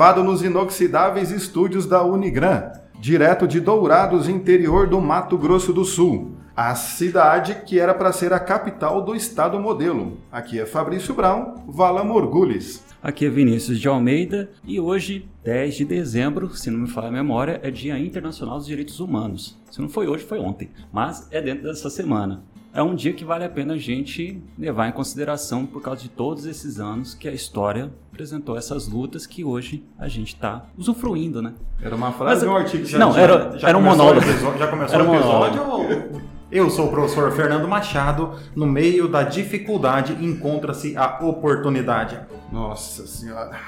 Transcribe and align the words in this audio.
gravado 0.00 0.24
nos 0.24 0.42
inoxidáveis 0.42 1.30
estúdios 1.30 1.84
da 1.84 2.02
Unigran, 2.02 2.72
direto 2.98 3.46
de 3.46 3.60
Dourados, 3.60 4.30
interior 4.30 4.88
do 4.88 4.98
Mato 4.98 5.36
Grosso 5.36 5.74
do 5.74 5.84
Sul. 5.84 6.36
A 6.56 6.74
cidade 6.74 7.56
que 7.66 7.78
era 7.78 7.92
para 7.92 8.10
ser 8.10 8.32
a 8.32 8.40
capital 8.40 9.02
do 9.02 9.14
estado 9.14 9.60
modelo. 9.60 10.16
Aqui 10.32 10.58
é 10.58 10.64
Fabrício 10.64 11.12
Brown, 11.12 11.66
Vala 11.68 12.02
Morgulis. 12.02 12.82
Aqui 13.02 13.26
é 13.26 13.28
Vinícius 13.28 13.78
de 13.78 13.88
Almeida 13.88 14.50
e 14.64 14.80
hoje, 14.80 15.28
10 15.44 15.74
de 15.74 15.84
dezembro, 15.84 16.56
se 16.56 16.70
não 16.70 16.80
me 16.80 16.88
falar 16.88 17.08
a 17.08 17.12
memória, 17.12 17.60
é 17.62 17.70
Dia 17.70 17.98
Internacional 17.98 18.56
dos 18.56 18.66
Direitos 18.66 19.00
Humanos. 19.00 19.60
Se 19.70 19.82
não 19.82 19.88
foi 19.90 20.08
hoje, 20.08 20.24
foi 20.24 20.38
ontem, 20.38 20.70
mas 20.90 21.28
é 21.30 21.42
dentro 21.42 21.64
dessa 21.64 21.90
semana. 21.90 22.42
É 22.72 22.80
um 22.80 22.94
dia 22.94 23.12
que 23.12 23.24
vale 23.24 23.44
a 23.44 23.48
pena 23.48 23.74
a 23.74 23.76
gente 23.76 24.40
levar 24.56 24.88
em 24.88 24.92
consideração 24.92 25.66
por 25.66 25.82
causa 25.82 26.02
de 26.02 26.08
todos 26.08 26.46
esses 26.46 26.78
anos 26.78 27.14
que 27.14 27.28
a 27.28 27.32
história 27.32 27.92
apresentou 28.12 28.56
essas 28.56 28.86
lutas 28.86 29.26
que 29.26 29.42
hoje 29.42 29.84
a 29.98 30.06
gente 30.06 30.34
está 30.34 30.66
usufruindo, 30.78 31.42
né? 31.42 31.54
Era 31.82 31.96
uma 31.96 32.12
frase 32.12 32.46
ou 32.46 32.52
um 32.52 32.56
artigo? 32.56 32.84
Já, 32.84 32.96
não, 32.96 33.12
já, 33.12 33.20
era, 33.20 33.58
já 33.58 33.68
era 33.70 33.76
um 33.76 33.82
monólogo. 33.82 34.24
já 34.56 34.68
começou 34.68 34.94
era 34.94 35.10
o 35.10 35.14
episódio 35.14 35.62
ou... 35.68 36.20
Eu 36.52 36.70
sou 36.70 36.86
o 36.86 36.90
professor 36.90 37.32
Fernando 37.32 37.66
Machado. 37.66 38.34
No 38.54 38.66
meio 38.66 39.08
da 39.08 39.24
dificuldade 39.24 40.24
encontra-se 40.24 40.96
a 40.96 41.18
oportunidade. 41.24 42.20
Nossa 42.52 43.04
Senhora. 43.06 43.58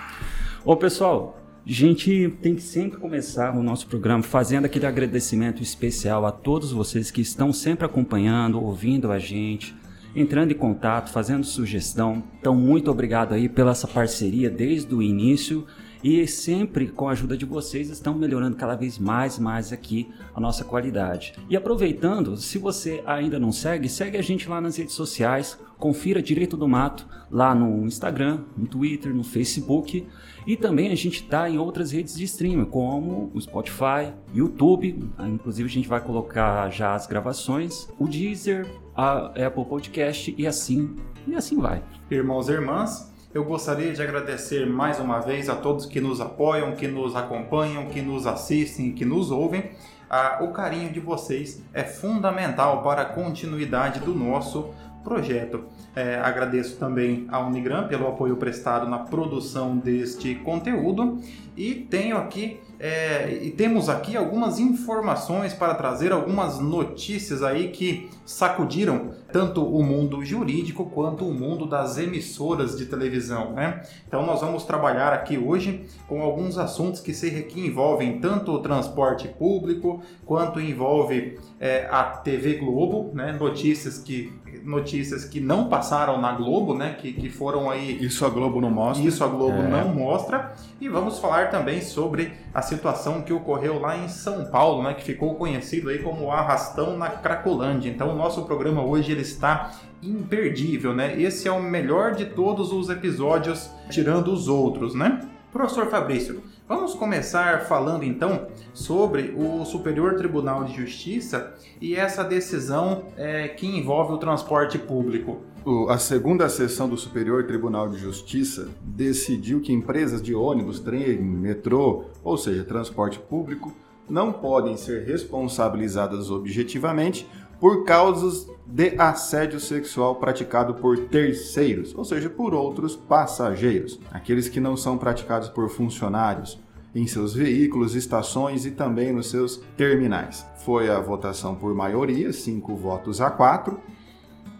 Ô 0.65 0.77
pessoal, 0.77 1.42
a 1.65 1.71
gente 1.71 2.35
tem 2.43 2.57
que 2.57 2.63
sempre 2.63 2.99
começar 2.99 3.57
o 3.57 3.63
nosso 3.63 3.87
programa 3.87 4.23
fazendo 4.23 4.65
aquele 4.65 4.85
agradecimento 4.85 5.63
especial 5.63 6.27
a 6.27 6.33
todos 6.33 6.73
vocês 6.73 7.11
que 7.11 7.21
estão 7.21 7.53
sempre 7.53 7.87
acompanhando, 7.87 8.61
ouvindo 8.61 9.13
a 9.13 9.19
gente, 9.19 9.73
entrando 10.15 10.51
em 10.51 10.57
contato, 10.57 11.13
fazendo 11.13 11.45
sugestão. 11.45 12.25
Então, 12.41 12.57
muito 12.57 12.91
obrigado 12.91 13.33
aí 13.33 13.49
pela 13.49 13.71
essa 13.71 13.87
parceria 13.87 14.51
desde 14.51 14.93
o 14.93 15.01
início 15.01 15.65
e 16.03 16.27
sempre 16.27 16.89
com 16.89 17.09
a 17.09 17.13
ajuda 17.13 17.37
de 17.37 17.45
vocês 17.45 17.89
estão 17.89 18.13
melhorando 18.13 18.57
cada 18.57 18.75
vez 18.75 18.99
mais 18.99 19.39
mais 19.39 19.73
aqui 19.73 20.11
a 20.35 20.41
nossa 20.41 20.65
qualidade. 20.65 21.35
E 21.49 21.57
aproveitando, 21.57 22.37
se 22.37 22.59
você 22.59 23.05
ainda 23.07 23.39
não 23.39 23.53
segue, 23.53 23.89
segue 23.89 24.19
a 24.19 24.23
gente 24.23 24.49
lá 24.49 24.61
nas 24.61 24.77
redes 24.77 24.95
sociais, 24.95 25.57
confira 25.83 26.23
Direito 26.23 26.57
do 26.57 26.69
Mato 26.69 27.09
lá 27.29 27.53
no 27.53 27.85
Instagram, 27.85 28.45
no 28.57 28.69
Twitter, 28.69 29.13
no 29.13 29.25
Facebook 29.25 30.07
e 30.47 30.57
também 30.57 30.93
a 30.93 30.95
gente 30.95 31.25
está 31.25 31.51
em 31.51 31.59
outras 31.59 31.91
redes 31.91 32.15
de 32.15 32.23
streaming 32.23 32.67
como 32.67 33.33
o 33.35 33.41
Spotify, 33.41 34.13
YouTube, 34.33 35.11
inclusive 35.19 35.69
a 35.69 35.73
gente 35.73 35.89
vai 35.89 36.01
colocar 36.01 36.71
já 36.71 36.95
as 36.95 37.09
gravações, 37.09 37.89
o 37.99 38.07
Deezer, 38.07 38.65
a 38.95 39.27
Apple 39.45 39.65
Podcast 39.65 40.33
e 40.39 40.47
assim 40.47 40.95
e 41.27 41.35
assim 41.35 41.59
vai. 41.59 41.83
Irmãos 42.09 42.49
e 42.49 42.53
irmãs, 42.53 43.13
eu 43.35 43.45
gostaria 43.45 43.93
de 43.93 44.01
agradecer 44.01 44.65
mais 44.65 45.01
uma 45.01 45.19
vez 45.19 45.49
a 45.49 45.57
todos 45.57 45.85
que 45.85 46.01
nos 46.01 46.21
apoiam, 46.21 46.77
que 46.77 46.87
nos 46.87 47.17
acompanham, 47.17 47.87
que 47.87 48.01
nos 48.01 48.25
assistem, 48.25 48.93
que 48.93 49.05
nos 49.05 49.33
ouvem. 49.33 49.73
Ah, 50.09 50.39
o 50.43 50.53
carinho 50.53 50.93
de 50.93 51.01
vocês 51.01 51.61
é 51.75 51.83
fundamental 51.83 52.85
para 52.85 53.03
a 53.03 53.07
continuidade 53.07 53.99
do 53.99 54.15
nosso 54.15 54.71
projeto. 55.03 55.65
É, 55.95 56.17
agradeço 56.17 56.77
também 56.79 57.27
à 57.29 57.39
Unigram 57.41 57.89
pelo 57.89 58.09
apoio 58.09 58.37
prestado 58.37 58.89
na 58.89 58.99
produção 58.99 59.77
deste 59.77 60.35
conteúdo 60.37 61.19
e 61.57 61.75
tenho 61.75 62.17
aqui 62.17 62.61
é, 62.85 63.39
e 63.41 63.53
temos 63.53 63.89
aqui 63.89 64.17
algumas 64.17 64.59
informações 64.59 65.55
para 65.55 65.73
trazer 65.73 66.11
algumas 66.11 66.59
notícias 66.59 67.41
aí 67.41 67.69
que 67.69 68.11
sacudiram 68.27 69.13
tanto 69.31 69.65
o 69.65 69.85
mundo 69.85 70.25
jurídico 70.25 70.87
quanto 70.87 71.25
o 71.25 71.33
mundo 71.33 71.65
das 71.65 71.97
emissoras 71.97 72.77
de 72.77 72.87
televisão, 72.87 73.53
né? 73.53 73.83
Então 74.09 74.27
nós 74.27 74.41
vamos 74.41 74.65
trabalhar 74.65 75.13
aqui 75.13 75.39
hoje 75.39 75.87
com 76.09 76.23
alguns 76.23 76.59
assuntos 76.59 77.01
que 77.01 77.15
se 77.15 77.31
que 77.45 77.65
envolvem 77.65 78.19
tanto 78.19 78.51
o 78.51 78.59
transporte 78.59 79.29
público 79.29 80.03
quanto 80.27 80.61
envolve 80.61 81.39
é, 81.61 81.87
a 81.89 82.03
TV 82.03 82.55
Globo, 82.55 83.13
né? 83.15 83.31
Notícias 83.31 83.99
que 83.99 84.33
notícias 84.65 85.25
que 85.25 85.41
não 85.41 85.69
passaram 85.69 86.21
na 86.21 86.33
Globo, 86.33 86.75
né? 86.75 86.97
Que, 87.01 87.13
que 87.13 87.29
foram 87.29 87.71
aí. 87.71 88.05
Isso 88.05 88.25
a 88.25 88.29
Globo 88.29 88.61
não 88.61 88.71
mostra. 88.71 89.07
Isso 89.07 89.23
a 89.23 89.27
Globo 89.27 89.59
é. 89.59 89.69
não 89.69 89.89
mostra. 89.89 90.55
E 90.81 90.89
vamos 90.89 91.19
falar 91.19 91.51
também 91.51 91.81
sobre 91.81 92.33
a 92.53 92.63
situação 92.63 93.23
que 93.23 93.33
ocorreu 93.33 93.79
lá 93.79 93.97
em 93.97 94.09
São 94.09 94.47
Paulo, 94.47 94.83
né? 94.83 94.95
Que 94.95 95.05
ficou 95.05 95.35
conhecido 95.35 95.89
aí 95.89 95.99
como 95.99 96.31
arrastão 96.31 96.97
na 96.97 97.09
Cracolândia. 97.09 97.91
Então 97.91 98.11
o 98.11 98.17
nosso 98.17 98.45
programa 98.45 98.83
hoje 98.83 99.13
ele 99.13 99.23
está 99.23 99.73
imperdível, 100.03 100.95
né? 100.95 101.21
Esse 101.21 101.47
é 101.47 101.53
o 101.53 101.63
melhor 101.63 102.15
de 102.15 102.27
todos 102.27 102.73
os 102.73 102.91
episódios, 102.91 103.71
tirando 103.89 104.33
os 104.33 104.49
outros, 104.49 104.95
né? 104.95 105.29
Professor 105.53 105.87
Fabrício, 105.87 106.43
Vamos 106.75 106.95
começar 106.95 107.67
falando 107.67 108.03
então 108.03 108.47
sobre 108.73 109.35
o 109.37 109.63
Superior 109.63 110.15
Tribunal 110.15 110.65
de 110.65 110.75
Justiça 110.75 111.53
e 111.79 111.95
essa 111.95 112.25
decisão 112.25 113.09
é, 113.15 113.47
que 113.49 113.67
envolve 113.67 114.15
o 114.15 114.17
transporte 114.17 114.79
público. 114.79 115.43
A 115.91 115.99
segunda 115.99 116.49
sessão 116.49 116.89
do 116.89 116.97
Superior 116.97 117.47
Tribunal 117.47 117.91
de 117.91 117.99
Justiça 117.99 118.71
decidiu 118.81 119.61
que 119.61 119.71
empresas 119.71 120.23
de 120.23 120.35
ônibus, 120.35 120.81
trem, 120.81 121.21
metrô, 121.21 122.07
ou 122.25 122.39
seja, 122.39 122.65
transporte 122.65 123.19
público, 123.19 123.77
não 124.09 124.33
podem 124.33 124.75
ser 124.79 125.05
responsabilizadas 125.05 126.31
objetivamente 126.31 127.29
por 127.63 127.85
causas 127.85 128.51
de 128.67 128.97
assédio 128.99 129.61
sexual 129.61 130.17
praticado 130.17 130.75
por 130.75 130.99
terceiros, 130.99 131.95
ou 131.97 132.05
seja, 132.05 132.29
por 132.29 132.53
outros 132.53 132.97
passageiros, 132.97 134.01
aqueles 134.11 134.49
que 134.49 134.59
não 134.59 134.77
são 134.77 134.99
praticados 134.99 135.49
por 135.49 135.71
funcionários 135.71 136.59
em 136.93 137.07
seus 137.07 137.33
veículos, 137.33 137.95
estações 137.95 138.67
e 138.67 138.73
também 138.73 139.13
nos 139.13 139.31
seus 139.31 139.59
terminais. 139.77 140.45
Foi 140.65 140.91
a 140.91 140.99
votação 140.99 141.55
por 141.55 141.73
maioria, 141.73 142.33
cinco 142.33 142.75
votos 142.75 143.21
a 143.21 143.31
quatro, 143.31 143.79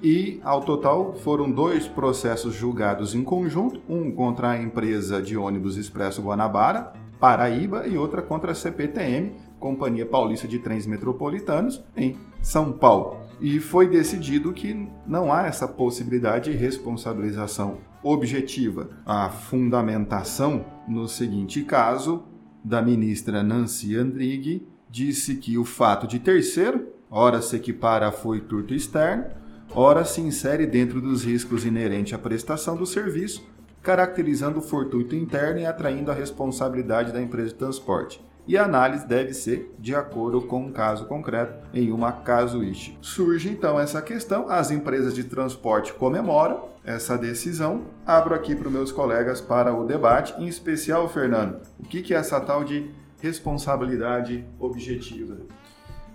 e 0.01 0.41
ao 0.45 0.61
total 0.61 1.13
foram 1.13 1.51
dois 1.51 1.89
processos 1.89 2.55
julgados 2.55 3.17
em 3.17 3.25
conjunto, 3.25 3.83
um 3.89 4.13
contra 4.13 4.51
a 4.51 4.63
empresa 4.63 5.21
de 5.21 5.37
ônibus 5.37 5.77
Expresso 5.77 6.23
Guanabara, 6.23 6.93
Paraíba, 7.19 7.85
e 7.85 7.99
outra 7.99 8.23
contra 8.23 8.53
a 8.53 8.55
CPTM, 8.55 9.33
Companhia 9.59 10.07
Paulista 10.07 10.47
de 10.47 10.61
Trens 10.61 10.87
Metropolitanos, 10.87 11.83
em 11.97 12.17
São 12.43 12.73
Paulo. 12.73 13.21
E 13.41 13.61
foi 13.61 13.89
decidido 13.89 14.53
que 14.53 14.89
não 15.07 15.33
há 15.33 15.47
essa 15.47 15.67
possibilidade 15.67 16.51
de 16.51 16.57
responsabilização 16.57 17.79
objetiva. 18.03 18.91
A 19.07 19.31
fundamentação, 19.31 20.65
no 20.89 21.09
seguinte 21.09 21.63
caso, 21.63 22.25
da 22.63 22.83
ministra 22.83 23.43
Nancy 23.43 23.97
Andrighi, 23.97 24.67
disse 24.91 25.37
que 25.37 25.57
o 25.57 25.65
fato 25.65 26.07
de 26.07 26.19
terceiro, 26.19 26.89
ora 27.11 27.41
se 27.41 27.57
equipara 27.57 28.09
a 28.09 28.13
furto 28.13 28.75
externo, 28.75 29.25
ora 29.75 30.05
se 30.05 30.21
insere 30.21 30.67
dentro 30.67 31.01
dos 31.01 31.25
riscos 31.25 31.65
inerentes 31.65 32.13
à 32.13 32.19
prestação 32.19 32.77
do 32.77 32.87
serviço, 32.87 33.45
caracterizando 33.83 34.59
o 34.59 34.63
fortuito 34.63 35.17
interno 35.17 35.61
e 35.61 35.67
atraindo 35.67 36.11
a 36.11 36.15
responsabilidade 36.15 37.13
da 37.13 37.21
empresa 37.21 37.49
de 37.49 37.55
transporte 37.55 38.21
e 38.47 38.57
a 38.59 38.65
análise 38.65 39.07
deve 39.07 39.33
ser 39.35 39.75
de 39.79 39.95
acordo 39.95 40.43
com 40.43 40.67
um 40.67 40.73
caso 40.73 41.07
concreto 41.07 41.55
em 41.73 41.93
uma 41.93 42.13
casuística. 42.13 42.97
Surge 43.01 43.49
então 43.49 43.79
essa 43.79 44.03
questão, 44.03 44.49
as 44.49 44.71
empresas 44.71 45.15
de 45.15 45.25
transporte 45.25 45.93
comemoram 45.93 46.69
essa 46.85 47.17
decisão. 47.17 47.83
Abro 48.05 48.35
aqui 48.35 48.55
para 48.55 48.67
os 48.67 48.73
meus 48.73 48.93
colegas 48.93 49.41
para 49.41 49.73
o 49.73 49.87
debate, 49.87 50.35
em 50.39 50.47
especial, 50.47 51.09
Fernando, 51.09 51.61
o 51.79 51.85
que 51.85 52.13
é 52.13 52.17
essa 52.17 52.41
tal 52.41 52.65
de 52.65 52.91
responsabilidade 53.21 54.45
objetiva? 54.59 55.37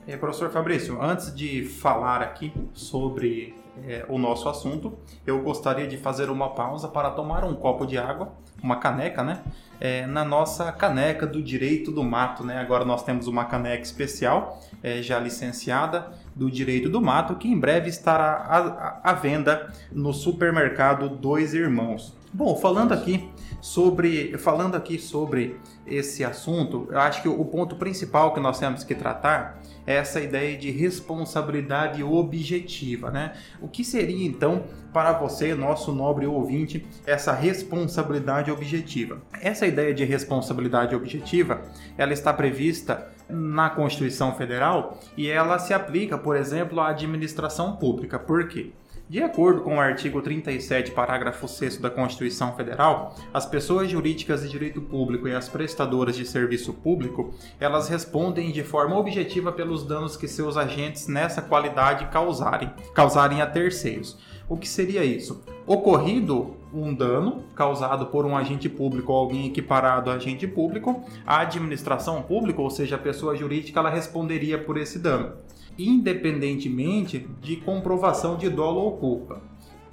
É, 0.05 0.15
professor 0.15 0.49
Fabrício, 0.49 1.01
antes 1.01 1.33
de 1.33 1.63
falar 1.63 2.21
aqui 2.21 2.53
sobre 2.73 3.55
é, 3.85 4.05
o 4.09 4.17
nosso 4.17 4.47
assunto, 4.49 4.97
eu 5.25 5.41
gostaria 5.41 5.87
de 5.87 5.97
fazer 5.97 6.29
uma 6.29 6.49
pausa 6.49 6.87
para 6.87 7.09
tomar 7.11 7.43
um 7.43 7.53
copo 7.53 7.85
de 7.85 7.97
água, 7.97 8.31
uma 8.61 8.77
caneca, 8.77 9.23
né? 9.23 9.41
É, 9.79 10.07
na 10.07 10.25
nossa 10.25 10.71
caneca 10.71 11.27
do 11.27 11.41
Direito 11.41 11.91
do 11.91 12.03
Mato, 12.03 12.43
né? 12.43 12.59
Agora 12.59 12.83
nós 12.83 13.03
temos 13.03 13.27
uma 13.27 13.45
caneca 13.45 13.83
especial, 13.83 14.59
é, 14.81 15.01
já 15.01 15.19
licenciada, 15.19 16.11
do 16.35 16.49
Direito 16.49 16.89
do 16.89 17.01
Mato, 17.01 17.35
que 17.35 17.47
em 17.47 17.59
breve 17.59 17.89
estará 17.89 18.99
à, 19.03 19.11
à 19.11 19.13
venda 19.13 19.71
no 19.91 20.13
supermercado 20.13 21.09
Dois 21.09 21.53
Irmãos. 21.53 22.15
Bom, 22.33 22.55
falando 22.55 22.93
aqui 22.93 23.29
sobre 23.61 24.37
falando 24.37 24.75
aqui 24.75 24.99
sobre 24.99 25.59
esse 25.85 26.23
assunto, 26.23 26.87
eu 26.91 26.99
acho 26.99 27.21
que 27.21 27.29
o 27.29 27.45
ponto 27.45 27.75
principal 27.75 28.33
que 28.33 28.39
nós 28.39 28.59
temos 28.59 28.83
que 28.83 28.93
tratar 28.93 29.59
essa 29.87 30.19
ideia 30.19 30.57
de 30.57 30.69
responsabilidade 30.69 32.03
objetiva, 32.03 33.09
né? 33.09 33.33
O 33.61 33.69
que 33.69 33.85
seria 33.85 34.27
então 34.27 34.65
para 34.91 35.13
você, 35.13 35.55
nosso 35.55 35.93
nobre 35.93 36.27
ouvinte, 36.27 36.85
essa 37.05 37.31
responsabilidade 37.31 38.51
objetiva? 38.51 39.21
Essa 39.41 39.65
ideia 39.65 39.93
de 39.93 40.03
responsabilidade 40.03 40.93
objetiva, 40.93 41.61
ela 41.97 42.11
está 42.11 42.33
prevista 42.33 43.07
na 43.29 43.69
Constituição 43.69 44.35
Federal 44.35 44.99
e 45.15 45.29
ela 45.29 45.57
se 45.57 45.73
aplica, 45.73 46.17
por 46.17 46.35
exemplo, 46.35 46.81
à 46.81 46.89
administração 46.89 47.77
pública. 47.77 48.19
Por 48.19 48.49
quê? 48.49 48.71
De 49.09 49.23
acordo 49.23 49.61
com 49.61 49.77
o 49.77 49.79
artigo 49.79 50.21
37, 50.21 50.91
parágrafo 50.91 51.47
6 51.47 51.77
da 51.77 51.89
Constituição 51.89 52.53
Federal, 52.57 53.15
as 53.33 53.45
pessoas 53.45 53.89
jurídicas 53.89 54.41
de 54.41 54.49
direito 54.49 54.81
público 54.81 55.29
e 55.29 55.33
as 55.33 55.47
prestadoras 55.47 56.13
de 56.13 56.25
serviço 56.25 56.73
público, 56.73 57.33
elas 57.57 57.87
respondem 57.87 58.51
de 58.51 58.65
forma 58.65 58.97
objetiva 58.97 59.49
pelos 59.49 59.85
danos 59.85 60.17
que 60.17 60.27
seus 60.27 60.57
agentes 60.57 61.07
nessa 61.07 61.41
qualidade 61.41 62.07
causarem, 62.07 62.69
causarem 62.93 63.41
a 63.41 63.47
terceiros. 63.47 64.17
O 64.49 64.57
que 64.57 64.67
seria 64.67 65.05
isso? 65.05 65.41
Ocorrido 65.65 66.57
um 66.73 66.93
dano 66.93 67.45
causado 67.55 68.07
por 68.07 68.25
um 68.25 68.35
agente 68.35 68.67
público 68.67 69.13
ou 69.13 69.19
alguém 69.19 69.47
equiparado 69.47 70.11
a 70.11 70.15
agente 70.15 70.45
público, 70.45 71.01
a 71.25 71.39
administração 71.39 72.21
pública, 72.23 72.61
ou 72.61 72.69
seja, 72.69 72.97
a 72.97 72.99
pessoa 72.99 73.37
jurídica, 73.37 73.79
ela 73.79 73.89
responderia 73.89 74.57
por 74.57 74.77
esse 74.77 74.99
dano 74.99 75.31
independentemente 75.77 77.27
de 77.41 77.57
comprovação 77.57 78.35
de 78.37 78.49
dolo 78.49 78.81
ou 78.81 78.97
culpa. 78.97 79.41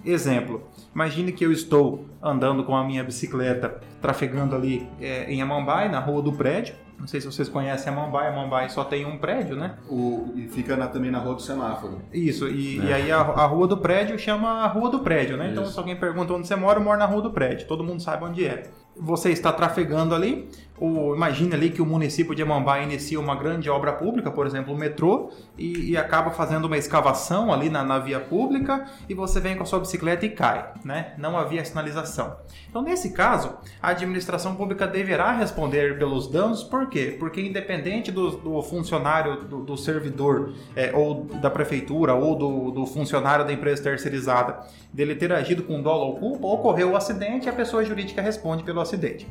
Exemplo, 0.05 0.63
imagine 0.95 1.33
que 1.33 1.45
eu 1.45 1.51
estou 1.51 2.05
andando 2.23 2.63
com 2.65 2.77
a 2.77 2.85
minha 2.85 3.03
bicicleta, 3.03 3.81
trafegando 4.03 4.55
ali 4.55 4.87
é, 5.01 5.33
em 5.33 5.41
Amambai, 5.41 5.91
na 5.91 5.99
rua 5.99 6.21
do 6.21 6.33
prédio. 6.33 6.75
Não 6.99 7.07
sei 7.07 7.21
se 7.21 7.27
vocês 7.27 7.49
conhecem 7.49 7.91
Amambai, 7.93 8.29
Amambai 8.29 8.69
só 8.69 8.85
tem 8.85 9.07
um 9.07 9.17
prédio, 9.17 9.57
né? 9.57 9.77
O, 9.89 10.33
e 10.37 10.47
fica 10.47 10.77
na, 10.77 10.87
também 10.89 11.11
na 11.11 11.19
rua 11.19 11.35
do 11.35 11.43
semáforo. 11.43 12.03
Isso, 12.13 12.47
e, 12.49 12.81
é. 12.81 12.85
e 12.85 12.93
aí 12.93 13.13
a, 13.13 13.19
a, 13.19 13.47
rua 13.47 13.67
do 13.67 13.79
prédio 13.79 14.19
chama 14.19 14.63
a 14.63 14.67
rua 14.67 14.91
do 14.91 15.01
prédio, 15.01 15.39
né? 15.39 15.51
Então, 15.51 15.63
Isso. 15.63 15.73
Então 15.73 15.73
se 15.73 15.79
alguém 15.79 15.97
pergunta 15.97 16.35
onde 16.35 16.47
você 16.47 16.55
mora, 16.55 16.79
eu 16.79 16.85
moro 16.85 16.99
na 16.99 17.07
rua 17.07 17.23
do 17.23 17.31
prédio, 17.31 17.67
todo 17.67 17.83
mundo 17.83 18.03
sabe 18.03 18.25
onde 18.25 18.45
é 18.45 18.71
você 18.97 19.31
está 19.31 19.53
trafegando 19.53 20.15
ali, 20.15 20.49
ou 20.77 21.15
imagine 21.15 21.55
ali 21.55 21.71
que 21.71 21.81
o 21.81 21.87
município 21.87 22.35
de 22.35 22.43
Amambá 22.43 22.81
inicia 22.81 23.19
uma 23.21 23.37
grande 23.37 23.71
obra 23.71 23.93
pública, 23.93 24.31
por 24.31 24.45
exemplo, 24.45 24.75
o 24.75 24.77
metrô, 24.77 25.31
e, 25.57 25.93
e 25.93 25.97
acaba 25.97 26.31
fazendo 26.31 26.65
uma 26.65 26.77
escavação 26.77 27.53
ali 27.53 27.71
na, 27.71 27.85
na, 27.85 27.99
via 28.01 28.19
pública 28.19 28.85
e 29.09 29.15
você 29.15 29.39
vem 29.41 29.57
com 29.57 29.63
a 29.63 29.67
sua 29.67 29.79
bicicleta 29.79 30.27
e 30.27 30.31
cai, 30.31 30.73
né? 30.85 31.15
Não 31.17 31.39
havia 31.39 31.65
sinalização. 31.65 32.37
Então, 32.69 32.83
nesse 32.83 33.13
caso, 33.13 33.55
a 33.81 33.91
administração 33.91 34.57
pública 34.57 34.87
deverá 34.87 35.33
responder 35.33 35.97
pelos 35.97 36.27
danos, 36.27 36.65
por 36.65 36.89
quê? 36.89 37.17
Porque 37.19 37.41
independente 37.41 38.11
do, 38.11 38.33
do 38.33 38.63
funcionário, 38.63 39.45
do, 39.45 39.61
do 39.63 39.77
servidor, 39.77 40.55
é, 40.75 40.91
ou 40.93 41.25
da 41.25 41.51
prefeitura, 41.51 42.15
ou 42.15 42.35
do, 42.35 42.71
do 42.73 42.87
funcionário 42.87 43.45
da 43.45 43.53
empresa 43.53 43.83
terceirizada, 43.83 44.61
dele 44.93 45.15
ter 45.15 45.33
agido 45.33 45.63
com 45.63 45.81
dolo 45.81 46.07
ou 46.07 46.17
culpa, 46.17 46.47
ocorreu 46.49 46.91
o 46.91 46.97
acidente 46.97 47.47
e 47.47 47.49
a 47.49 47.53
pessoa 47.53 47.85
jurídica 47.85 48.21
responde 48.21 48.65
pelo 48.65 48.81
acidente. 48.85 49.27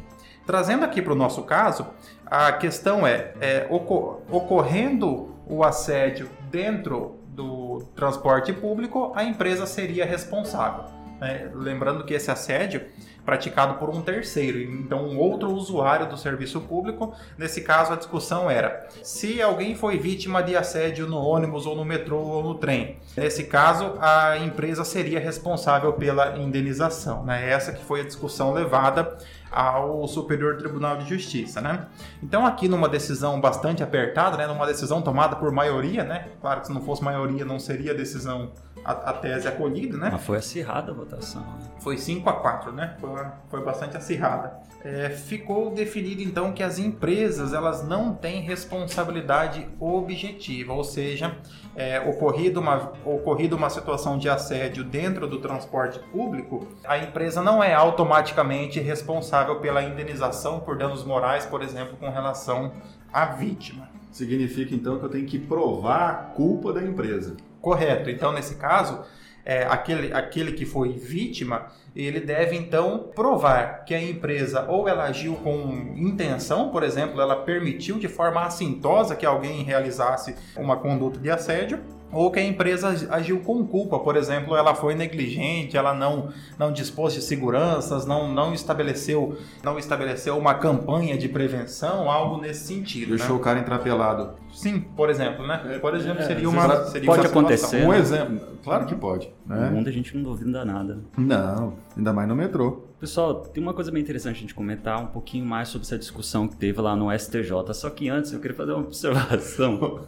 Trazendo 0.46 0.84
aqui 0.84 1.02
para 1.02 1.14
o 1.14 1.16
nosso 1.16 1.44
caso, 1.44 1.88
a 2.26 2.52
questão 2.52 3.08
é, 3.08 3.34
é 3.40 3.68
ocorrendo 3.70 5.34
o 5.48 5.64
assédio 5.64 6.30
dentro 6.52 7.18
do 7.28 7.80
transporte 7.96 8.52
público, 8.52 9.14
a 9.16 9.24
empresa 9.24 9.66
seria 9.66 10.06
responsável. 10.06 10.86
Né? 11.20 11.50
Lembrando 11.54 12.04
que 12.04 12.14
esse 12.14 12.30
assédio 12.30 12.86
praticado 13.25 13.75
por 13.75 13.90
um 13.90 14.02
terceiro, 14.02 14.60
então 14.60 15.06
um 15.06 15.18
outro 15.18 15.52
usuário 15.52 16.10
do 16.10 16.18
serviço 16.18 16.60
público. 16.62 17.14
Nesse 17.38 17.62
caso, 17.62 17.94
a 17.94 17.96
discussão 17.96 18.50
era 18.50 18.88
se 19.02 19.42
alguém 19.42 19.75
foi 19.75 19.98
vítima 19.98 20.44
de 20.44 20.56
assédio 20.56 21.08
no 21.08 21.18
ônibus 21.18 21.66
ou 21.66 21.75
no 21.75 21.86
metrô 21.86 22.18
ou 22.20 22.44
no 22.44 22.56
trem. 22.56 22.98
Nesse 23.16 23.46
caso, 23.46 23.94
a 24.00 24.38
empresa 24.38 24.84
seria 24.84 25.20
responsável 25.20 25.94
pela 25.94 26.38
indenização. 26.38 27.24
Né? 27.24 27.50
Essa 27.50 27.72
que 27.72 27.84
foi 27.84 28.02
a 28.02 28.04
discussão 28.04 28.54
levada 28.54 29.18
ao 29.54 30.08
Superior 30.08 30.58
Tribunal 30.58 30.98
de 30.98 31.08
Justiça, 31.08 31.62
né? 31.62 31.86
Então 32.24 32.44
aqui 32.44 32.68
numa 32.68 32.90
decisão 32.90 33.40
bastante 33.40 33.84
apertada, 33.84 34.36
né, 34.36 34.48
numa 34.48 34.66
decisão 34.66 35.00
tomada 35.00 35.36
por 35.36 35.52
maioria, 35.52 36.04
né? 36.04 36.30
Claro 36.42 36.62
que 36.62 36.68
se 36.68 36.74
não 36.74 36.81
fosse 36.81 37.04
maioria 37.04 37.46
não 37.46 37.60
seria 37.60 37.94
decisão 37.94 38.52
a, 38.83 38.91
a 38.91 39.13
tese 39.13 39.47
acolhida, 39.47 39.97
né? 39.97 40.09
Mas 40.12 40.24
foi 40.24 40.38
acirrada 40.38 40.91
a 40.91 40.95
votação. 40.95 41.41
Né? 41.41 41.69
Foi 41.80 41.97
5 41.97 42.30
a 42.30 42.33
4, 42.33 42.71
né? 42.71 42.95
Foi, 43.00 43.25
foi 43.50 43.63
bastante 43.63 43.95
acirrada. 43.97 44.62
É, 44.83 45.09
ficou 45.09 45.71
definido 45.71 46.21
então 46.21 46.51
que 46.51 46.62
as 46.62 46.77
empresas 46.77 47.53
elas 47.53 47.88
não 47.88 48.13
têm 48.13 48.41
responsabilidade 48.41 49.65
objetiva, 49.80 50.74
ou 50.74 50.83
seja, 50.83 51.38
é, 51.74 52.01
ocorrido, 52.01 52.59
uma, 52.59 52.91
ocorrido 53.06 53.56
uma 53.56 53.69
situação 53.69 54.18
de 54.18 54.27
assédio 54.27 54.83
dentro 54.83 55.25
do 55.25 55.39
transporte 55.39 56.00
público, 56.12 56.68
a 56.83 56.97
empresa 56.97 57.41
não 57.41 57.63
é 57.63 57.74
automaticamente 57.74 58.81
responsável 58.81 59.62
pela 59.62 59.81
indenização 59.81 60.59
por 60.59 60.77
danos 60.77 61.06
morais, 61.06 61.45
por 61.45 61.62
exemplo, 61.62 61.95
com 61.95 62.09
relação 62.09 62.74
à 63.12 63.25
vítima. 63.25 63.88
Significa 64.12 64.75
então 64.75 65.00
que 65.00 65.06
eu 65.06 65.09
tenho 65.09 65.25
que 65.25 65.39
provar 65.39 66.09
a 66.09 66.13
culpa 66.13 66.74
da 66.74 66.83
empresa. 66.83 67.38
Correto. 67.63 68.10
Então, 68.10 68.33
nesse 68.33 68.56
caso, 68.56 69.06
é, 69.45 69.63
aquele, 69.63 70.13
aquele 70.13 70.51
que 70.51 70.65
foi 70.65 70.89
vítima, 70.89 71.68
ele 71.95 72.19
deve 72.19 72.57
então 72.57 73.10
provar 73.15 73.86
que 73.86 73.95
a 73.95 74.01
empresa 74.01 74.65
ou 74.68 74.86
ela 74.89 75.06
agiu 75.06 75.36
com 75.36 75.94
intenção, 75.95 76.71
por 76.71 76.83
exemplo, 76.83 77.21
ela 77.21 77.38
permitiu 77.38 77.98
de 77.98 78.10
forma 78.10 78.42
assintosa 78.42 79.15
que 79.15 79.25
alguém 79.25 79.63
realizasse 79.63 80.36
uma 80.57 80.75
conduta 80.75 81.18
de 81.18 81.31
assédio, 81.31 81.80
ou 82.13 82.31
que 82.31 82.39
a 82.39 82.44
empresa 82.44 82.89
agiu 83.10 83.39
com 83.39 83.65
culpa, 83.65 84.00
por 84.00 84.15
exemplo, 84.15 84.56
ela 84.56 84.75
foi 84.75 84.95
negligente, 84.95 85.75
ela 85.75 85.94
não, 85.94 86.30
não 86.57 86.71
dispôs 86.71 87.13
de 87.13 87.21
seguranças, 87.21 88.06
não, 88.06 88.31
não 88.31 88.54
estabeleceu 88.54 89.38
não 89.63 89.80
estabeleceu 89.80 90.38
uma 90.38 90.54
campanha 90.54 91.18
de 91.18 91.27
prevenção, 91.27 92.10
algo 92.10 92.42
nesse 92.42 92.68
sentido. 92.68 93.10
Deixou 93.10 93.36
né? 93.36 93.36
o 93.36 93.39
cara 93.39 93.60
entrar 93.60 93.80
pelado. 93.80 94.31
Sim, 94.54 94.80
por 94.80 95.10
exemplo, 95.10 95.45
né? 95.48 95.62
É, 95.65 95.80
por 95.80 95.95
exemplo, 95.95 96.21
é, 96.21 96.25
seria 96.25 96.48
uma 96.48 96.86
seria 96.86 97.07
pode 97.07 97.21
uma 97.21 97.30
acontecer. 97.30 97.86
Um 97.86 97.89
né? 97.89 97.98
exemplo, 97.98 98.39
claro 98.63 98.86
que 98.86 98.95
pode. 98.95 99.30
Né? 99.45 99.56
No 99.56 99.77
mundo 99.77 99.89
a 99.89 99.92
gente 99.92 100.16
não 100.16 100.24
duvida 100.24 100.63
nada. 100.63 101.00
Não, 101.18 101.74
ainda 101.98 102.13
mais 102.13 102.27
no 102.27 102.36
metrô. 102.36 102.83
Pessoal, 103.04 103.36
tem 103.36 103.62
uma 103.62 103.74
coisa 103.74 103.92
bem 103.92 104.02
interessante 104.02 104.38
a 104.38 104.40
gente 104.40 104.56
comentar 104.56 104.98
um 104.98 105.08
pouquinho 105.08 105.46
mais 105.46 105.68
sobre 105.68 105.86
essa 105.86 105.98
discussão 105.98 106.48
que 106.48 106.56
teve 106.56 106.80
lá 106.80 106.96
no 106.96 107.12
STJ. 107.12 107.74
Só 107.74 107.90
que 107.90 108.08
antes 108.08 108.32
eu 108.32 108.40
queria 108.40 108.56
fazer 108.56 108.72
uma 108.72 108.80
observação 108.88 110.08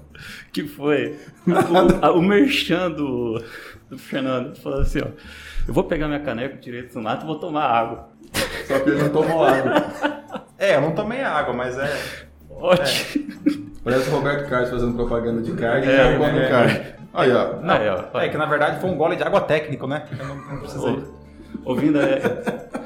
que 0.54 0.66
foi 0.66 1.20
o, 1.46 2.18
o 2.18 2.22
merchan 2.22 2.90
do, 2.90 3.44
do 3.90 3.98
Fernando 3.98 4.56
falando 4.56 4.84
assim, 4.84 5.00
ó. 5.02 5.08
Eu 5.68 5.74
vou 5.74 5.84
pegar 5.84 6.08
minha 6.08 6.22
caneca 6.22 6.56
direito 6.56 6.94
do 6.94 7.02
mato 7.02 7.26
e 7.26 7.28
vou 7.28 7.38
tomar 7.38 7.66
água. 7.66 8.08
Só 8.66 8.80
que 8.80 8.90
ele 8.90 9.04
não 9.04 9.10
tomou 9.10 9.44
água. 9.44 9.74
É, 10.58 10.78
eu 10.78 10.82
não 10.82 10.96
tomei 10.96 11.22
água, 11.22 11.54
mas 11.54 11.78
é. 11.78 12.28
Ótimo. 12.50 13.26
É. 13.46 13.52
Parece 13.84 14.10
o 14.10 14.14
Roberto 14.14 14.50
Carlos 14.50 14.70
fazendo 14.70 14.94
propaganda 14.94 15.42
de 15.42 15.52
carne 15.52 15.86
é, 15.86 16.14
e 16.14 16.18
come 16.18 16.40
é, 16.40 16.50
carne. 16.50 16.82
Aí, 17.14 17.30
ó. 17.30 17.58
Não, 17.60 17.74
aí, 17.74 17.90
ó. 17.90 18.22
É 18.22 18.30
que 18.30 18.38
na 18.38 18.46
verdade 18.46 18.80
foi 18.80 18.90
um 18.90 18.96
gole 18.96 19.18
de 19.18 19.24
água 19.24 19.42
técnico, 19.42 19.86
né? 19.86 20.06
Eu 20.18 20.26
não, 20.26 20.36
não 20.38 20.60
precisei. 20.60 21.04
Ouvindo, 21.66 22.00
é, 22.00 22.22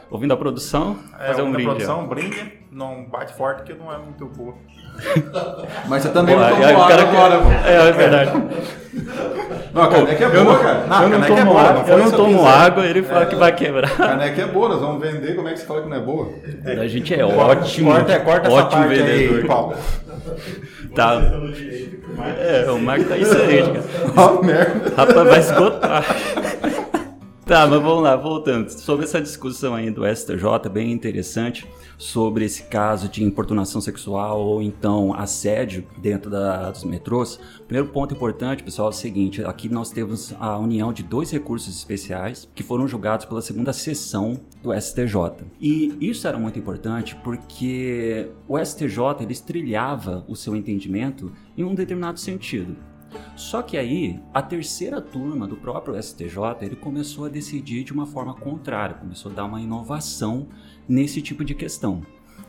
ouvindo 0.10 0.34
a 0.34 0.38
produção, 0.38 0.98
é, 1.20 1.28
fazer 1.28 1.42
um 1.42 1.51
brinde. 1.51 1.70
a 1.70 1.72
produção, 1.72 2.08
brinde, 2.08 2.54
não 2.72 3.06
bate 3.06 3.34
forte 3.34 3.63
que 3.63 3.74
não 3.74 3.94
é 3.94 3.98
muito 3.98 4.25
boa. 4.25 4.56
Mas 5.88 6.04
você 6.04 6.10
também 6.10 6.36
Pô, 6.36 6.42
não 6.42 6.50
tomou 6.50 6.66
água 6.68 6.86
agora, 6.86 7.38
pô. 7.39 7.51
É, 7.68 7.89
é 7.89 7.92
verdade. 7.92 8.32
Não, 9.72 9.84
a 9.84 9.88
caneca 9.88 10.25
é 10.25 10.30
boa, 10.30 10.56
eu 10.56 10.60
cara. 10.60 10.88
Não, 10.88 11.04
eu 11.04 11.10
não 11.10 11.28
tomo, 11.28 11.39
é 11.39 11.46
boa, 11.46 11.62
água, 11.62 11.84
eu 11.88 11.98
não 12.00 12.12
tomo 12.12 12.48
água, 12.48 12.86
ele 12.88 13.04
fala 13.04 13.22
é, 13.22 13.25
que 13.28 13.36
vai 13.36 13.56
quebrar. 13.56 13.92
A 13.92 13.96
caneca 13.96 14.42
é 14.42 14.48
boa, 14.48 14.70
nós 14.70 14.82
vamos 14.82 15.00
vender, 15.00 15.36
como 15.36 15.48
é 15.48 15.54
que 15.54 15.60
você 15.60 15.66
fala 15.68 15.84
que 15.84 15.89
não 15.89 15.98
é 15.98 16.00
boa? 16.00 16.34
A 16.66 16.88
gente 16.88 17.13
é 17.13 17.24
ótimo, 17.24 17.92
corta, 17.92 18.20
corta 18.20 18.50
ótimo 18.50 18.88
vendedor. 18.88 19.39
Aí, 19.42 19.48
Paulo. 19.48 19.75
Tá. 20.96 21.22
É, 22.39 22.70
o 22.72 22.80
Marco 22.80 23.06
tá 23.06 23.16
excelente, 23.16 23.70
cara. 23.70 23.86
Oh, 24.18 24.44
merda. 24.44 24.92
Rapaz, 24.98 25.28
vai 25.28 25.39
esgotar. 25.39 26.04
Tá, 27.50 27.65
mas 27.65 27.82
vamos 27.82 28.03
lá, 28.03 28.15
voltando. 28.15 28.70
Sobre 28.70 29.06
essa 29.06 29.20
discussão 29.20 29.74
aí 29.74 29.89
do 29.89 30.06
STJ, 30.06 30.70
bem 30.72 30.91
interessante, 30.91 31.68
sobre 31.98 32.46
esse 32.46 32.62
caso 32.62 33.10
de 33.10 33.24
importunação 33.24 33.82
sexual 33.82 34.39
ou 34.39 34.62
então 34.62 35.15
assédio 35.15 35.84
dentro 35.98 36.29
da, 36.29 36.70
dos 36.70 36.84
metrôs. 36.84 37.39
Primeiro 37.65 37.89
ponto 37.89 38.13
importante, 38.13 38.62
pessoal, 38.62 38.89
é 38.89 38.91
o 38.91 38.94
seguinte: 38.94 39.44
aqui 39.44 39.68
nós 39.68 39.89
temos 39.89 40.32
a 40.39 40.60
união 40.60 40.94
de 40.94 41.01
dois 41.01 41.32
recursos 41.32 41.75
especiais 41.75 42.48
que 42.53 42.62
foram 42.62 42.88
julgados 42.88 43.25
pela 43.25 43.41
segunda 43.41 43.74
sessão 43.74 44.39
do 44.62 44.72
STJ. 44.72 45.48
E 45.60 45.98
isso 46.00 46.27
era 46.27 46.38
muito 46.38 46.60
importante 46.60 47.15
porque 47.24 48.29
o 48.48 48.63
STJ 48.63 49.22
ele 49.22 49.34
trilhava 49.34 50.24
o 50.27 50.36
seu 50.36 50.56
entendimento 50.56 51.32
em 51.58 51.63
um 51.63 51.74
determinado 51.74 52.20
sentido. 52.20 52.77
Só 53.36 53.62
que 53.62 53.78
aí, 53.78 54.20
a 54.34 54.42
terceira 54.42 55.01
turma 55.01 55.48
do 55.48 55.56
próprio 55.56 56.01
STJ, 56.01 56.38
ele 56.62 56.75
começou 56.75 57.25
a 57.25 57.30
decidir 57.30 57.84
de 57.84 57.94
uma 57.94 58.06
forma 58.06 58.34
contrária, 58.34 58.96
começou 58.96 59.32
a 59.32 59.36
dar 59.36 59.46
uma 59.46 59.62
inovação 59.62 60.48
nesse 60.88 61.22
tipo 61.22 61.44
de 61.44 61.56
questão. 61.56 62.01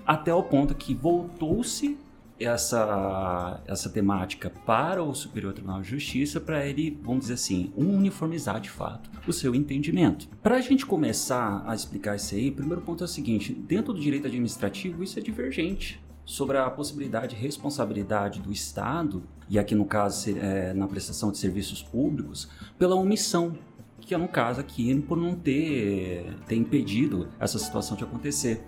Até 0.06 0.34
o 0.34 0.42
ponto 0.42 0.74
que 0.74 0.94
voltou-se 0.94 1.96
essa, 2.40 3.60
essa 3.66 3.90
temática 3.90 4.50
para 4.64 5.02
o 5.02 5.14
Superior 5.14 5.52
Tribunal 5.52 5.82
de 5.82 5.88
Justiça 5.88 6.40
para 6.40 6.66
ele, 6.66 6.98
vamos 7.02 7.22
dizer 7.22 7.34
assim, 7.34 7.72
uniformizar 7.76 8.60
de 8.60 8.70
fato 8.70 9.10
o 9.26 9.32
seu 9.32 9.54
entendimento. 9.54 10.28
Para 10.42 10.56
a 10.56 10.60
gente 10.60 10.86
começar 10.86 11.62
a 11.66 11.74
explicar 11.74 12.16
isso 12.16 12.34
aí, 12.34 12.48
o 12.48 12.54
primeiro 12.54 12.80
ponto 12.80 13.04
é 13.04 13.06
o 13.06 13.08
seguinte: 13.08 13.52
dentro 13.52 13.92
do 13.92 14.00
direito 14.00 14.26
administrativo, 14.26 15.04
isso 15.04 15.18
é 15.18 15.22
divergente 15.22 16.02
sobre 16.24 16.56
a 16.56 16.70
possibilidade 16.70 17.34
de 17.34 17.40
responsabilidade 17.42 18.40
do 18.40 18.52
Estado, 18.52 19.22
e 19.50 19.58
aqui 19.58 19.74
no 19.74 19.84
caso 19.84 20.30
é, 20.38 20.72
na 20.72 20.86
prestação 20.86 21.32
de 21.32 21.38
serviços 21.38 21.82
públicos, 21.82 22.48
pela 22.78 22.94
omissão 22.94 23.58
que 24.00 24.14
é 24.14 24.18
no 24.18 24.28
caso 24.28 24.60
aqui 24.60 24.98
por 25.02 25.16
não 25.16 25.34
ter, 25.34 26.34
ter 26.46 26.56
impedido 26.56 27.28
essa 27.38 27.58
situação 27.58 27.96
de 27.96 28.02
acontecer. 28.02 28.64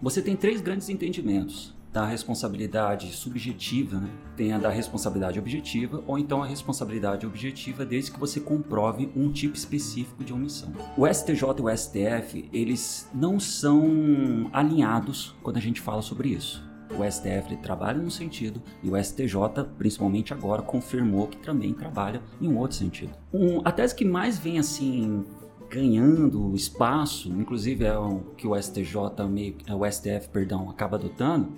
Você 0.00 0.22
tem 0.22 0.36
três 0.36 0.60
grandes 0.60 0.88
entendimentos 0.88 1.74
da 1.92 2.04
responsabilidade 2.04 3.10
subjetiva, 3.14 3.98
né? 3.98 4.10
tem 4.36 4.52
a 4.52 4.58
da 4.58 4.68
responsabilidade 4.68 5.38
objetiva, 5.38 6.04
ou 6.06 6.18
então 6.18 6.42
a 6.42 6.46
responsabilidade 6.46 7.26
objetiva 7.26 7.86
desde 7.86 8.10
que 8.10 8.20
você 8.20 8.38
comprove 8.38 9.10
um 9.16 9.32
tipo 9.32 9.56
específico 9.56 10.22
de 10.22 10.32
omissão. 10.32 10.72
O 10.96 11.06
STJ 11.06 11.42
e 11.58 11.62
o 11.62 11.76
STF, 11.76 12.50
eles 12.52 13.08
não 13.14 13.40
são 13.40 14.50
alinhados 14.52 15.34
quando 15.42 15.56
a 15.56 15.60
gente 15.60 15.80
fala 15.80 16.02
sobre 16.02 16.28
isso. 16.28 16.65
O 16.90 17.10
STF 17.10 17.56
trabalha 17.56 17.98
num 17.98 18.10
sentido 18.10 18.62
e 18.82 18.88
o 18.88 19.02
STJ, 19.02 19.64
principalmente 19.76 20.32
agora, 20.32 20.62
confirmou 20.62 21.26
que 21.26 21.36
também 21.38 21.72
trabalha 21.72 22.22
em 22.40 22.48
um 22.48 22.58
outro 22.58 22.76
sentido. 22.76 23.12
Um, 23.32 23.60
a 23.64 23.72
tese 23.72 23.94
que 23.94 24.04
mais 24.04 24.38
vem 24.38 24.58
assim 24.58 25.24
ganhando 25.68 26.54
espaço, 26.54 27.28
inclusive 27.28 27.84
é 27.84 27.98
o 27.98 28.20
que 28.36 28.46
o 28.46 28.60
STJ 28.60 28.96
é 29.66 29.74
o 29.74 29.90
STF, 29.90 30.28
perdão, 30.32 30.70
acaba 30.70 30.96
adotando, 30.96 31.48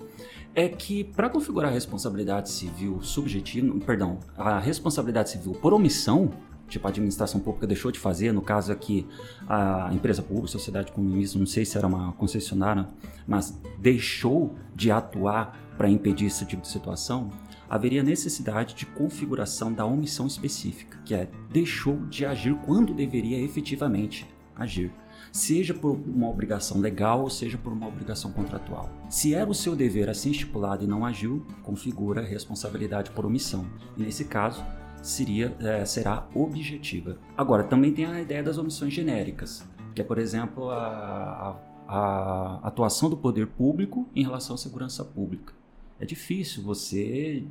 é 0.54 0.68
que 0.68 1.04
para 1.04 1.28
configurar 1.28 1.70
a 1.70 1.75
responsabilidade 1.75 2.50
civil 2.50 3.00
subjetiva, 3.02 3.78
perdão, 3.85 4.18
a 4.37 4.58
responsabilidade 4.58 5.30
civil 5.30 5.52
por 5.52 5.73
omissão, 5.73 6.30
tipo 6.68 6.87
a 6.87 6.90
administração 6.90 7.40
pública 7.40 7.66
deixou 7.66 7.90
de 7.90 7.98
fazer, 7.98 8.32
no 8.32 8.42
caso 8.42 8.70
aqui 8.70 9.06
a 9.48 9.90
empresa 9.92 10.22
pública, 10.22 10.48
sociedade 10.48 10.92
comunista, 10.92 11.38
não 11.38 11.46
sei 11.46 11.64
se 11.64 11.76
era 11.76 11.87
uma 11.87 12.12
concessionária, 12.12 12.88
mas 13.26 13.58
deixou 13.78 14.54
de 14.75 14.90
atuar 14.90 15.58
para 15.76 15.88
impedir 15.88 16.26
esse 16.26 16.44
tipo 16.44 16.62
de 16.62 16.68
situação, 16.68 17.30
haveria 17.68 18.02
necessidade 18.02 18.75
de 18.75 18.87
configuração 18.87 19.72
da 19.72 19.84
omissão 19.84 20.26
específica, 20.26 20.98
que 21.04 21.14
é 21.14 21.28
deixou 21.50 21.96
de 22.06 22.25
agir 22.25 22.54
quando 22.66 22.92
deveria 22.94 23.40
efetivamente 23.40 24.26
agir, 24.56 24.90
seja 25.30 25.72
por 25.72 25.92
uma 25.92 26.28
obrigação 26.28 26.80
legal 26.80 27.20
ou 27.22 27.30
seja 27.30 27.56
por 27.56 27.72
uma 27.72 27.87
obrigação 27.87 28.32
contratual. 28.32 28.90
Se 29.08 29.34
era 29.34 29.48
o 29.48 29.54
seu 29.54 29.76
dever 29.76 30.08
assim 30.08 30.32
estipulado 30.32 30.82
e 30.82 30.87
não 30.87 31.04
agiu, 31.04 31.46
configura 31.62 32.22
responsabilidade 32.22 33.10
por 33.12 33.25
omissão. 33.25 33.66
E 33.96 34.02
nesse 34.02 34.25
caso, 34.25 34.64
seria, 35.02 35.55
é, 35.61 35.85
será 35.85 36.26
objetiva. 36.35 37.19
Agora, 37.37 37.64
também 37.64 37.93
tem 37.93 38.07
a 38.07 38.21
ideia 38.21 38.43
das 38.43 38.59
omissões 38.59 38.93
genéricas, 38.93 39.67
que 39.95 40.00
é, 40.00 40.05
por 40.05 40.19
exemplo, 40.19 40.71
a, 40.71 41.57
a, 41.87 41.95
a 41.95 42.61
atuação 42.62 43.09
do 43.09 43.17
poder 43.17 43.47
público 43.47 44.09
em 44.14 44.23
relação 44.23 44.55
à 44.55 44.59
segurança 44.59 45.05
pública. 45.05 45.52
É 46.00 46.05
difícil 46.05 46.62
você 46.62 47.45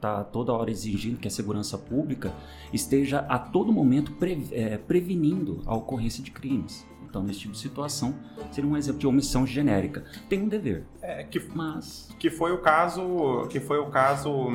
tá 0.00 0.24
toda 0.24 0.52
hora 0.52 0.68
exigindo 0.68 1.18
que 1.20 1.28
a 1.28 1.30
segurança 1.30 1.78
pública 1.78 2.32
esteja 2.72 3.20
a 3.28 3.38
todo 3.38 3.72
momento 3.72 4.10
pre, 4.12 4.48
é, 4.50 4.76
prevenindo 4.76 5.62
a 5.64 5.76
ocorrência 5.76 6.24
de 6.24 6.32
crimes. 6.32 6.84
Então, 7.08 7.22
nesse 7.22 7.40
tipo 7.40 7.52
de 7.52 7.60
situação, 7.60 8.14
seria 8.50 8.68
um 8.68 8.76
exemplo 8.76 8.98
de 8.98 9.06
omissão 9.06 9.46
genérica. 9.46 10.02
Tem 10.28 10.42
um 10.42 10.48
dever. 10.48 10.86
É, 11.00 11.22
que, 11.22 11.38
mas 11.54 12.08
que 12.18 12.30
foi 12.30 12.52
o 12.52 12.58
caso 12.58 13.46
que 13.50 13.60
foi 13.60 13.78
o 13.78 13.90
caso 13.90 14.50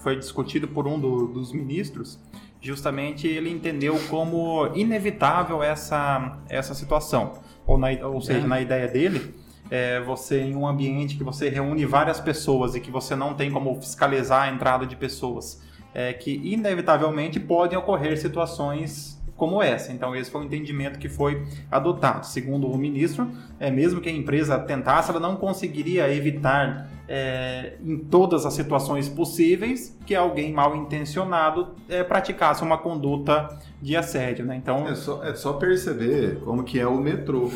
foi 0.00 0.16
discutido 0.16 0.68
por 0.68 0.86
um 0.86 0.98
do, 0.98 1.26
dos 1.26 1.52
ministros. 1.52 2.18
Justamente 2.60 3.26
ele 3.26 3.50
entendeu 3.50 3.98
como 4.08 4.66
inevitável 4.74 5.62
essa 5.62 6.38
essa 6.48 6.74
situação, 6.74 7.34
ou, 7.66 7.78
na, 7.78 7.88
ou 8.06 8.20
seja, 8.20 8.44
é. 8.44 8.48
na 8.48 8.60
ideia 8.60 8.86
dele, 8.88 9.34
é, 9.70 10.00
você 10.00 10.40
em 10.40 10.56
um 10.56 10.66
ambiente 10.66 11.16
que 11.16 11.24
você 11.24 11.48
reúne 11.48 11.86
várias 11.86 12.20
pessoas 12.20 12.74
e 12.74 12.80
que 12.80 12.90
você 12.90 13.14
não 13.14 13.34
tem 13.34 13.50
como 13.50 13.74
fiscalizar 13.76 14.42
a 14.42 14.52
entrada 14.52 14.84
de 14.84 14.96
pessoas, 14.96 15.62
é, 15.94 16.12
que 16.12 16.32
inevitavelmente 16.44 17.38
podem 17.38 17.78
ocorrer 17.78 18.18
situações 18.18 19.19
como 19.40 19.62
essa. 19.62 19.90
Então, 19.90 20.14
esse 20.14 20.30
foi 20.30 20.42
o 20.42 20.44
entendimento 20.44 20.98
que 20.98 21.08
foi 21.08 21.42
adotado. 21.70 22.26
Segundo 22.26 22.66
o 22.70 22.76
ministro, 22.76 23.26
é, 23.58 23.70
mesmo 23.70 23.98
que 23.98 24.10
a 24.10 24.12
empresa 24.12 24.58
tentasse, 24.58 25.10
ela 25.10 25.18
não 25.18 25.34
conseguiria 25.34 26.12
evitar 26.14 26.90
é, 27.08 27.78
em 27.82 27.96
todas 27.96 28.44
as 28.44 28.52
situações 28.52 29.08
possíveis 29.08 29.98
que 30.04 30.14
alguém 30.14 30.52
mal 30.52 30.76
intencionado 30.76 31.68
é, 31.88 32.04
praticasse 32.04 32.62
uma 32.62 32.76
conduta 32.76 33.58
de 33.80 33.96
assédio. 33.96 34.44
Né? 34.44 34.56
Então, 34.56 34.86
é 34.86 34.94
só, 34.94 35.24
é 35.24 35.34
só 35.34 35.54
perceber 35.54 36.40
como 36.40 36.62
que 36.62 36.78
é 36.78 36.86
o 36.86 36.98
metrô 36.98 37.50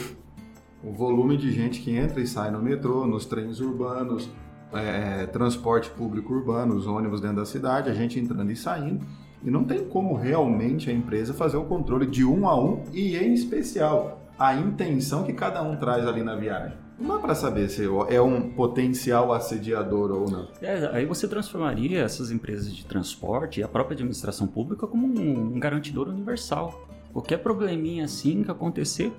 o 0.82 0.92
volume 0.92 1.36
de 1.38 1.50
gente 1.50 1.80
que 1.80 1.96
entra 1.96 2.20
e 2.20 2.26
sai 2.26 2.50
no 2.50 2.60
metrô, 2.60 3.06
nos 3.06 3.24
trens 3.24 3.58
urbanos, 3.58 4.28
é, 4.74 5.24
transporte 5.26 5.88
público 5.88 6.34
urbano, 6.34 6.74
os 6.74 6.86
ônibus 6.86 7.22
dentro 7.22 7.36
da 7.36 7.46
cidade, 7.46 7.88
a 7.88 7.94
gente 7.94 8.20
entrando 8.20 8.50
e 8.50 8.56
saindo. 8.56 9.02
E 9.44 9.50
não 9.50 9.64
tem 9.64 9.84
como 9.84 10.14
realmente 10.14 10.90
a 10.90 10.92
empresa 10.92 11.34
fazer 11.34 11.56
o 11.56 11.64
controle 11.64 12.06
de 12.06 12.24
um 12.24 12.48
a 12.48 12.58
um 12.58 12.82
e, 12.92 13.16
em 13.16 13.34
especial, 13.34 14.22
a 14.38 14.54
intenção 14.54 15.22
que 15.22 15.32
cada 15.32 15.62
um 15.62 15.76
traz 15.76 16.06
ali 16.06 16.22
na 16.22 16.34
viagem. 16.34 16.76
Não 16.98 17.16
dá 17.16 17.18
para 17.18 17.34
saber 17.34 17.68
se 17.68 17.84
é 18.08 18.20
um 18.20 18.50
potencial 18.50 19.32
assediador 19.32 20.12
ou 20.12 20.30
não. 20.30 20.48
É, 20.62 20.88
aí 20.92 21.04
você 21.04 21.26
transformaria 21.26 22.00
essas 22.00 22.30
empresas 22.30 22.72
de 22.72 22.86
transporte 22.86 23.60
e 23.60 23.62
a 23.62 23.68
própria 23.68 23.94
administração 23.94 24.46
pública 24.46 24.86
como 24.86 25.06
um, 25.06 25.54
um 25.54 25.58
garantidor 25.58 26.08
universal. 26.08 26.88
Qualquer 27.12 27.38
probleminha 27.38 28.04
assim 28.04 28.42
que 28.42 28.50
acontecer, 28.50 29.12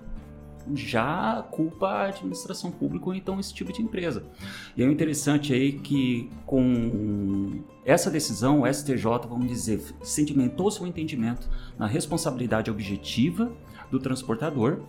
já 0.74 1.46
culpa 1.52 1.88
a 1.88 2.08
administração 2.08 2.72
pública 2.72 3.08
ou 3.08 3.16
então 3.16 3.40
esse 3.40 3.54
tipo 3.54 3.72
de 3.72 3.82
empresa. 3.82 4.24
E 4.76 4.84
é 4.84 4.86
interessante 4.86 5.54
aí 5.54 5.74
que 5.74 6.30
com 6.46 7.64
essa 7.84 8.10
decisão, 8.10 8.62
o 8.62 8.74
STJ, 8.74 9.04
vamos 9.30 9.48
dizer, 9.48 9.82
sedimentou 10.02 10.72
seu 10.72 10.88
entendimento 10.88 11.50
na 11.78 11.86
responsabilidade 11.86 12.72
objetiva 12.72 13.52
do 13.92 14.00
transportador 14.00 14.82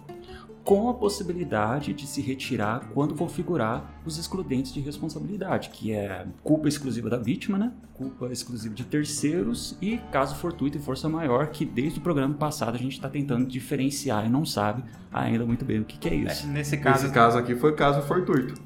com 0.67 0.91
a 0.91 0.95
possibilidade 0.95 1.95
de 1.95 2.09
se 2.09 2.21
retirar 2.21 2.91
quando 2.93 3.15
configurar 3.15 4.01
os 4.05 4.19
excludentes 4.19 4.75
de 4.75 4.81
responsabilidade, 4.81 5.71
que 5.71 5.93
é 5.93 6.27
culpa 6.43 6.67
exclusiva 6.67 7.09
da 7.09 7.19
vítima, 7.19 7.57
né? 7.57 7.73
culpa 7.95 8.27
exclusiva 8.27 8.75
de 8.75 8.85
terceiros 8.85 9.79
e 9.81 9.99
caso 10.11 10.35
fortuito 10.35 10.77
e 10.77 10.81
força 10.81 11.09
maior, 11.09 11.47
que 11.47 11.65
desde 11.65 12.01
o 12.01 12.03
programa 12.03 12.35
passado 12.35 12.75
a 12.75 12.79
gente 12.79 12.95
está 12.95 13.09
tentando 13.09 13.47
diferenciar 13.47 14.27
e 14.27 14.29
não 14.29 14.45
sabe 14.45 14.83
ainda 15.13 15.47
muito 15.47 15.65
bem 15.65 15.79
o 15.79 15.85
que, 15.85 15.97
que 15.97 16.09
é 16.09 16.15
isso. 16.17 16.45
É, 16.45 16.51
nesse 16.51 16.77
caso, 16.77 17.05
Esse 17.05 17.15
caso 17.15 17.39
aqui 17.39 17.55
foi 17.55 17.73
caso 17.77 18.03
fortuito. 18.03 18.61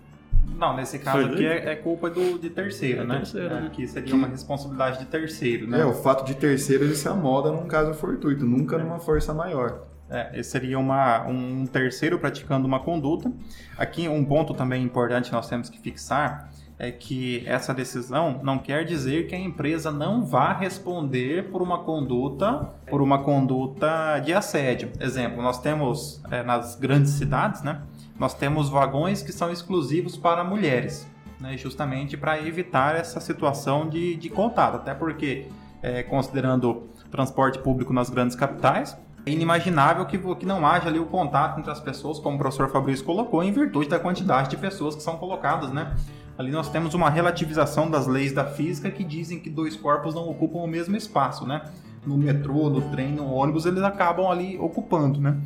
Não, 0.57 0.75
nesse 0.75 0.99
caso 0.99 1.26
aqui 1.26 1.45
é, 1.45 1.73
é, 1.73 1.76
culpa 1.76 2.09
do, 2.09 2.38
de 2.38 2.49
terceiro, 2.49 3.02
é 3.02 3.07
né? 3.07 3.16
Terceiro, 3.19 3.54
é, 3.54 3.61
né? 3.61 3.71
Que 3.71 3.87
seria 3.87 4.14
uma 4.14 4.26
responsabilidade 4.26 5.00
de 5.00 5.04
terceiro, 5.04 5.66
né? 5.66 5.80
É, 5.80 5.85
o 5.85 5.92
fato 5.92 6.25
de 6.25 6.35
terceiro 6.35 6.85
ele 6.85 6.95
se 6.95 7.09
amoda 7.09 7.52
num 7.52 7.66
caso 7.66 7.92
fortuito, 7.92 8.47
nunca 8.47 8.78
numa 8.78 8.99
força 8.99 9.35
maior. 9.35 9.90
É, 10.11 10.43
seria 10.43 10.79
uma, 10.79 11.25
um 11.26 11.64
terceiro 11.67 12.19
praticando 12.19 12.67
uma 12.67 12.81
conduta. 12.81 13.33
Aqui 13.79 14.09
um 14.09 14.25
ponto 14.25 14.52
também 14.52 14.83
importante 14.83 15.31
nós 15.33 15.49
temos 15.49 15.71
que 15.71 15.79
fixar 15.79 16.50
é 16.81 16.90
que 16.90 17.47
essa 17.47 17.75
decisão 17.75 18.40
não 18.43 18.59
quer 18.59 18.87
dizer 18.87 19.26
que 19.26 19.35
a 19.35 19.38
empresa 19.38 19.93
não 19.93 20.25
vá 20.25 20.55
responder 20.55 21.50
por 21.50 21.61
uma 21.61 21.85
conduta 21.85 22.71
por 22.88 23.02
uma 23.02 23.23
conduta 23.23 24.19
de 24.21 24.33
assédio. 24.33 24.90
Exemplo, 24.99 25.43
nós 25.43 25.61
temos 25.61 26.23
é, 26.31 26.43
nas 26.43 26.76
grandes 26.76 27.11
cidades, 27.12 27.62
né? 27.62 27.83
Nós 28.19 28.33
temos 28.33 28.71
vagões 28.71 29.23
que 29.23 29.31
são 29.31 29.52
exclusivos 29.52 30.17
para 30.17 30.43
mulheres, 30.43 31.07
né? 31.38 31.55
Justamente 31.59 32.17
para 32.17 32.40
evitar 32.40 32.97
essa 32.97 33.21
situação 33.21 33.87
de, 33.87 34.17
de 34.17 34.31
contato, 34.31 34.76
até 34.76 34.95
porque 34.95 35.49
é, 35.83 36.02
considerando 36.02 36.88
transporte 37.11 37.59
público 37.59 37.93
nas 37.93 38.09
grandes 38.09 38.35
capitais, 38.35 38.97
é 39.27 39.31
inimaginável 39.31 40.05
que, 40.07 40.19
que 40.19 40.47
não 40.47 40.67
haja 40.67 40.89
ali 40.89 40.99
o 40.99 41.07
contato 41.07 41.59
entre 41.59 41.71
as 41.71 41.81
pessoas, 41.81 42.19
como 42.19 42.37
o 42.37 42.39
professor 42.39 42.69
Fabrício 42.71 43.05
colocou, 43.05 43.43
em 43.43 43.53
virtude 43.53 43.89
da 43.89 43.99
quantidade 43.99 44.50
de 44.50 44.57
pessoas 44.57 44.95
que 44.95 45.03
são 45.03 45.17
colocadas, 45.17 45.71
né? 45.73 45.95
Ali 46.39 46.50
nós 46.50 46.71
temos 46.71 46.95
uma 46.95 47.11
relativização 47.11 47.91
das 47.91 48.07
leis 48.07 48.33
da 48.33 48.45
física 48.45 48.91
que 48.91 49.05
dizem 49.05 49.39
que 49.39 49.50
dois 49.50 49.77
corpos 49.77 50.15
não 50.15 50.29
ocupam 50.29 50.61
o 50.61 50.67
mesmo 50.67 50.97
espaço, 50.97 51.47
né? 51.47 51.62
No 52.07 52.17
metrô, 52.17 52.71
no 52.71 52.81
trem, 52.91 53.12
no 53.12 53.31
ônibus, 53.31 53.67
eles 53.67 53.83
acabam 53.83 54.27
ali 54.31 54.59
ocupando, 54.59 55.21
né? 55.21 55.37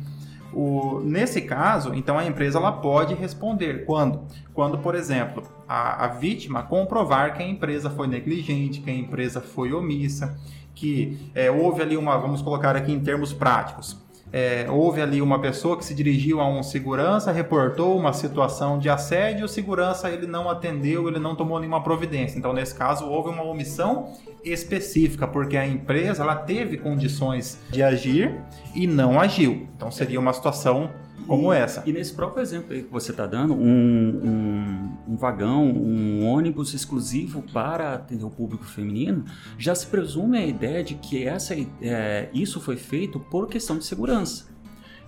O, 0.53 1.01
nesse 1.03 1.41
caso, 1.41 1.93
então 1.93 2.17
a 2.17 2.25
empresa 2.25 2.57
ela 2.57 2.71
pode 2.71 3.13
responder 3.13 3.85
quando, 3.85 4.21
quando 4.53 4.77
por 4.77 4.95
exemplo, 4.95 5.43
a, 5.67 6.05
a 6.05 6.07
vítima 6.07 6.63
comprovar 6.63 7.35
que 7.35 7.43
a 7.43 7.45
empresa 7.45 7.89
foi 7.89 8.07
negligente, 8.07 8.79
que 8.79 8.89
a 8.89 8.93
empresa 8.93 9.41
foi 9.41 9.73
omissa, 9.73 10.39
que 10.75 11.17
é, 11.33 11.49
houve 11.49 11.81
ali 11.81 11.97
uma, 11.97 12.17
vamos 12.17 12.41
colocar 12.41 12.75
aqui 12.75 12.91
em 12.91 12.99
termos 12.99 13.33
práticos, 13.33 13.97
é, 14.37 14.67
houve 14.69 15.01
ali 15.01 15.21
uma 15.21 15.39
pessoa 15.39 15.77
que 15.77 15.85
se 15.85 15.93
dirigiu 15.93 16.41
a 16.41 16.47
um 16.49 16.61
segurança, 16.61 17.31
reportou 17.31 17.97
uma 17.97 18.11
situação 18.11 18.77
de 18.77 18.89
assédio, 18.89 19.45
o 19.45 19.47
segurança 19.47 20.09
ele 20.09 20.27
não 20.27 20.49
atendeu, 20.49 21.07
ele 21.07 21.19
não 21.19 21.35
tomou 21.35 21.57
nenhuma 21.57 21.81
providência. 21.81 22.37
Então, 22.37 22.51
nesse 22.51 22.75
caso, 22.75 23.05
houve 23.05 23.29
uma 23.29 23.43
omissão 23.43 24.11
específica, 24.43 25.25
porque 25.25 25.55
a 25.55 25.65
empresa 25.65 26.21
ela 26.21 26.35
teve 26.35 26.75
condições 26.75 27.61
de 27.69 27.81
agir 27.81 28.35
e 28.75 28.85
não 28.85 29.21
agiu. 29.21 29.69
Então, 29.73 29.89
seria 29.89 30.19
uma 30.19 30.33
situação 30.33 30.89
como 31.27 31.53
e, 31.53 31.57
essa. 31.57 31.83
E 31.85 31.91
nesse 31.91 32.13
próprio 32.13 32.41
exemplo 32.41 32.69
que 32.69 32.81
você 32.83 33.11
está 33.11 33.25
dando, 33.25 33.53
um, 33.53 33.57
um, 33.57 35.13
um, 35.13 35.15
vagão, 35.15 35.65
um 35.65 36.25
ônibus 36.25 36.73
exclusivo 36.73 37.41
para 37.53 37.93
atender 37.93 38.23
o 38.23 38.29
público 38.29 38.65
feminino, 38.65 39.25
já 39.57 39.73
se 39.73 39.87
presume 39.87 40.37
a 40.37 40.45
ideia 40.45 40.83
de 40.83 40.95
que 40.95 41.25
essa, 41.25 41.55
é, 41.81 42.29
isso 42.33 42.59
foi 42.61 42.77
feito 42.77 43.19
por 43.19 43.47
questão 43.47 43.77
de 43.77 43.85
segurança. 43.85 44.53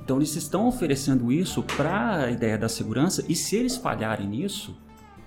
Então 0.03 0.17
eles 0.17 0.35
estão 0.35 0.67
oferecendo 0.67 1.31
isso 1.31 1.61
para 1.61 2.23
a 2.23 2.31
ideia 2.31 2.57
da 2.57 2.69
segurança 2.69 3.25
e 3.27 3.35
se 3.35 3.55
eles 3.55 3.75
falharem 3.75 4.27
nisso, 4.27 4.77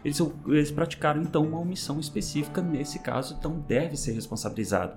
eles, 0.05 0.19
eles 0.47 0.71
praticaram 0.71 1.21
então 1.23 1.45
uma 1.45 1.61
omissão 1.61 2.01
específica 2.01 2.63
nesse 2.63 2.99
caso, 3.01 3.37
então 3.39 3.63
deve 3.69 3.97
ser 3.97 4.13
responsabilizado. 4.13 4.95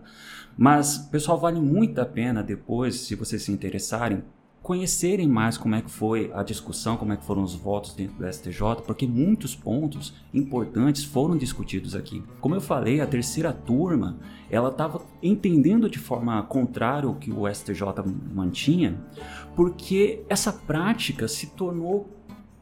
Mas, 0.58 0.98
pessoal, 0.98 1.38
vale 1.38 1.60
muito 1.60 2.00
a 2.00 2.06
pena 2.06 2.42
depois, 2.42 3.02
se 3.02 3.16
vocês 3.16 3.44
se 3.44 3.52
interessarem, 3.52 4.24
conhecerem 4.64 5.28
mais 5.28 5.58
como 5.58 5.76
é 5.76 5.82
que 5.82 5.92
foi 5.92 6.32
a 6.34 6.42
discussão, 6.42 6.96
como 6.96 7.12
é 7.12 7.18
que 7.18 7.26
foram 7.26 7.44
os 7.44 7.54
votos 7.54 7.94
dentro 7.94 8.16
do 8.16 8.34
STJ, 8.34 8.82
porque 8.88 9.06
muitos 9.06 9.54
pontos 9.54 10.14
importantes 10.34 11.04
foram 11.04 11.36
discutidos 11.36 11.94
aqui. 11.94 12.24
Como 12.40 12.56
eu 12.56 12.62
falei, 12.62 13.02
a 13.02 13.06
terceira 13.06 13.52
turma, 13.52 14.18
ela 14.50 14.70
estava 14.70 15.02
entendendo 15.22 15.90
de 15.90 16.00
forma 16.00 16.42
contrária 16.44 17.10
o 17.10 17.16
que 17.16 17.30
o 17.30 17.46
STJ 17.54 17.82
mantinha, 18.34 18.98
porque 19.54 20.24
essa 20.30 20.54
prática 20.54 21.28
se 21.28 21.48
tornou 21.48 22.10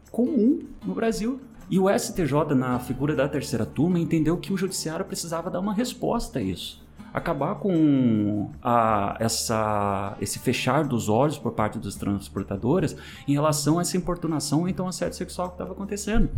comum 0.10 0.60
no 0.84 0.96
Brasil. 0.96 1.39
E 1.70 1.79
o 1.79 1.88
STJ, 1.88 2.55
na 2.55 2.79
figura 2.79 3.15
da 3.15 3.29
terceira 3.29 3.65
turma, 3.65 4.00
entendeu 4.00 4.38
que 4.38 4.51
o 4.51 4.58
judiciário 4.58 5.05
precisava 5.05 5.51
dar 5.51 5.60
uma 5.60 5.74
resposta 5.74 6.39
a 6.39 6.41
isso 6.41 6.80
acabar 7.13 7.55
com 7.55 8.49
a, 8.61 9.17
essa, 9.19 10.15
esse 10.21 10.39
fechar 10.39 10.85
dos 10.85 11.09
olhos 11.09 11.37
por 11.37 11.51
parte 11.51 11.77
dos 11.77 11.95
transportadores 11.95 12.95
em 13.27 13.33
relação 13.33 13.79
a 13.79 13.81
essa 13.81 13.97
importunação 13.97 14.61
ou 14.61 14.67
então 14.67 14.87
assédio 14.87 15.17
sexual 15.17 15.49
que 15.49 15.55
estava 15.55 15.71
acontecendo. 15.71 16.29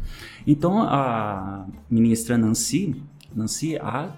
Então 0.45 0.81
a 0.81 1.65
ministra 1.89 2.37
Nancy, 2.37 3.01
Nancy 3.35 3.77
a 3.77 4.11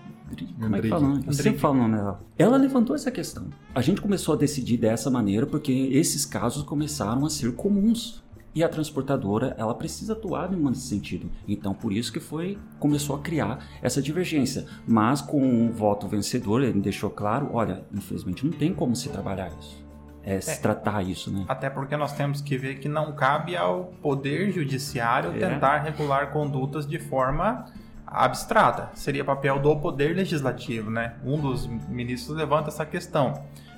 como 0.59 0.75
é 0.75 0.81
que 0.81 0.89
fala? 0.89 1.21
Eu 1.25 1.33
sempre 1.33 1.59
falo 1.59 1.75
o 1.75 1.77
nome 1.77 1.97
dela. 1.97 2.19
Ela 2.37 2.57
levantou 2.57 2.95
essa 2.95 3.11
questão. 3.11 3.45
A 3.75 3.81
gente 3.81 4.01
começou 4.01 4.33
a 4.33 4.37
decidir 4.37 4.77
dessa 4.77 5.09
maneira 5.09 5.45
porque 5.45 5.71
esses 5.71 6.25
casos 6.25 6.63
começaram 6.63 7.25
a 7.25 7.29
ser 7.29 7.53
comuns 7.53 8.23
e 8.55 8.63
a 8.63 8.69
transportadora 8.69 9.53
ela 9.57 9.75
precisa 9.75 10.13
atuar 10.13 10.49
nesse 10.49 10.87
sentido. 10.87 11.29
Então 11.45 11.73
por 11.73 11.91
isso 11.91 12.11
que 12.11 12.21
foi 12.21 12.57
começou 12.79 13.17
a 13.17 13.19
criar 13.19 13.59
essa 13.81 14.01
divergência. 14.01 14.65
Mas 14.87 15.21
com 15.21 15.67
o 15.67 15.71
voto 15.71 16.07
vencedor 16.07 16.63
ele 16.63 16.79
deixou 16.79 17.09
claro, 17.09 17.49
olha, 17.51 17.83
infelizmente 17.93 18.45
não 18.45 18.53
tem 18.53 18.73
como 18.73 18.95
se 18.95 19.09
trabalhar 19.09 19.51
isso. 19.59 19.83
É, 20.23 20.37
é, 20.37 20.41
se 20.41 20.59
tratar 20.59 21.03
isso, 21.03 21.31
né? 21.31 21.45
Até 21.47 21.69
porque 21.69 21.95
nós 21.95 22.13
temos 22.13 22.41
que 22.41 22.57
ver 22.57 22.79
que 22.79 22.89
não 22.89 23.13
cabe 23.13 23.55
ao 23.55 23.93
poder 24.01 24.51
judiciário 24.51 25.31
é. 25.35 25.49
tentar 25.49 25.79
regular 25.79 26.31
condutas 26.31 26.87
de 26.87 26.97
forma 26.97 27.65
abstrata. 28.07 28.89
Seria 28.95 29.23
papel 29.23 29.59
do 29.59 29.75
poder 29.75 30.15
legislativo, 30.15 30.89
né? 30.89 31.13
Um 31.23 31.39
dos 31.39 31.67
ministros 31.67 32.35
levanta 32.35 32.69
essa 32.69 32.85
questão, 32.85 33.33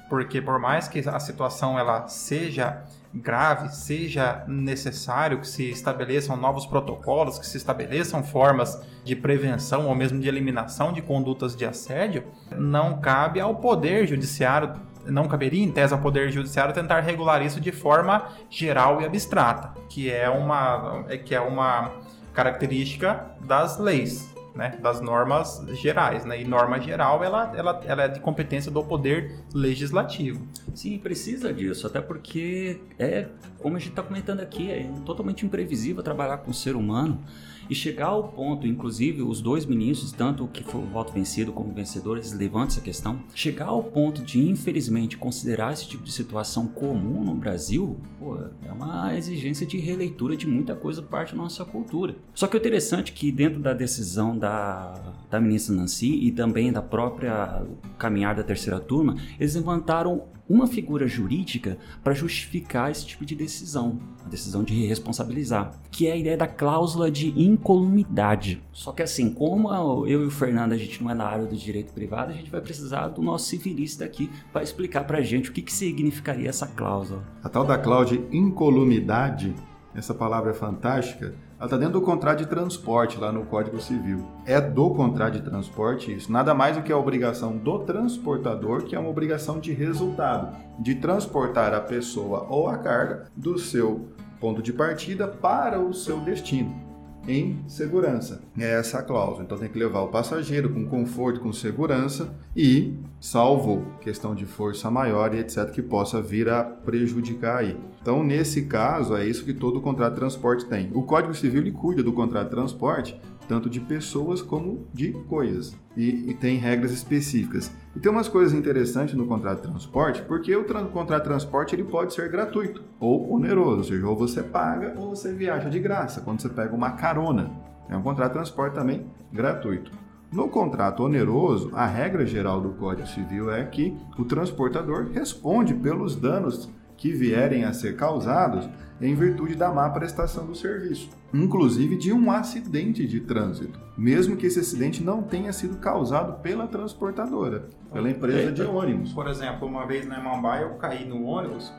porque 0.10 0.42
por 0.42 0.58
mais 0.58 0.88
que 0.88 1.00
a 1.10 1.20
situação 1.20 1.78
ela 1.78 2.08
seja 2.08 2.82
grave, 3.18 3.70
seja 3.70 4.44
necessário 4.48 5.40
que 5.40 5.48
se 5.48 5.70
estabeleçam 5.70 6.38
novos 6.38 6.66
protocolos, 6.66 7.38
que 7.40 7.46
se 7.46 7.58
estabeleçam 7.58 8.24
formas 8.24 8.82
de 9.04 9.16
prevenção 9.16 9.88
ou 9.88 9.96
mesmo 9.96 10.20
de 10.20 10.28
eliminação 10.28 10.94
de 10.94 11.02
condutas 11.02 11.56
de 11.56 11.66
assédio, 11.66 12.24
não 12.56 13.00
cabe 13.00 13.40
ao 13.40 13.56
poder 13.56 14.08
judiciário 14.08 14.74
não 15.06 15.26
caberia 15.26 15.64
em 15.64 15.72
tese 15.72 15.94
ao 15.94 16.02
poder 16.02 16.30
judiciário 16.32 16.74
tentar 16.74 17.00
regular 17.00 17.42
isso 17.42 17.62
de 17.62 17.72
forma 17.72 18.28
geral 18.50 19.02
e 19.02 19.06
abstrata, 19.06 19.74
que 19.88 20.12
é 20.12 20.30
uma 20.30 21.06
que 21.24 21.34
é 21.34 21.40
uma 21.40 21.94
característica 22.34 23.26
das 23.40 23.80
leis 23.80 24.37
né, 24.58 24.78
das 24.82 25.00
normas 25.00 25.64
gerais, 25.74 26.26
né? 26.26 26.42
E 26.42 26.44
norma 26.44 26.80
geral, 26.80 27.24
ela, 27.24 27.54
ela, 27.56 27.82
ela 27.86 28.04
é 28.04 28.08
de 28.08 28.20
competência 28.20 28.72
do 28.72 28.84
poder 28.84 29.36
legislativo. 29.54 30.46
Sim, 30.74 30.98
precisa 30.98 31.54
disso, 31.54 31.86
até 31.86 32.02
porque 32.02 32.82
é, 32.98 33.28
como 33.60 33.76
a 33.78 33.80
gente 33.80 33.92
está 33.92 34.02
comentando 34.02 34.40
aqui, 34.40 34.72
é 34.72 34.90
totalmente 35.06 35.46
imprevisível 35.46 36.02
trabalhar 36.02 36.40
com 36.40 36.52
o 36.52 36.54
ser 36.54 36.76
humano. 36.76 37.24
E 37.70 37.76
chegar 37.76 38.08
ao 38.08 38.30
ponto, 38.30 38.66
inclusive 38.66 39.22
os 39.22 39.42
dois 39.42 39.66
ministros, 39.66 40.12
tanto 40.12 40.46
o 40.46 40.48
que 40.48 40.64
foi 40.64 40.82
o 40.82 40.86
voto 40.86 41.12
vencido 41.12 41.52
como 41.52 41.74
vencedor, 41.74 42.18
eles 42.18 42.32
levantam 42.32 42.68
essa 42.68 42.82
questão. 42.82 43.20
Chegar 43.34 43.68
ao 43.68 43.84
ponto 43.84 44.22
de, 44.22 44.40
infelizmente, 44.40 45.18
considerar 45.18 45.74
esse 45.74 45.88
tipo 45.88 46.04
de 46.04 46.12
situação 46.12 46.68
comum 46.68 47.24
no 47.24 47.36
Brasil, 47.36 47.98
pô, 48.20 48.38
é 48.66 48.72
uma 48.72 49.16
exigência 49.18 49.66
de 49.66 49.78
releitura 49.78 50.36
de 50.36 50.48
muita 50.48 50.76
coisa 50.76 51.02
parte 51.02 51.32
da 51.32 51.38
nossa 51.38 51.66
cultura. 51.66 52.16
Só 52.34 52.48
que 52.48 52.56
o 52.56 52.60
interessante 52.60 53.12
é 53.12 53.16
que 53.16 53.32
dentro 53.32 53.60
da 53.60 53.74
decisão 53.74 54.38
da, 54.38 54.94
da 55.30 55.40
ministra 55.40 55.76
Nancy 55.76 56.14
e 56.26 56.32
também 56.32 56.72
da 56.72 56.82
própria 56.82 57.64
caminhar 57.98 58.36
da 58.36 58.44
terceira 58.44 58.80
turma, 58.80 59.16
eles 59.40 59.56
levantaram 59.56 60.24
uma 60.50 60.68
figura 60.68 61.08
jurídica 61.08 61.78
para 62.04 62.14
justificar 62.14 62.92
esse 62.92 63.06
tipo 63.06 63.26
de 63.26 63.36
decisão, 63.36 64.00
a 64.26 64.30
decisão 64.30 64.64
de 64.64 64.86
responsabilizar, 64.86 65.72
que 65.92 66.08
é 66.08 66.14
a 66.14 66.16
ideia 66.16 66.38
da 66.38 66.48
cláusula 66.48 67.12
de 67.12 67.30
incolumidade. 67.40 68.62
Só 68.72 68.92
que 68.92 69.04
assim, 69.04 69.34
como 69.34 69.72
eu 70.06 70.24
e 70.24 70.26
o 70.26 70.32
Fernando 70.32 70.74
a 70.74 70.78
gente 70.78 71.04
não 71.04 71.12
é 71.12 71.14
na 71.14 71.26
área 71.26 71.46
do 71.46 71.56
direito 71.56 71.94
privado, 71.94 72.32
a 72.32 72.36
gente 72.36 72.50
vai 72.50 72.62
precisar 72.62 73.10
do 73.10 73.22
nosso 73.22 73.46
civilista 73.48 74.06
aqui 74.06 74.30
para 74.52 74.64
explicar 74.64 75.06
para 75.06 75.20
a 75.20 75.22
gente 75.22 75.50
o 75.50 75.54
que, 75.54 75.62
que 75.62 75.74
significaria 75.74 76.50
essa 76.50 76.68
cláusula. 76.68 77.24
A 77.44 77.50
tal 77.50 77.66
da 77.66 77.78
cláusula 77.78 78.22
de 78.22 78.38
incolumidade, 78.38 79.54
essa 79.98 80.14
palavra 80.14 80.52
é 80.52 80.54
fantástica, 80.54 81.34
ela 81.58 81.66
está 81.66 81.76
dentro 81.76 82.00
do 82.00 82.02
contrato 82.02 82.38
de 82.38 82.46
transporte 82.46 83.18
lá 83.18 83.32
no 83.32 83.46
Código 83.46 83.82
Civil. 83.82 84.26
É 84.46 84.62
do 84.62 84.92
contrato 84.92 85.34
de 85.34 85.42
transporte 85.42 86.16
isso. 86.16 86.32
Nada 86.32 86.54
mais 86.54 86.78
do 86.78 86.84
que 86.84 86.92
a 86.92 86.98
obrigação 86.98 87.58
do 87.58 87.80
transportador, 87.80 88.84
que 88.84 88.96
é 88.96 89.00
uma 89.00 89.10
obrigação 89.10 89.60
de 89.60 89.74
resultado, 89.74 90.56
de 90.80 90.96
transportar 90.96 91.74
a 91.74 91.82
pessoa 91.82 92.46
ou 92.48 92.70
a 92.70 92.78
carga 92.78 93.26
do 93.36 93.58
seu 93.58 94.08
ponto 94.40 94.62
de 94.62 94.72
partida 94.72 95.28
para 95.28 95.80
o 95.80 95.94
seu 95.94 96.20
destino 96.20 96.87
em 97.28 97.60
segurança. 97.68 98.42
É 98.58 98.80
essa 98.80 99.00
a 99.00 99.04
cláusula. 99.04 99.44
Então 99.44 99.58
tem 99.58 99.70
que 99.70 99.78
levar 99.78 100.02
o 100.02 100.08
passageiro 100.08 100.70
com 100.70 100.86
conforto, 100.86 101.40
com 101.40 101.52
segurança 101.52 102.34
e 102.56 102.94
salvo 103.20 103.86
questão 104.02 104.34
de 104.34 104.46
força 104.46 104.90
maior 104.90 105.34
e 105.34 105.40
etc 105.40 105.70
que 105.72 105.82
possa 105.82 106.22
vir 106.22 106.50
a 106.50 106.64
prejudicar 106.64 107.58
aí. 107.58 107.78
Então 108.02 108.24
nesse 108.24 108.64
caso 108.64 109.16
é 109.16 109.26
isso 109.26 109.44
que 109.44 109.54
todo 109.54 109.82
contrato 109.82 110.14
de 110.14 110.20
transporte 110.20 110.66
tem. 110.66 110.90
O 110.94 111.04
Código 111.04 111.34
Civil 111.34 111.62
ele 111.62 111.72
cuida 111.72 112.02
do 112.02 112.14
contrato 112.14 112.46
de 112.46 112.52
transporte 112.52 113.20
tanto 113.48 113.70
de 113.70 113.80
pessoas 113.80 114.42
como 114.42 114.86
de 114.94 115.14
coisas. 115.28 115.76
E, 115.96 116.30
e, 116.30 116.34
tem 116.34 116.58
regras 116.58 116.92
específicas. 116.92 117.72
E 117.98 118.00
tem 118.00 118.12
umas 118.12 118.28
coisas 118.28 118.54
interessantes 118.54 119.16
no 119.16 119.26
contrato 119.26 119.64
de 119.64 119.70
transporte, 119.70 120.22
porque 120.22 120.56
o 120.56 120.64
tra 120.64 120.84
contrato 120.84 121.24
de 121.24 121.30
transporte 121.30 121.74
ele 121.74 121.84
pode 121.84 122.14
ser 122.14 122.30
gratuito 122.30 122.84
ou 123.00 123.34
oneroso, 123.34 123.78
ou 123.78 123.84
seja, 123.84 124.08
ou 124.08 124.16
você 124.16 124.44
paga 124.44 124.94
ou 124.96 125.16
você 125.16 125.34
viaja 125.34 125.68
de 125.68 125.80
graça, 125.80 126.22
quando 126.22 126.40
você 126.40 126.48
pega 126.48 126.76
uma 126.76 126.92
carona. 126.92 127.50
É 127.90 127.98
um 127.98 128.04
contrato 128.04 128.34
de 128.34 128.34
transporte 128.36 128.76
também 128.76 129.08
gratuito. 129.34 129.92
No 130.32 130.48
contrato 130.48 131.02
oneroso, 131.02 131.72
a 131.74 131.88
regra 131.88 132.24
geral 132.24 132.62
do 132.62 132.70
Código 132.74 133.08
Civil 133.08 133.52
é 133.52 133.66
que 133.66 133.98
o 134.16 134.24
transportador 134.26 135.08
responde 135.12 135.74
pelos 135.74 136.16
danos 136.16 136.70
que 136.96 137.12
vierem 137.12 137.64
a 137.64 137.74
ser 137.74 137.96
causados 137.96 138.70
em 139.00 139.14
virtude 139.14 139.56
da 139.56 139.72
má 139.72 139.90
prestação 139.90 140.46
do 140.46 140.56
serviço, 140.56 141.10
inclusive 141.34 141.96
de 141.96 142.12
um 142.12 142.32
acidente 142.32 143.06
de 143.08 143.20
trânsito, 143.20 143.80
mesmo 143.98 144.36
que 144.36 144.48
esse 144.48 144.60
acidente 144.60 145.04
não 145.04 145.22
tenha 145.22 145.54
sido 145.54 145.78
causado 145.78 146.42
pela 146.42 146.68
transportadora, 146.68 147.68
pela 147.94 148.10
empresa 148.10 148.52
de 148.52 148.64
ônibus. 148.64 149.14
Por 149.14 149.28
exemplo, 149.28 149.68
uma 149.68 149.86
vez 149.86 150.08
na 150.08 150.20
Imambai 150.20 150.64
eu 150.64 150.76
caí 150.76 151.06
no 151.06 151.24
ônibus, 151.24 151.72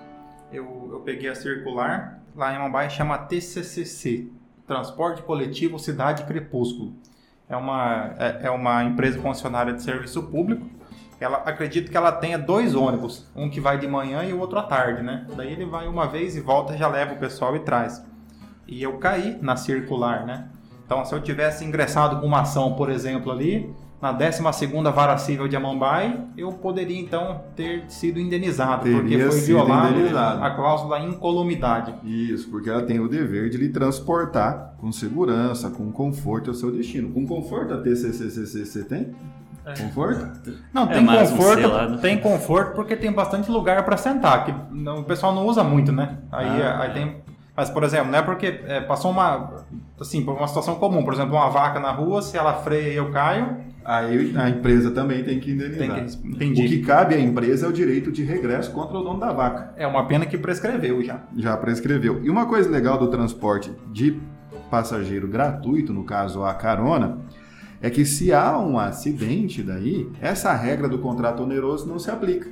eu, 0.52 0.88
eu 0.92 1.00
peguei 1.00 1.28
a 1.28 1.34
circular, 1.34 2.22
lá 2.36 2.52
em 2.52 2.56
Imambai 2.56 2.88
chama 2.88 3.18
TCCC, 3.18 4.28
Transporte 4.66 5.22
Coletivo 5.22 5.78
Cidade 5.78 6.24
Crepúsculo. 6.24 6.92
É 7.48 7.56
uma, 7.56 8.14
é, 8.18 8.40
é 8.42 8.50
uma 8.50 8.84
empresa 8.84 9.18
concessionária 9.18 9.72
de 9.72 9.82
serviço 9.82 10.22
público 10.24 10.68
ela 11.20 11.38
acredito 11.38 11.90
que 11.90 11.96
ela 11.96 12.12
tenha 12.12 12.38
dois 12.38 12.74
ônibus, 12.74 13.26
um 13.34 13.50
que 13.50 13.60
vai 13.60 13.78
de 13.78 13.88
manhã 13.88 14.24
e 14.24 14.32
o 14.32 14.38
outro 14.38 14.58
à 14.58 14.62
tarde, 14.62 15.02
né? 15.02 15.26
Daí 15.36 15.52
ele 15.52 15.64
vai 15.64 15.88
uma 15.88 16.06
vez 16.06 16.36
e 16.36 16.40
volta, 16.40 16.76
já 16.76 16.88
leva 16.88 17.14
o 17.14 17.18
pessoal 17.18 17.56
e 17.56 17.60
traz. 17.60 18.04
E 18.66 18.82
eu 18.82 18.98
caí 18.98 19.38
na 19.40 19.56
circular, 19.56 20.26
né? 20.26 20.48
Então, 20.84 21.04
se 21.04 21.14
eu 21.14 21.20
tivesse 21.20 21.64
ingressado 21.64 22.20
com 22.20 22.26
uma 22.26 22.42
ação, 22.42 22.74
por 22.74 22.88
exemplo, 22.88 23.30
ali, 23.30 23.74
na 24.00 24.12
12 24.12 24.42
Vara 24.94 25.18
Civil 25.18 25.48
de 25.48 25.56
Amambai, 25.56 26.24
eu 26.36 26.52
poderia 26.52 26.98
então 26.98 27.42
ter 27.56 27.84
sido 27.88 28.20
indenizado, 28.20 28.84
Teria 28.84 29.00
porque 29.00 29.18
foi 29.18 29.40
violada 29.40 30.44
a 30.44 30.50
cláusula 30.50 31.00
incolumidade. 31.00 31.94
Isso, 32.04 32.48
porque 32.48 32.70
ela 32.70 32.82
tem 32.82 33.00
o 33.00 33.08
dever 33.08 33.50
de 33.50 33.58
lhe 33.58 33.68
transportar 33.70 34.74
com 34.78 34.92
segurança, 34.92 35.68
com 35.68 35.90
conforto 35.90 36.50
ao 36.50 36.54
seu 36.54 36.70
destino. 36.70 37.10
Com 37.10 37.26
conforto 37.26 37.74
a 37.74 37.78
TCCCC 37.78 38.84
tem? 38.84 39.14
Conforto? 39.76 40.26
Não, 40.72 40.84
É 40.84 40.94
tem 40.94 41.02
um 41.02 41.06
conforto, 41.06 41.60
selado. 41.60 41.98
tem 41.98 42.18
conforto 42.18 42.74
porque 42.74 42.96
tem 42.96 43.12
bastante 43.12 43.50
lugar 43.50 43.84
para 43.84 43.96
sentar, 43.96 44.44
que 44.44 44.54
não- 44.70 45.00
o 45.00 45.04
pessoal 45.04 45.34
não 45.34 45.46
usa 45.46 45.62
muito, 45.64 45.90
né? 45.92 46.18
Aí, 46.32 46.62
Ah. 46.62 46.80
aí 46.82 46.92
tem, 46.92 47.16
mas 47.56 47.68
por 47.70 47.82
exemplo, 47.82 48.10
não 48.10 48.18
é 48.18 48.22
porque 48.22 48.60
é, 48.66 48.80
passou 48.80 49.10
uma, 49.10 49.64
assim, 50.00 50.24
por 50.24 50.34
uma 50.36 50.46
situação 50.48 50.76
comum, 50.76 51.04
por 51.04 51.12
exemplo, 51.12 51.34
uma 51.36 51.50
vaca 51.50 51.78
na 51.80 51.90
rua, 51.92 52.22
se 52.22 52.36
ela 52.36 52.54
freia 52.54 52.92
e 52.92 52.96
eu 52.96 53.10
caio, 53.10 53.68
Aí 53.90 54.34
a 54.36 54.50
empresa 54.50 54.90
também 54.90 55.24
tem 55.24 55.40
que 55.40 55.50
indenizar. 55.52 56.04
tem 56.38 56.52
que, 56.52 56.62
O 56.62 56.68
que 56.68 56.82
cabe 56.82 57.14
à 57.14 57.18
empresa 57.20 57.64
é 57.64 57.68
o 57.70 57.72
direito 57.72 58.12
de 58.12 58.22
regresso 58.22 58.70
contra 58.70 58.98
o 58.98 59.02
dono 59.02 59.18
da 59.18 59.32
vaca. 59.32 59.72
É 59.78 59.86
uma 59.86 60.04
pena 60.04 60.26
que 60.26 60.36
prescreveu 60.36 61.02
já. 61.02 61.20
Já 61.34 61.56
prescreveu. 61.56 62.22
E 62.22 62.28
uma 62.28 62.44
coisa 62.44 62.68
legal 62.70 62.98
do 62.98 63.06
transporte 63.08 63.72
de 63.90 64.20
passageiro 64.70 65.26
gratuito, 65.26 65.90
no 65.94 66.04
caso 66.04 66.44
a 66.44 66.52
carona, 66.52 67.16
é 67.80 67.90
que 67.90 68.04
se 68.04 68.32
há 68.32 68.58
um 68.58 68.78
acidente 68.78 69.62
daí, 69.62 70.10
essa 70.20 70.52
regra 70.52 70.88
do 70.88 70.98
contrato 70.98 71.42
oneroso 71.42 71.86
não 71.86 71.98
se 71.98 72.10
aplica. 72.10 72.50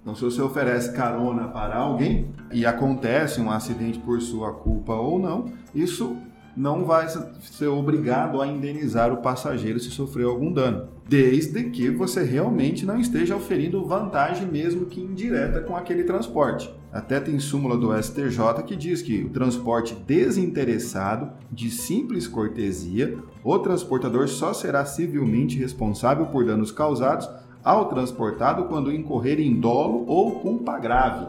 Então, 0.00 0.14
se 0.14 0.22
você 0.22 0.40
oferece 0.42 0.92
carona 0.92 1.48
para 1.48 1.76
alguém 1.76 2.28
e 2.52 2.66
acontece 2.66 3.40
um 3.40 3.50
acidente 3.50 3.98
por 3.98 4.20
sua 4.20 4.52
culpa 4.52 4.94
ou 4.94 5.18
não, 5.18 5.46
isso 5.74 6.16
não 6.56 6.84
vai 6.84 7.08
ser 7.40 7.68
obrigado 7.68 8.40
a 8.40 8.46
indenizar 8.46 9.12
o 9.12 9.18
passageiro 9.18 9.80
se 9.80 9.90
sofreu 9.90 10.30
algum 10.30 10.52
dano, 10.52 10.88
desde 11.06 11.64
que 11.64 11.90
você 11.90 12.22
realmente 12.22 12.86
não 12.86 12.98
esteja 12.98 13.36
oferindo 13.36 13.84
vantagem, 13.84 14.46
mesmo 14.46 14.86
que 14.86 15.00
indireta, 15.00 15.60
com 15.60 15.76
aquele 15.76 16.04
transporte. 16.04 16.74
Até 16.90 17.20
tem 17.20 17.38
súmula 17.38 17.76
do 17.76 17.92
STJ 18.00 18.62
que 18.64 18.76
diz 18.76 19.02
que 19.02 19.24
o 19.24 19.28
transporte 19.28 19.94
desinteressado, 19.94 21.32
de 21.50 21.70
simples 21.70 22.26
cortesia, 22.26 23.18
o 23.42 23.58
transportador 23.58 24.28
só 24.28 24.54
será 24.54 24.84
civilmente 24.86 25.58
responsável 25.58 26.26
por 26.26 26.46
danos 26.46 26.72
causados 26.72 27.28
ao 27.62 27.88
transportado 27.88 28.64
quando 28.64 28.92
incorrer 28.92 29.40
em 29.40 29.58
dolo 29.58 30.04
ou 30.06 30.40
culpa 30.40 30.78
grave. 30.78 31.26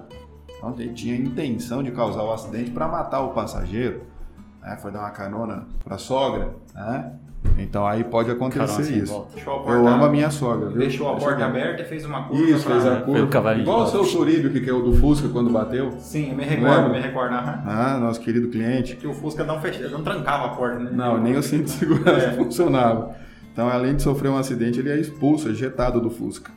Então, 0.58 0.74
ele 0.78 0.94
tinha 0.94 1.16
intenção 1.16 1.82
de 1.82 1.92
causar 1.92 2.24
o 2.24 2.32
acidente 2.32 2.72
para 2.72 2.88
matar 2.88 3.22
o 3.22 3.34
passageiro, 3.34 4.02
né? 4.62 4.78
foi 4.82 4.92
dar 4.92 5.00
uma 5.00 5.12
carona 5.12 5.68
para 5.84 5.96
a 5.96 6.00
sogra, 6.00 6.56
né? 6.74 7.14
Então 7.58 7.86
aí 7.88 8.04
pode 8.04 8.30
acontecer 8.30 8.66
Carona 8.68 8.84
sem 8.84 8.98
isso. 9.00 9.14
volta. 9.14 9.34
Deixou 9.36 9.54
a 9.54 9.58
Eu 9.58 9.64
porta- 9.64 9.90
amo 9.90 10.06
a 10.06 10.10
minha 10.10 10.30
sogra. 10.30 10.68
viu? 10.70 10.78
Deixou 10.78 11.10
a 11.10 11.16
porta 11.16 11.46
aberta 11.46 11.82
e 11.84 11.86
fez 11.86 12.06
uma 12.06 12.24
curva. 12.24 12.44
Isso, 12.44 12.66
pra- 12.66 12.74
fez 12.82 12.86
a 12.88 12.96
curva. 13.02 13.28
cavalinho 13.28 13.64
Igual 13.64 13.84
o 13.84 13.88
seu 13.88 14.04
Turíbio 14.06 14.52
que 14.52 14.60
caiu 14.62 14.84
do 14.84 14.94
Fusca 14.98 15.30
quando 15.30 15.50
bateu. 15.50 15.92
Sim, 16.00 16.32
eu 16.32 16.36
me 16.36 16.44
recordo, 16.44 16.90
me 16.90 17.00
recordo. 17.00 17.34
Ah, 17.34 17.98
nosso 18.00 18.20
querido 18.20 18.50
cliente. 18.50 18.96
Que 18.98 19.08
o 19.08 19.14
Fusca 19.14 19.44
não, 19.44 19.60
fecha, 19.62 19.88
não 19.88 20.04
trancava 20.04 20.46
a 20.46 20.50
porta, 20.50 20.80
né? 20.80 20.90
Não, 20.94 21.18
nem 21.22 21.36
o 21.38 21.42
cinto 21.44 21.64
de 21.66 21.72
segurança 21.72 22.28
É. 22.28 22.32
funcionava. 22.34 23.16
Então, 23.54 23.70
além 23.70 23.96
de 23.96 24.02
sofrer 24.02 24.30
um 24.30 24.38
acidente, 24.38 24.80
ele 24.80 24.90
é 24.90 25.00
expulso, 25.00 25.48
ejetado 25.48 26.02
do 26.02 26.10
Fusca. 26.10 26.52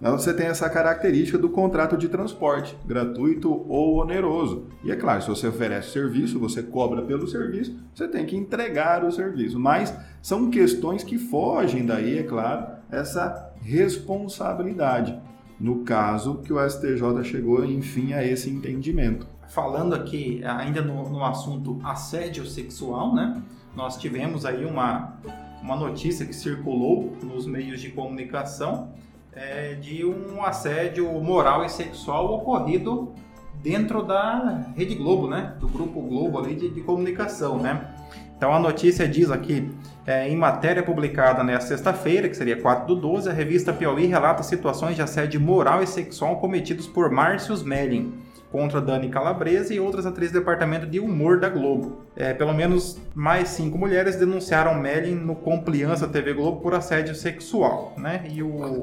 Então, 0.00 0.16
você 0.16 0.32
tem 0.32 0.46
essa 0.46 0.70
característica 0.70 1.36
do 1.36 1.48
contrato 1.48 1.96
de 1.96 2.08
transporte, 2.08 2.76
gratuito 2.86 3.50
ou 3.68 3.96
oneroso. 3.96 4.66
E 4.84 4.92
é 4.92 4.96
claro, 4.96 5.20
se 5.22 5.28
você 5.28 5.48
oferece 5.48 5.90
serviço, 5.90 6.38
você 6.38 6.62
cobra 6.62 7.02
pelo 7.02 7.26
serviço, 7.26 7.76
você 7.92 8.06
tem 8.06 8.24
que 8.24 8.36
entregar 8.36 9.04
o 9.04 9.10
serviço. 9.10 9.58
Mas 9.58 9.92
são 10.22 10.50
questões 10.50 11.02
que 11.02 11.18
fogem 11.18 11.84
daí, 11.84 12.18
é 12.18 12.22
claro, 12.22 12.66
essa 12.90 13.52
responsabilidade. 13.60 15.18
No 15.58 15.80
caso 15.80 16.36
que 16.44 16.52
o 16.52 16.70
STJ 16.70 17.24
chegou, 17.24 17.64
enfim, 17.64 18.12
a 18.12 18.24
esse 18.24 18.48
entendimento. 18.48 19.26
Falando 19.48 19.94
aqui 19.94 20.44
ainda 20.44 20.80
no, 20.80 21.08
no 21.08 21.24
assunto 21.24 21.80
assédio 21.82 22.46
sexual, 22.46 23.14
né? 23.14 23.42
Nós 23.74 23.96
tivemos 23.96 24.46
aí 24.46 24.64
uma, 24.64 25.18
uma 25.60 25.74
notícia 25.74 26.24
que 26.24 26.34
circulou 26.34 27.16
nos 27.22 27.46
meios 27.46 27.80
de 27.80 27.90
comunicação 27.90 28.92
é, 29.38 29.74
de 29.74 30.04
um 30.04 30.44
assédio 30.44 31.08
moral 31.20 31.64
e 31.64 31.68
sexual 31.68 32.34
ocorrido 32.34 33.14
dentro 33.62 34.02
da 34.02 34.66
Rede 34.76 34.96
Globo, 34.96 35.28
né? 35.28 35.54
Do 35.60 35.68
Grupo 35.68 36.00
Globo 36.02 36.38
ali 36.38 36.56
de, 36.56 36.68
de 36.68 36.80
comunicação, 36.80 37.58
né? 37.58 37.94
Então 38.36 38.52
a 38.52 38.58
notícia 38.58 39.06
diz 39.08 39.30
aqui, 39.30 39.70
é, 40.06 40.28
em 40.28 40.36
matéria 40.36 40.82
publicada 40.82 41.42
nesta 41.42 41.68
sexta-feira, 41.68 42.28
que 42.28 42.36
seria 42.36 42.60
4 42.60 42.86
do 42.86 43.00
12, 43.00 43.28
a 43.28 43.32
revista 43.32 43.72
Piauí 43.72 44.06
relata 44.06 44.42
situações 44.42 44.96
de 44.96 45.02
assédio 45.02 45.40
moral 45.40 45.82
e 45.82 45.86
sexual 45.86 46.36
cometidos 46.36 46.86
por 46.86 47.10
Márcios 47.10 47.62
Melling 47.62 48.14
contra 48.50 48.80
Dani 48.80 49.08
Calabresa 49.08 49.74
e 49.74 49.80
outras 49.80 50.06
atrizes 50.06 50.32
do 50.32 50.38
departamento 50.38 50.86
de 50.86 50.98
humor 51.00 51.38
da 51.38 51.48
Globo. 51.48 52.04
É, 52.16 52.32
pelo 52.32 52.52
menos 52.52 52.98
mais 53.14 53.48
cinco 53.48 53.76
mulheres 53.78 54.16
denunciaram 54.16 54.74
Melling 54.74 55.14
no 55.14 55.34
Compliança 55.34 56.08
TV 56.08 56.32
Globo 56.34 56.60
por 56.60 56.74
assédio 56.74 57.14
sexual, 57.14 57.94
né? 57.96 58.24
E 58.30 58.42
o... 58.42 58.82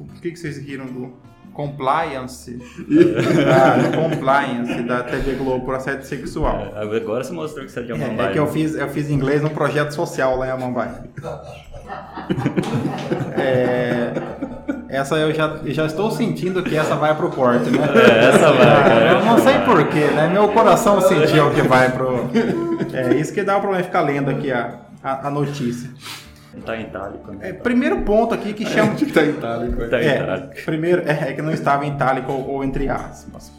O 0.00 0.20
que, 0.22 0.30
que 0.30 0.38
vocês 0.38 0.56
riram 0.56 0.86
do 0.86 1.12
compliance? 1.52 2.58
ah, 3.52 3.76
do 3.76 3.96
compliance 3.98 4.82
da 4.82 5.02
TV 5.02 5.34
Globo 5.34 5.66
por 5.66 5.74
assédio 5.74 6.06
sexual. 6.06 6.72
É, 6.74 6.80
agora 6.80 7.22
você 7.22 7.32
mostrou 7.32 7.66
que 7.66 7.70
você 7.70 7.80
é 7.80 7.82
de 7.82 7.92
É, 7.92 7.94
Amambai. 7.96 8.28
é 8.28 8.32
que 8.32 8.38
eu 8.38 8.46
né? 8.46 8.50
fiz, 8.50 8.74
eu 8.74 8.88
fiz 8.88 9.10
inglês 9.10 9.42
num 9.42 9.50
projeto 9.50 9.90
social 9.90 10.38
lá 10.38 10.46
em 10.46 10.50
Amambai. 10.50 11.02
É, 13.36 14.12
essa 14.90 15.16
eu 15.16 15.32
já, 15.32 15.58
já 15.64 15.86
estou 15.86 16.10
sentindo 16.10 16.62
que 16.62 16.76
essa 16.76 16.94
vai 16.96 17.14
pro 17.16 17.30
corte, 17.30 17.70
né? 17.70 17.78
É, 17.94 18.28
essa 18.28 18.52
vai, 18.52 18.66
cara. 18.84 19.12
Eu 19.12 19.24
não 19.24 19.38
sei 19.38 19.58
porquê, 19.60 20.06
né? 20.08 20.28
Meu 20.28 20.48
coração 20.48 21.00
sentiu 21.00 21.50
que 21.52 21.62
vai 21.62 21.90
pro. 21.90 22.28
É 22.92 23.14
isso 23.14 23.32
que 23.32 23.42
dá 23.42 23.56
o 23.56 23.60
problema 23.60 23.84
ficar 23.84 24.00
lendo 24.02 24.30
aqui 24.30 24.50
a, 24.52 24.80
a, 25.02 25.28
a 25.28 25.30
notícia. 25.30 25.90
Tá 26.66 26.76
em 26.76 26.82
itálico. 26.82 27.30
né? 27.30 27.50
É, 27.50 27.52
primeiro 27.52 28.02
ponto 28.02 28.34
aqui 28.34 28.52
que 28.52 28.66
chama. 28.66 28.94
Que 28.94 29.04
estar 29.06 29.24
em 29.24 29.30
itálico. 29.30 29.88
Tá 29.88 30.02
em 30.02 30.06
É, 30.06 30.16
itálico. 30.22 30.54
primeiro, 30.64 31.02
é, 31.06 31.30
é 31.30 31.32
que 31.32 31.40
não 31.42 31.52
estava 31.52 31.86
em 31.86 31.92
itálico 31.92 32.32
ou, 32.32 32.48
ou 32.50 32.64
entre 32.64 32.88
aspas. 32.88 33.52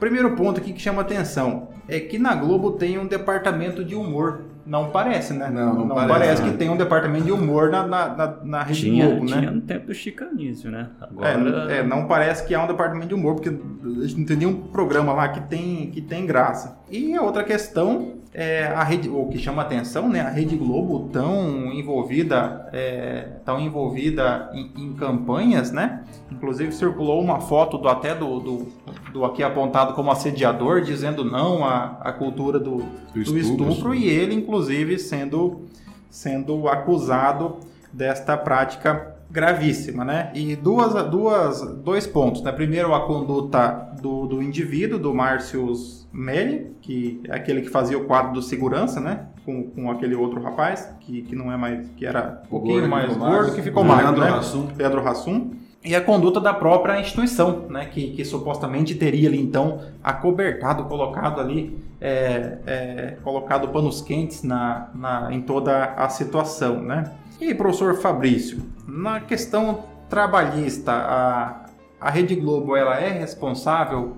Primeiro 0.00 0.32
ponto 0.32 0.58
aqui 0.60 0.72
que 0.72 0.80
chama 0.80 1.02
atenção 1.02 1.68
é 1.88 2.00
que 2.00 2.18
na 2.18 2.34
Globo 2.34 2.72
tem 2.72 2.98
um 2.98 3.06
departamento 3.06 3.84
de 3.84 3.94
humor. 3.94 4.42
Não 4.64 4.90
parece, 4.90 5.32
né? 5.32 5.50
Não, 5.50 5.86
não 5.86 5.94
parece, 5.94 6.12
parece, 6.12 6.42
que 6.42 6.50
né? 6.50 6.56
tem 6.56 6.70
um 6.70 6.76
departamento 6.76 7.24
de 7.24 7.32
humor 7.32 7.70
na, 7.70 7.86
na, 7.86 8.08
na, 8.08 8.36
na 8.44 8.62
Rede 8.62 8.80
Tinha, 8.80 9.06
Globo, 9.06 9.24
né? 9.24 9.38
tinha 9.38 9.50
no 9.50 9.60
tempo 9.60 9.86
do 9.86 9.94
chicanísio, 9.94 10.70
né? 10.70 10.90
É, 11.00 11.04
Agora. 11.04 11.72
é, 11.72 11.82
não 11.82 12.06
parece 12.06 12.46
que 12.46 12.54
há 12.54 12.62
um 12.62 12.66
departamento 12.66 13.08
de 13.08 13.14
humor, 13.14 13.34
porque 13.34 13.48
a 13.48 14.06
gente 14.06 14.18
não 14.18 14.26
tem 14.26 14.36
nenhum 14.36 14.54
programa 14.68 15.12
lá 15.12 15.28
que 15.28 15.40
tem, 15.40 15.90
que 15.90 16.00
tem 16.00 16.24
graça. 16.26 16.78
E 16.90 17.14
a 17.14 17.22
outra 17.22 17.42
questão 17.42 18.21
é 18.34 18.66
a 18.66 18.82
rede, 18.82 19.10
o 19.10 19.26
que 19.26 19.38
chama 19.38 19.60
atenção, 19.60 20.08
né? 20.08 20.20
A 20.20 20.30
Rede 20.30 20.56
Globo 20.56 21.10
tão 21.12 21.70
envolvida, 21.72 22.66
é, 22.72 23.28
tão 23.44 23.60
envolvida 23.60 24.50
em, 24.54 24.72
em 24.76 24.92
campanhas, 24.94 25.70
né? 25.70 26.02
Inclusive 26.30 26.72
circulou 26.72 27.20
uma 27.20 27.40
foto 27.40 27.76
do 27.76 27.88
até 27.88 28.14
do, 28.14 28.40
do, 28.40 28.68
do 29.12 29.24
aqui 29.26 29.42
apontado 29.42 29.92
como 29.92 30.10
assediador, 30.10 30.80
dizendo 30.80 31.24
não 31.24 31.62
à, 31.62 31.98
à 32.00 32.12
cultura 32.12 32.58
do, 32.58 32.76
Do 32.76 32.84
do 33.12 33.20
estupro. 33.20 33.68
estupro, 33.68 33.94
e 33.94 34.08
ele, 34.08 34.34
inclusive, 34.34 34.98
sendo, 34.98 35.66
sendo 36.08 36.68
acusado 36.68 37.58
desta 37.92 38.34
prática 38.38 39.11
gravíssima, 39.32 40.04
né? 40.04 40.30
E 40.34 40.54
duas, 40.54 40.92
duas, 41.10 41.62
dois 41.78 42.06
pontos, 42.06 42.42
né? 42.42 42.52
Primeiro, 42.52 42.94
a 42.94 43.06
conduta 43.06 43.90
do, 44.00 44.26
do 44.26 44.42
indivíduo, 44.42 44.98
do 44.98 45.14
Márcios 45.14 46.06
Melli, 46.12 46.76
que 46.82 47.20
é 47.26 47.34
aquele 47.34 47.62
que 47.62 47.70
fazia 47.70 47.96
o 47.96 48.04
quadro 48.04 48.34
do 48.34 48.42
segurança, 48.42 49.00
né? 49.00 49.26
Com, 49.44 49.64
com 49.70 49.90
aquele 49.90 50.14
outro 50.14 50.40
rapaz, 50.40 50.94
que, 51.00 51.22
que 51.22 51.34
não 51.34 51.50
é 51.50 51.56
mais, 51.56 51.88
que 51.96 52.04
era 52.04 52.42
um 52.44 52.48
pouquinho 52.48 52.88
mais 52.88 53.16
gordo, 53.16 53.54
que 53.54 53.62
ficou 53.62 53.82
magro, 53.82 54.20
né? 54.20 54.28
Hassum. 54.28 54.66
Pedro 54.76 55.06
Hassum. 55.08 55.50
E 55.84 55.96
a 55.96 56.00
conduta 56.00 56.40
da 56.40 56.54
própria 56.54 57.00
instituição, 57.00 57.66
né, 57.68 57.86
que, 57.86 58.12
que 58.12 58.24
supostamente 58.24 58.94
teria 58.94 59.28
ali 59.28 59.40
então 59.40 59.80
acobertado, 60.00 60.84
colocado 60.84 61.40
ali, 61.40 61.76
é, 62.00 62.58
é, 62.64 63.16
colocado 63.24 63.66
panos 63.66 64.00
quentes 64.00 64.44
na, 64.44 64.90
na, 64.94 65.32
em 65.32 65.40
toda 65.40 65.86
a 65.96 66.08
situação, 66.08 66.80
né? 66.80 67.10
E 67.42 67.52
professor 67.56 67.96
Fabrício, 67.96 68.62
na 68.86 69.18
questão 69.18 69.84
trabalhista, 70.08 70.92
a, 70.92 71.66
a 72.00 72.08
Rede 72.08 72.36
Globo 72.36 72.76
ela 72.76 73.00
é 73.00 73.10
responsável 73.10 74.16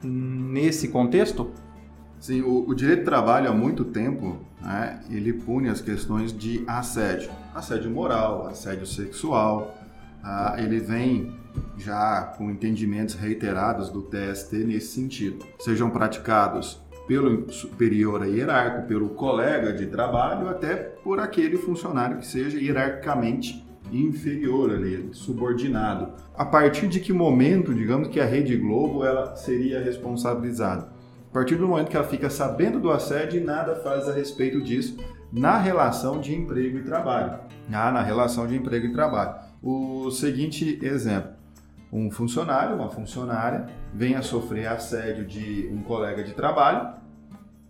nesse 0.00 0.86
contexto? 0.86 1.50
Sim, 2.20 2.42
o, 2.42 2.68
o 2.68 2.72
direito 2.72 3.00
do 3.00 3.06
trabalho 3.06 3.50
há 3.50 3.52
muito 3.52 3.84
tempo, 3.84 4.38
né, 4.60 5.00
ele 5.10 5.32
pune 5.32 5.68
as 5.68 5.80
questões 5.80 6.32
de 6.32 6.62
assédio. 6.64 7.32
Assédio 7.52 7.90
moral, 7.90 8.46
assédio 8.46 8.86
sexual. 8.86 9.74
ah, 10.22 10.54
ele 10.56 10.78
vem 10.78 11.34
já 11.76 12.22
com 12.38 12.52
entendimentos 12.52 13.16
reiterados 13.16 13.90
do 13.90 14.02
TST 14.02 14.58
nesse 14.58 14.94
sentido. 14.94 15.44
Sejam 15.58 15.90
praticados 15.90 16.80
pelo 17.10 17.50
superior 17.50 18.22
a 18.22 18.26
hierárquico, 18.26 18.86
pelo 18.86 19.08
colega 19.08 19.72
de 19.72 19.86
trabalho, 19.86 20.48
até 20.48 20.76
por 20.76 21.18
aquele 21.18 21.56
funcionário 21.56 22.18
que 22.18 22.24
seja 22.24 22.56
hierarquicamente 22.56 23.66
inferior 23.90 24.70
ali, 24.70 25.08
subordinado. 25.10 26.12
A 26.36 26.44
partir 26.44 26.86
de 26.86 27.00
que 27.00 27.12
momento, 27.12 27.74
digamos 27.74 28.06
que 28.06 28.20
a 28.20 28.24
Rede 28.24 28.56
Globo 28.56 29.04
ela 29.04 29.34
seria 29.34 29.82
responsabilizada? 29.82 30.92
A 31.28 31.34
partir 31.34 31.56
do 31.56 31.66
momento 31.66 31.88
que 31.88 31.96
ela 31.96 32.06
fica 32.06 32.30
sabendo 32.30 32.78
do 32.78 32.92
assédio 32.92 33.40
e 33.40 33.44
nada 33.44 33.74
faz 33.74 34.08
a 34.08 34.12
respeito 34.12 34.62
disso, 34.62 34.96
na 35.32 35.58
relação 35.58 36.20
de 36.20 36.32
emprego 36.32 36.78
e 36.78 36.84
trabalho. 36.84 37.40
Ah, 37.72 37.90
na 37.90 38.02
relação 38.02 38.46
de 38.46 38.54
emprego 38.54 38.86
e 38.86 38.92
trabalho. 38.92 39.34
O 39.60 40.12
seguinte 40.12 40.78
exemplo: 40.80 41.32
um 41.92 42.10
funcionário, 42.10 42.76
uma 42.76 42.88
funcionária, 42.88 43.66
vem 43.92 44.14
a 44.14 44.22
sofrer 44.22 44.66
assédio 44.68 45.26
de 45.26 45.68
um 45.72 45.82
colega 45.82 46.22
de 46.22 46.32
trabalho, 46.32 46.94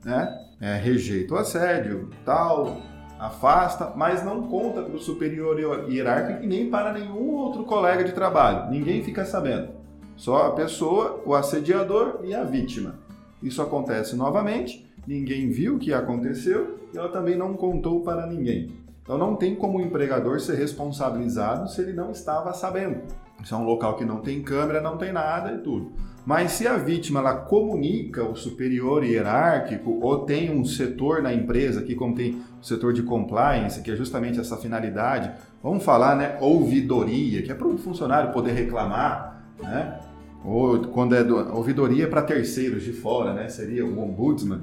né? 0.05 0.39
É, 0.61 0.77
rejeita 0.77 1.35
o 1.35 1.39
assédio, 1.39 2.11
tal, 2.25 2.83
afasta, 3.19 3.93
mas 3.97 4.23
não 4.23 4.43
conta 4.43 4.83
para 4.83 4.95
o 4.95 5.01
superior 5.01 5.59
hierárquico 5.89 6.45
e 6.45 6.47
nem 6.47 6.69
para 6.69 6.93
nenhum 6.93 7.35
outro 7.35 7.65
colega 7.65 8.05
de 8.05 8.13
trabalho. 8.13 8.71
Ninguém 8.71 9.03
fica 9.03 9.25
sabendo. 9.25 9.71
Só 10.17 10.49
a 10.49 10.53
pessoa, 10.53 11.23
o 11.25 11.35
assediador 11.35 12.21
e 12.25 12.35
a 12.35 12.45
vítima. 12.45 12.99
Isso 13.43 13.63
acontece 13.63 14.15
novamente, 14.15 14.87
ninguém 15.07 15.51
viu 15.51 15.77
o 15.77 15.79
que 15.79 15.95
aconteceu 15.95 16.79
e 16.93 16.99
ela 16.99 17.09
também 17.09 17.37
não 17.37 17.55
contou 17.55 18.03
para 18.03 18.27
ninguém. 18.27 18.71
Então 19.03 19.17
não 19.17 19.35
tem 19.35 19.55
como 19.55 19.79
o 19.79 19.81
empregador 19.81 20.39
ser 20.41 20.57
responsabilizado 20.57 21.71
se 21.71 21.81
ele 21.81 21.93
não 21.93 22.11
estava 22.11 22.53
sabendo. 22.53 23.01
Isso 23.43 23.55
é 23.55 23.59
um 23.59 23.65
local 23.65 23.97
que 23.97 24.05
não 24.05 24.21
tem 24.21 24.43
câmera, 24.43 24.81
não 24.81 24.97
tem 24.97 25.13
nada 25.13 25.53
e 25.53 25.59
tudo. 25.59 25.93
Mas 26.25 26.53
se 26.53 26.67
a 26.67 26.77
vítima 26.77 27.21
ela 27.21 27.35
comunica 27.35 28.23
o 28.23 28.37
superior 28.37 29.03
hierárquico 29.03 29.99
ou 30.03 30.25
tem 30.25 30.51
um 30.51 30.65
setor 30.65 31.23
na 31.23 31.33
empresa, 31.33 31.81
aqui 31.81 31.95
como 31.95 32.15
tem 32.15 32.43
o 32.61 32.65
setor 32.65 32.93
de 32.93 33.03
compliance, 33.03 33.83
que 33.83 33.91
é 33.91 33.97
justamente 33.97 34.39
essa 34.39 34.57
finalidade, 34.57 35.33
vamos 35.63 35.83
falar, 35.83 36.15
né, 36.15 36.37
ouvidoria, 36.41 37.43
que 37.43 37.51
é 37.51 37.55
para 37.55 37.67
o 37.67 37.79
funcionário 37.79 38.33
poder 38.33 38.53
reclamar, 38.53 39.43
né? 39.59 39.99
Ou 40.45 40.79
quando 40.89 41.15
é 41.15 41.25
do, 41.25 41.37
ouvidoria 41.55 42.09
para 42.09 42.23
terceiros 42.23 42.83
de 42.83 42.93
fora, 42.93 43.33
né? 43.35 43.49
Seria 43.49 43.85
o 43.85 44.01
ombudsman. 44.01 44.61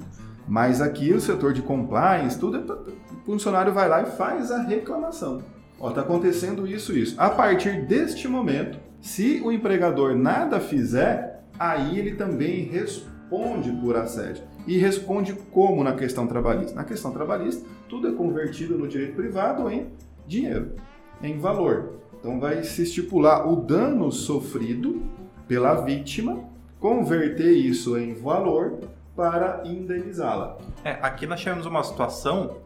Mas 0.47 0.81
aqui 0.81 1.13
o 1.13 1.19
setor 1.19 1.53
de 1.53 1.61
compliance, 1.61 2.39
tudo 2.39 2.57
é 2.57 2.61
o 2.61 3.25
funcionário 3.25 3.73
vai 3.73 3.89
lá 3.89 4.01
e 4.01 4.05
faz 4.05 4.51
a 4.51 4.61
reclamação. 4.61 5.41
Ó, 5.79 5.91
tá 5.91 6.01
acontecendo 6.01 6.67
isso, 6.67 6.97
isso. 6.97 7.15
A 7.19 7.29
partir 7.29 7.85
deste 7.85 8.27
momento, 8.27 8.79
se 8.99 9.41
o 9.43 9.51
empregador 9.51 10.15
nada 10.15 10.59
fizer, 10.59 11.43
aí 11.59 11.99
ele 11.99 12.15
também 12.15 12.63
responde 12.63 13.71
por 13.71 13.95
assédio. 13.95 14.43
E 14.65 14.77
responde 14.77 15.33
como 15.51 15.83
na 15.83 15.93
questão 15.93 16.27
trabalhista? 16.27 16.75
Na 16.75 16.83
questão 16.83 17.11
trabalhista, 17.11 17.65
tudo 17.87 18.09
é 18.09 18.11
convertido 18.11 18.77
no 18.77 18.87
direito 18.87 19.15
privado 19.15 19.69
em 19.69 19.87
dinheiro, 20.27 20.73
em 21.21 21.37
valor. 21.37 21.93
Então 22.19 22.39
vai 22.39 22.63
se 22.63 22.81
estipular 22.83 23.47
o 23.47 23.55
dano 23.55 24.11
sofrido 24.11 25.01
pela 25.47 25.75
vítima, 25.75 26.43
converter 26.79 27.51
isso 27.53 27.97
em 27.97 28.13
valor 28.13 28.79
para 29.15 29.63
indenizá-la. 29.65 30.57
É, 30.83 30.91
aqui 31.01 31.25
nós 31.25 31.39
tivemos 31.39 31.65
uma 31.65 31.83
situação 31.83 32.57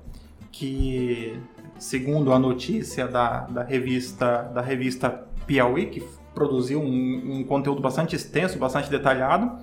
que, 0.52 1.40
segundo 1.82 2.32
a 2.32 2.38
notícia 2.38 3.08
da, 3.08 3.40
da 3.48 3.64
revista 3.64 4.44
da 4.54 4.62
revista 4.62 5.26
Piauí, 5.48 5.88
que 5.88 6.04
produziu 6.34 6.80
um, 6.80 7.40
um 7.40 7.44
conteúdo 7.44 7.82
bastante 7.82 8.16
extenso, 8.16 8.60
bastante 8.60 8.88
detalhado, 8.88 9.58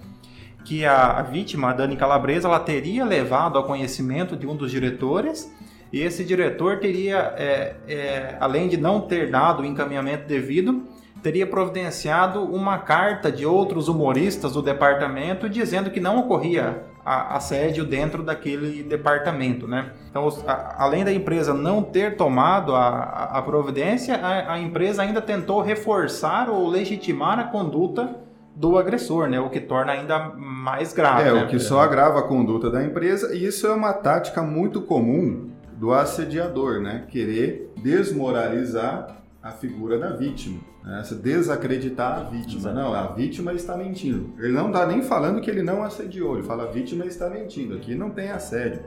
que 0.65 0.85
a, 0.85 1.13
a 1.13 1.23
vítima, 1.23 1.71
a 1.71 1.73
Dani 1.73 1.97
Calabresa, 1.97 2.49
ela 2.49 2.59
teria 2.59 3.05
levado 3.05 3.57
ao 3.57 3.65
conhecimento 3.65 4.37
de 4.37 4.49
um 4.49 4.57
dos 4.57 4.73
diretores 4.73 5.55
e 5.93 6.01
esse 6.01 6.25
diretor 6.25 6.81
teria, 6.81 7.33
é, 7.37 7.77
é, 7.87 8.37
além 8.41 8.69
de 8.69 8.77
não 8.77 9.01
ter 9.01 9.31
dado 9.31 9.63
o 9.63 9.65
encaminhamento 9.65 10.27
devido, 10.27 10.83
teria 11.23 11.47
providenciado 11.47 12.43
uma 12.43 12.79
carta 12.79 13.31
de 13.31 13.47
outros 13.47 13.87
humoristas 13.87 14.55
do 14.55 14.63
departamento 14.63 15.49
dizendo 15.49 15.89
que 15.89 16.01
não 16.01 16.19
ocorria 16.19 16.83
assédio 17.09 17.85
dentro 17.85 18.23
daquele 18.23 18.83
departamento, 18.83 19.67
né? 19.67 19.93
Então, 20.11 20.29
a, 20.47 20.85
além 20.85 21.05
da 21.05 21.13
empresa 21.13 21.55
não 21.55 21.83
ter 21.83 22.17
tomado 22.17 22.75
a, 22.75 23.31
a 23.33 23.43
providência, 23.43 24.17
a, 24.17 24.55
a, 24.55 24.61
empresa 24.61 25.03
ainda 25.03 25.23
tentou 25.23 25.61
reforçar 25.63 26.51
ou 26.51 26.69
legitimar 26.69 27.39
a 27.39 27.45
conduta 27.45 28.17
do 28.55 28.77
agressor, 28.77 29.29
né? 29.29 29.41
O 29.41 29.49
que 29.49 29.61
torna 29.61 29.93
ainda 29.93 30.33
mais 30.37 30.93
grave. 30.93 31.29
É, 31.29 31.33
né? 31.33 31.45
o 31.45 31.49
que 31.49 31.59
só 31.59 31.81
agrava 31.81 32.19
a 32.19 32.23
conduta 32.23 32.71
da 32.71 32.83
empresa, 32.85 33.35
e 33.35 33.47
isso 33.47 33.67
é 33.67 33.73
uma 33.73 33.93
tática 33.93 34.43
muito 34.43 34.83
comum 34.83 35.51
do 35.75 35.93
assediador, 35.93 36.81
né? 36.81 37.05
Querer 37.09 37.73
desmoralizar 37.77 39.17
a 39.49 39.53
figura 39.53 39.99
da 39.99 40.11
vítima. 40.11 40.61
Né? 40.85 41.03
Desacreditar 41.23 42.19
a 42.19 42.23
vítima. 42.25 42.61
Exato. 42.61 42.77
Não, 42.77 42.95
a 42.95 43.07
vítima 43.09 43.53
está 43.53 43.77
mentindo. 43.77 44.33
Ele 44.39 44.53
não 44.53 44.69
está 44.69 44.87
nem 44.87 45.03
falando 45.03 45.41
que 45.41 45.51
ele 45.51 45.63
não 45.63 45.83
assediou, 45.83 46.37
ele 46.37 46.47
fala 46.47 46.65
a 46.65 46.67
vítima 46.67 47.05
está 47.07 47.29
mentindo. 47.29 47.75
Aqui 47.75 47.95
não 47.95 48.11
tem 48.11 48.31
assédio. 48.31 48.83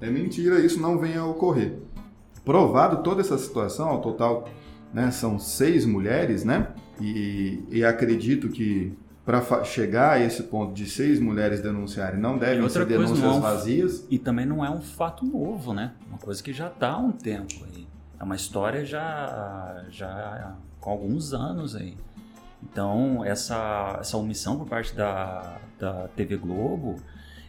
É 0.00 0.10
mentira, 0.10 0.58
isso 0.60 0.80
não 0.80 0.98
vem 0.98 1.16
a 1.16 1.24
ocorrer. 1.24 1.78
Provado 2.44 3.02
toda 3.02 3.20
essa 3.20 3.38
situação, 3.38 3.88
ao 3.88 4.00
total 4.00 4.48
né, 4.92 5.10
são 5.10 5.38
seis 5.38 5.86
mulheres, 5.86 6.44
né? 6.44 6.68
E, 7.00 7.64
e 7.70 7.84
acredito 7.84 8.48
que 8.48 8.92
para 9.24 9.62
chegar 9.62 10.14
a 10.14 10.20
esse 10.20 10.42
ponto 10.42 10.74
de 10.74 10.86
seis 10.86 11.20
mulheres 11.20 11.60
denunciarem 11.60 12.20
não 12.20 12.36
devem 12.36 12.68
ser 12.68 12.84
denúncias 12.84 13.22
é 13.22 13.28
um, 13.28 13.40
vazias. 13.40 14.04
E 14.10 14.18
também 14.18 14.44
não 14.44 14.64
é 14.64 14.70
um 14.70 14.80
fato 14.80 15.24
novo, 15.24 15.72
né? 15.72 15.92
Uma 16.08 16.18
coisa 16.18 16.42
que 16.42 16.52
já 16.52 16.66
está 16.66 16.90
há 16.90 16.98
um 16.98 17.12
tempo 17.12 17.64
aí. 17.64 17.86
É 18.22 18.24
uma 18.24 18.36
história 18.36 18.84
já, 18.86 19.84
já 19.90 20.54
com 20.80 20.90
alguns 20.90 21.34
anos 21.34 21.74
aí. 21.74 21.96
Então, 22.62 23.24
essa, 23.24 23.98
essa 24.00 24.16
omissão 24.16 24.56
por 24.56 24.68
parte 24.68 24.94
da, 24.94 25.58
da 25.76 26.06
TV 26.14 26.36
Globo, 26.36 27.00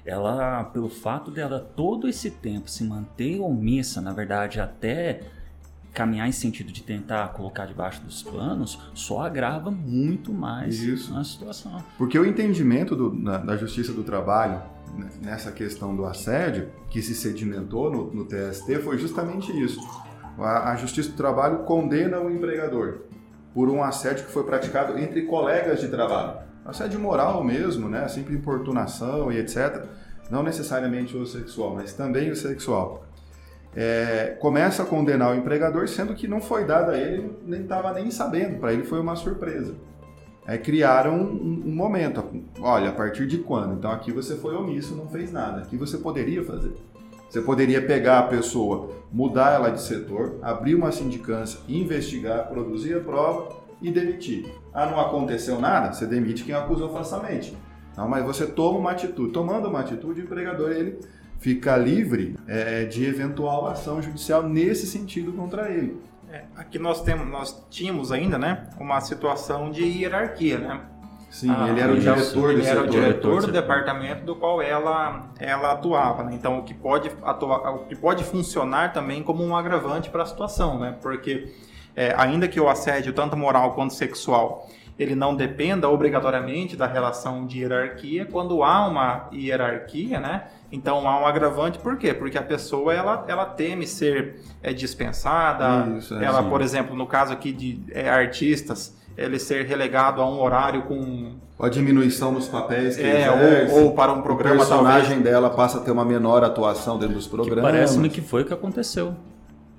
ela, 0.03 0.63
pelo 0.63 0.89
fato 0.89 1.29
dela 1.29 1.59
todo 1.59 2.07
esse 2.07 2.31
tempo 2.31 2.71
se 2.71 2.83
manter 2.83 3.39
omissa, 3.39 4.01
na 4.01 4.11
verdade, 4.11 4.59
até 4.59 5.21
caminhar 5.93 6.27
em 6.27 6.31
sentido 6.31 6.71
de 6.71 6.81
tentar 6.81 7.27
colocar 7.33 7.67
debaixo 7.67 8.01
dos 8.01 8.23
panos, 8.23 8.79
só 8.95 9.21
agrava 9.21 9.69
muito 9.69 10.33
mais 10.33 10.81
Isso. 10.81 11.15
a 11.15 11.23
situação. 11.23 11.83
Porque 11.99 12.17
o 12.17 12.25
entendimento 12.25 12.95
do, 12.95 13.13
na, 13.13 13.37
da 13.37 13.55
Justiça 13.55 13.93
do 13.93 14.03
Trabalho 14.03 14.59
né, 14.97 15.07
nessa 15.21 15.51
questão 15.51 15.95
do 15.95 16.03
assédio, 16.03 16.71
que 16.89 16.99
se 16.99 17.13
sedimentou 17.13 17.91
no, 17.91 18.11
no 18.11 18.25
TST, 18.25 18.79
foi 18.79 18.97
justamente 18.97 19.51
isso 19.51 19.79
a, 20.37 20.75
Justiça 20.75 21.09
do 21.09 21.15
Trabalho 21.15 21.59
condena 21.59 22.19
o 22.19 22.29
empregador 22.29 23.01
por 23.53 23.69
um 23.69 23.83
assédio 23.83 24.25
que 24.25 24.31
foi 24.31 24.43
praticado 24.43 24.97
entre 24.97 25.23
colegas 25.23 25.79
de 25.79 25.87
trabalho. 25.87 26.39
Assédio 26.65 26.99
moral 26.99 27.43
mesmo, 27.43 27.87
né? 27.87 28.07
Sempre 28.07 28.33
importunação 28.33 29.31
e 29.31 29.37
etc. 29.37 29.85
Não 30.29 30.41
necessariamente 30.41 31.15
o 31.15 31.25
sexual, 31.25 31.75
mas 31.75 31.93
também 31.93 32.31
o 32.31 32.35
sexual. 32.35 33.05
É, 33.75 34.37
começa 34.39 34.83
a 34.83 34.85
condenar 34.85 35.31
o 35.31 35.35
empregador, 35.35 35.87
sendo 35.87 36.13
que 36.13 36.27
não 36.27 36.39
foi 36.39 36.63
dado 36.63 36.91
a 36.91 36.97
ele, 36.97 37.35
nem 37.45 37.61
estava 37.61 37.91
nem 37.93 38.09
sabendo, 38.11 38.59
para 38.59 38.71
ele 38.71 38.83
foi 38.83 38.99
uma 38.99 39.15
surpresa. 39.15 39.75
É, 40.45 40.57
criaram 40.57 41.15
um, 41.15 41.63
um, 41.65 41.75
momento, 41.75 42.23
olha, 42.59 42.89
a 42.89 42.91
partir 42.91 43.25
de 43.25 43.37
quando? 43.39 43.75
Então 43.75 43.89
aqui 43.91 44.11
você 44.11 44.35
foi 44.35 44.55
omisso, 44.55 44.95
não 44.95 45.07
fez 45.07 45.31
nada, 45.31 45.61
aqui 45.61 45.77
você 45.77 45.97
poderia 45.97 46.43
fazer. 46.43 46.73
Você 47.33 47.41
poderia 47.41 47.81
pegar 47.81 48.19
a 48.19 48.27
pessoa, 48.27 48.91
mudar 49.11 49.55
ela 49.55 49.71
de 49.71 49.81
setor, 49.81 50.37
abrir 50.39 50.75
uma 50.75 50.91
sindicância, 50.91 51.59
investigar, 51.67 52.47
produzir 52.47 52.95
a 52.95 52.99
prova 52.99 53.57
e 53.81 53.89
demitir. 53.89 54.45
Ah, 54.71 54.85
não 54.85 54.99
aconteceu 54.99 55.59
nada? 55.59 55.91
Você 55.91 56.05
demite 56.05 56.43
quem 56.43 56.53
acusou 56.53 56.91
falsamente. 56.91 57.57
Não, 57.97 58.07
mas 58.07 58.23
você 58.23 58.45
toma 58.45 58.77
uma 58.77 58.91
atitude. 58.91 59.33
Tomando 59.33 59.67
uma 59.67 59.79
atitude, 59.79 60.21
o 60.21 60.23
empregador 60.25 60.73
ele 60.73 60.99
fica 61.39 61.75
livre 61.75 62.37
é, 62.47 62.85
de 62.85 63.03
eventual 63.03 63.65
ação 63.65 63.99
judicial 63.99 64.43
nesse 64.43 64.85
sentido 64.85 65.33
contra 65.33 65.71
ele. 65.71 65.99
É, 66.31 66.43
aqui 66.55 66.77
nós 66.77 67.01
temos, 67.01 67.27
nós 67.27 67.65
tínhamos 67.67 68.11
ainda, 68.11 68.37
né, 68.37 68.69
uma 68.79 69.01
situação 69.01 69.71
de 69.71 69.81
hierarquia, 69.83 70.59
né? 70.59 70.81
Sim, 71.33 71.49
ah, 71.49 71.67
ele 71.67 71.81
era 71.81 71.91
o 71.91 71.99
diretor 71.99 72.51
ele 72.51 72.63
era 72.63 72.83
o 72.83 72.87
diretor 72.87 73.41
do 73.41 73.51
departamento 73.51 74.23
do 74.23 74.35
qual 74.35 74.61
ela, 74.61 75.31
ela 75.39 75.71
atuava, 75.71 76.23
né? 76.23 76.35
Então, 76.35 76.59
o 76.59 76.63
que 76.63 76.75
pode 76.75 77.09
atuar, 77.23 77.73
o 77.73 77.79
que 77.85 77.95
pode 77.95 78.23
funcionar 78.23 78.93
também 78.93 79.23
como 79.23 79.43
um 79.43 79.55
agravante 79.55 80.11
para 80.11 80.21
a 80.21 80.25
situação, 80.27 80.77
né? 80.77 80.95
Porque 81.01 81.51
é, 81.95 82.13
ainda 82.15 82.47
que 82.47 82.59
o 82.59 82.69
assédio 82.69 83.13
tanto 83.13 83.35
moral 83.35 83.73
quanto 83.73 83.95
sexual 83.95 84.69
ele 84.97 85.15
não 85.15 85.35
dependa 85.35 85.89
obrigatoriamente 85.89 86.75
da 86.75 86.85
relação 86.85 87.47
de 87.47 87.61
hierarquia, 87.61 88.27
quando 88.27 88.63
há 88.63 88.85
uma 88.85 89.27
hierarquia, 89.33 90.19
né? 90.19 90.43
Então 90.71 91.07
há 91.07 91.19
um 91.19 91.25
agravante, 91.25 91.79
por 91.79 91.97
quê? 91.97 92.13
Porque 92.13 92.37
a 92.37 92.43
pessoa 92.43 92.93
ela, 92.93 93.25
ela 93.27 93.45
teme 93.45 93.87
ser 93.87 94.39
é, 94.61 94.71
dispensada, 94.71 95.97
Isso, 95.97 96.13
é, 96.13 96.25
ela, 96.25 96.43
sim. 96.43 96.49
por 96.49 96.61
exemplo, 96.61 96.95
no 96.95 97.07
caso 97.07 97.33
aqui 97.33 97.51
de 97.51 97.83
é, 97.91 98.07
artistas, 98.07 98.95
ele 99.17 99.39
ser 99.39 99.65
relegado 99.65 100.21
a 100.21 100.29
um 100.29 100.41
horário 100.41 100.83
com 100.83 101.31
a 101.59 101.69
diminuição 101.69 102.31
nos 102.31 102.47
papéis 102.47 102.95
que 102.95 103.03
é, 103.03 103.69
ou, 103.71 103.83
ou, 103.83 103.91
para 103.93 104.11
um 104.11 104.21
programa 104.21 104.55
o 104.55 104.57
personagem 104.59 105.15
talvez... 105.15 105.23
dela 105.23 105.49
passa 105.49 105.77
a 105.77 105.81
ter 105.81 105.91
uma 105.91 106.03
menor 106.03 106.43
atuação 106.43 106.97
dentro 106.97 107.15
dos 107.15 107.27
programas. 107.27 107.63
Parece-me 107.63 108.09
que 108.09 108.21
foi 108.21 108.41
o 108.41 108.45
que 108.45 108.53
aconteceu. 108.53 109.15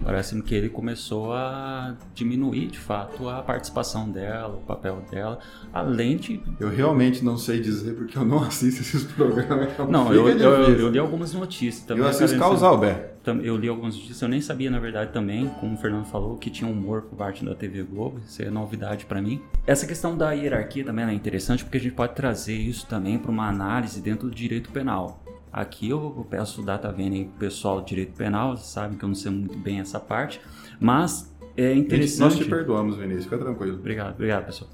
Parece-me 0.02 0.42
que 0.42 0.54
ele 0.54 0.68
começou 0.68 1.32
a 1.32 1.94
diminuir 2.14 2.66
de 2.66 2.78
fato 2.78 3.28
a 3.28 3.42
participação 3.42 4.10
dela, 4.10 4.54
o 4.54 4.66
papel 4.66 5.02
dela, 5.10 5.38
além 5.72 6.16
de. 6.16 6.40
Eu 6.60 6.68
realmente 6.68 7.24
não 7.24 7.38
sei 7.38 7.60
dizer 7.60 7.94
porque 7.94 8.18
eu 8.18 8.24
não 8.24 8.42
assisto 8.44 8.82
esses 8.82 9.04
programas. 9.04 9.68
Não, 9.88 10.12
eu, 10.12 10.28
eu, 10.28 10.52
eu, 10.78 10.88
li 10.90 10.98
algumas 10.98 11.32
notícias 11.32 11.84
também. 11.84 12.02
Eu 12.02 12.08
assisto 12.08 12.38
Causal 12.38 12.74
Alberto. 12.74 13.30
eu 13.42 13.56
li 13.56 13.68
algumas 13.68 13.94
notícias, 13.94 14.20
eu 14.20 14.28
nem 14.28 14.40
sabia, 14.40 14.70
na 14.70 14.78
verdade, 14.78 15.12
também, 15.12 15.48
como 15.60 15.74
o 15.74 15.78
Fernando 15.78 16.04
falou, 16.06 16.36
que 16.36 16.50
tinha 16.50 16.70
humor 16.70 17.02
por 17.02 17.16
parte 17.16 17.44
da 17.44 17.54
TV 17.54 17.82
Globo, 17.82 18.20
isso 18.26 18.42
é 18.42 18.50
novidade 18.50 19.06
para 19.06 19.22
mim. 19.22 19.40
Essa 19.66 19.86
questão 19.86 20.16
da 20.16 20.32
hierarquia 20.32 20.84
também 20.84 21.06
é 21.06 21.12
interessante, 21.14 21.64
porque 21.64 21.78
a 21.78 21.80
gente 21.80 21.94
pode 21.94 22.14
trazer 22.14 22.56
isso 22.56 22.86
também 22.86 23.18
para 23.18 23.30
uma 23.30 23.48
análise 23.48 24.02
dentro 24.02 24.28
do 24.28 24.34
direito 24.34 24.70
penal. 24.70 25.23
Aqui 25.54 25.90
eu 25.90 26.26
peço 26.28 26.62
o 26.62 26.64
data 26.64 26.90
vendo 26.90 27.14
aí 27.14 27.26
pro 27.26 27.38
pessoal 27.38 27.80
do 27.80 27.86
direito 27.86 28.12
penal, 28.16 28.56
sabem 28.56 28.98
que 28.98 29.04
eu 29.04 29.08
não 29.08 29.14
sei 29.14 29.30
muito 29.30 29.56
bem 29.56 29.78
essa 29.78 30.00
parte, 30.00 30.40
mas 30.80 31.32
é 31.56 31.72
interessante. 31.72 32.20
Nós 32.20 32.36
te 32.36 32.44
perdoamos, 32.44 32.96
Vinícius, 32.96 33.26
fica 33.26 33.38
tranquilo. 33.38 33.76
Obrigado, 33.76 34.14
obrigado, 34.14 34.46
pessoal. 34.46 34.68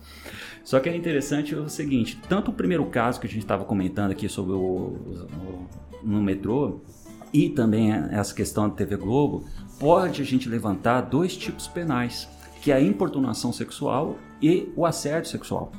Só 0.65 0.81
que 0.81 0.89
é 0.89 0.97
interessante 0.97 1.55
o 1.55 1.69
seguinte: 1.69 2.19
tanto 2.27 2.51
o 2.51 2.55
primeiro 2.55 2.87
caso 2.87 3.21
que 3.21 3.27
a 3.27 3.31
gente 3.31 3.43
estava 3.43 3.63
comentando 3.67 4.13
aqui 4.13 4.27
sobre 4.27 4.55
o, 4.55 4.59
o, 4.59 5.69
no 6.03 6.23
metrô 6.23 6.81
e 7.31 7.51
também 7.51 7.93
essa 7.93 8.35
questão 8.35 8.67
da 8.67 8.75
TV 8.75 8.97
Globo, 8.97 9.45
pode 9.79 10.23
a 10.23 10.25
gente 10.25 10.49
levantar 10.49 11.03
dois 11.03 11.37
tipos 11.37 11.69
penais, 11.69 12.27
que 12.63 12.73
é 12.73 12.77
a 12.77 12.81
importunação 12.81 13.53
sexual 13.53 14.17
e 14.41 14.73
o 14.75 14.87
assédio 14.87 15.31
sexual. 15.31 15.71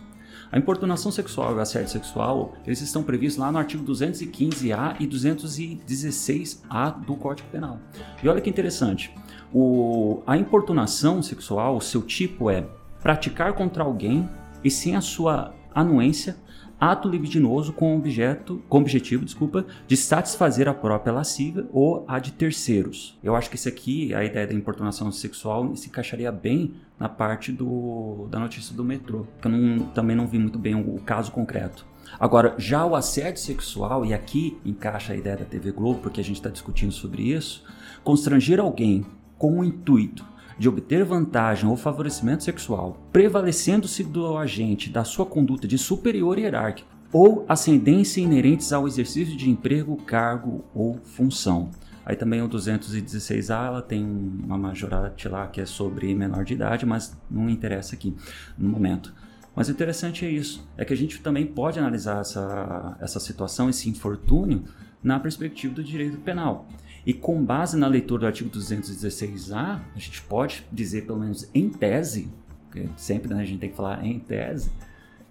A 0.51 0.57
importunação 0.57 1.11
sexual 1.11 1.53
e 1.53 1.55
o 1.55 1.59
assédio 1.61 1.89
sexual, 1.89 2.53
eles 2.65 2.81
estão 2.81 3.01
previstos 3.01 3.41
lá 3.41 3.49
no 3.51 3.57
artigo 3.57 3.85
215A 3.85 4.97
e 4.99 5.07
216A 5.07 7.05
do 7.05 7.15
Código 7.15 7.47
Penal. 7.49 7.79
E 8.21 8.27
olha 8.27 8.41
que 8.41 8.49
interessante, 8.49 9.15
o, 9.53 10.21
a 10.27 10.35
importunação 10.35 11.21
sexual, 11.21 11.77
o 11.77 11.81
seu 11.81 12.01
tipo 12.01 12.49
é 12.49 12.67
praticar 13.01 13.53
contra 13.53 13.81
alguém 13.83 14.29
e 14.61 14.69
sem 14.69 14.97
a 14.97 15.01
sua 15.01 15.53
anuência 15.73 16.35
ato 16.81 17.07
libidinoso 17.07 17.71
com 17.71 17.95
objeto, 17.95 18.63
com 18.67 18.79
objetivo, 18.79 19.23
desculpa, 19.23 19.67
de 19.87 19.95
satisfazer 19.95 20.67
a 20.67 20.73
própria 20.73 21.13
lasciva 21.13 21.67
ou 21.71 22.03
a 22.07 22.17
de 22.17 22.31
terceiros. 22.31 23.19
Eu 23.23 23.35
acho 23.35 23.51
que 23.51 23.55
isso 23.55 23.69
aqui, 23.69 24.11
a 24.15 24.23
ideia 24.25 24.47
da 24.47 24.55
importunação 24.55 25.11
sexual, 25.11 25.75
se 25.75 25.89
encaixaria 25.89 26.31
bem 26.31 26.73
na 26.99 27.07
parte 27.07 27.51
do, 27.51 28.27
da 28.31 28.39
notícia 28.39 28.75
do 28.75 28.83
metrô, 28.83 29.27
que 29.39 29.47
eu 29.47 29.51
não, 29.51 29.85
também 29.89 30.15
não 30.15 30.25
vi 30.25 30.39
muito 30.39 30.57
bem 30.57 30.73
o, 30.73 30.95
o 30.95 30.99
caso 30.99 31.31
concreto. 31.31 31.85
Agora, 32.19 32.55
já 32.57 32.83
o 32.83 32.95
assédio 32.95 33.39
sexual, 33.39 34.03
e 34.03 34.11
aqui 34.11 34.57
encaixa 34.65 35.13
a 35.13 35.15
ideia 35.15 35.37
da 35.37 35.45
TV 35.45 35.71
Globo, 35.71 35.99
porque 35.99 36.19
a 36.19 36.23
gente 36.23 36.37
está 36.37 36.49
discutindo 36.49 36.91
sobre 36.91 37.21
isso, 37.21 37.63
constranger 38.03 38.59
alguém 38.59 39.05
com 39.37 39.59
o 39.59 39.63
intuito 39.63 40.25
de 40.61 40.69
obter 40.69 41.03
vantagem 41.03 41.67
ou 41.67 41.75
favorecimento 41.75 42.43
sexual, 42.43 42.95
prevalecendo-se 43.11 44.03
do 44.03 44.37
agente 44.37 44.91
da 44.91 45.03
sua 45.03 45.25
conduta 45.25 45.67
de 45.67 45.75
superior 45.75 46.37
hierárquico 46.37 46.87
ou 47.11 47.43
ascendência 47.49 48.21
inerentes 48.21 48.71
ao 48.71 48.87
exercício 48.87 49.35
de 49.35 49.49
emprego, 49.49 49.97
cargo 50.05 50.63
ou 50.71 50.99
função. 51.03 51.71
Aí 52.05 52.15
também 52.15 52.43
o 52.43 52.47
216A, 52.47 53.65
ela 53.65 53.81
tem 53.81 54.05
uma 54.05 54.55
majorate 54.55 55.27
lá 55.27 55.47
que 55.47 55.59
é 55.59 55.65
sobre 55.65 56.13
menor 56.13 56.45
de 56.45 56.53
idade, 56.53 56.85
mas 56.85 57.19
não 57.27 57.49
interessa 57.49 57.95
aqui 57.95 58.15
no 58.55 58.69
momento. 58.69 59.11
Mas 59.55 59.67
o 59.67 59.71
interessante 59.71 60.27
é 60.27 60.29
isso, 60.29 60.63
é 60.77 60.85
que 60.85 60.93
a 60.93 60.97
gente 60.97 61.21
também 61.21 61.47
pode 61.47 61.79
analisar 61.79 62.21
essa, 62.21 62.95
essa 63.01 63.19
situação, 63.19 63.67
esse 63.67 63.89
infortúnio, 63.89 64.65
na 65.01 65.19
perspectiva 65.19 65.73
do 65.73 65.83
direito 65.83 66.17
penal. 66.17 66.67
E 67.05 67.13
com 67.13 67.43
base 67.43 67.77
na 67.77 67.87
leitura 67.87 68.21
do 68.21 68.25
artigo 68.27 68.49
216A, 68.49 69.81
a 69.95 69.99
gente 69.99 70.21
pode 70.23 70.65
dizer, 70.71 71.05
pelo 71.05 71.19
menos 71.19 71.49
em 71.53 71.69
tese, 71.69 72.29
porque 72.67 72.87
sempre 72.95 73.33
né, 73.33 73.41
a 73.41 73.45
gente 73.45 73.59
tem 73.59 73.69
que 73.69 73.75
falar 73.75 74.05
em 74.05 74.19
tese, 74.19 74.71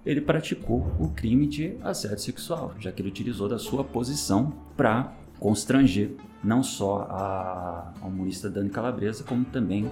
ele 0.04 0.20
praticou 0.20 0.90
o 0.98 1.10
crime 1.10 1.46
de 1.46 1.76
assédio 1.82 2.20
sexual, 2.20 2.74
já 2.78 2.90
que 2.90 3.02
ele 3.02 3.08
utilizou 3.08 3.48
da 3.48 3.58
sua 3.58 3.84
posição 3.84 4.52
para 4.76 5.14
constranger 5.38 6.12
não 6.42 6.62
só 6.62 7.06
a, 7.10 7.92
humorista 8.02 8.48
Dani 8.48 8.70
Calabresa, 8.70 9.22
como 9.24 9.44
também 9.44 9.90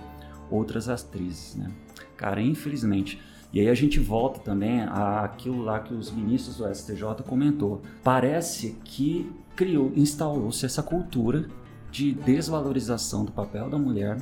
outras 0.51 0.89
atrizes. 0.89 1.55
Né? 1.57 1.71
Cara, 2.17 2.41
infelizmente. 2.41 3.21
E 3.53 3.61
aí 3.61 3.69
a 3.69 3.75
gente 3.75 3.99
volta 3.99 4.41
também 4.41 4.83
àquilo 4.83 5.63
lá 5.63 5.81
que 5.81 5.95
os 5.95 6.11
ministros 6.11 6.59
do 6.59 6.75
STJ 6.75 7.23
comentou. 7.27 7.81
Parece 8.03 8.77
que 8.85 9.31
criou, 9.57 9.93
instaurou-se 9.97 10.65
essa 10.67 10.83
cultura 10.83 11.49
de 11.91 12.13
desvalorização 12.13 13.25
do 13.25 13.33
papel 13.33 13.69
da 13.69 13.79
mulher, 13.79 14.19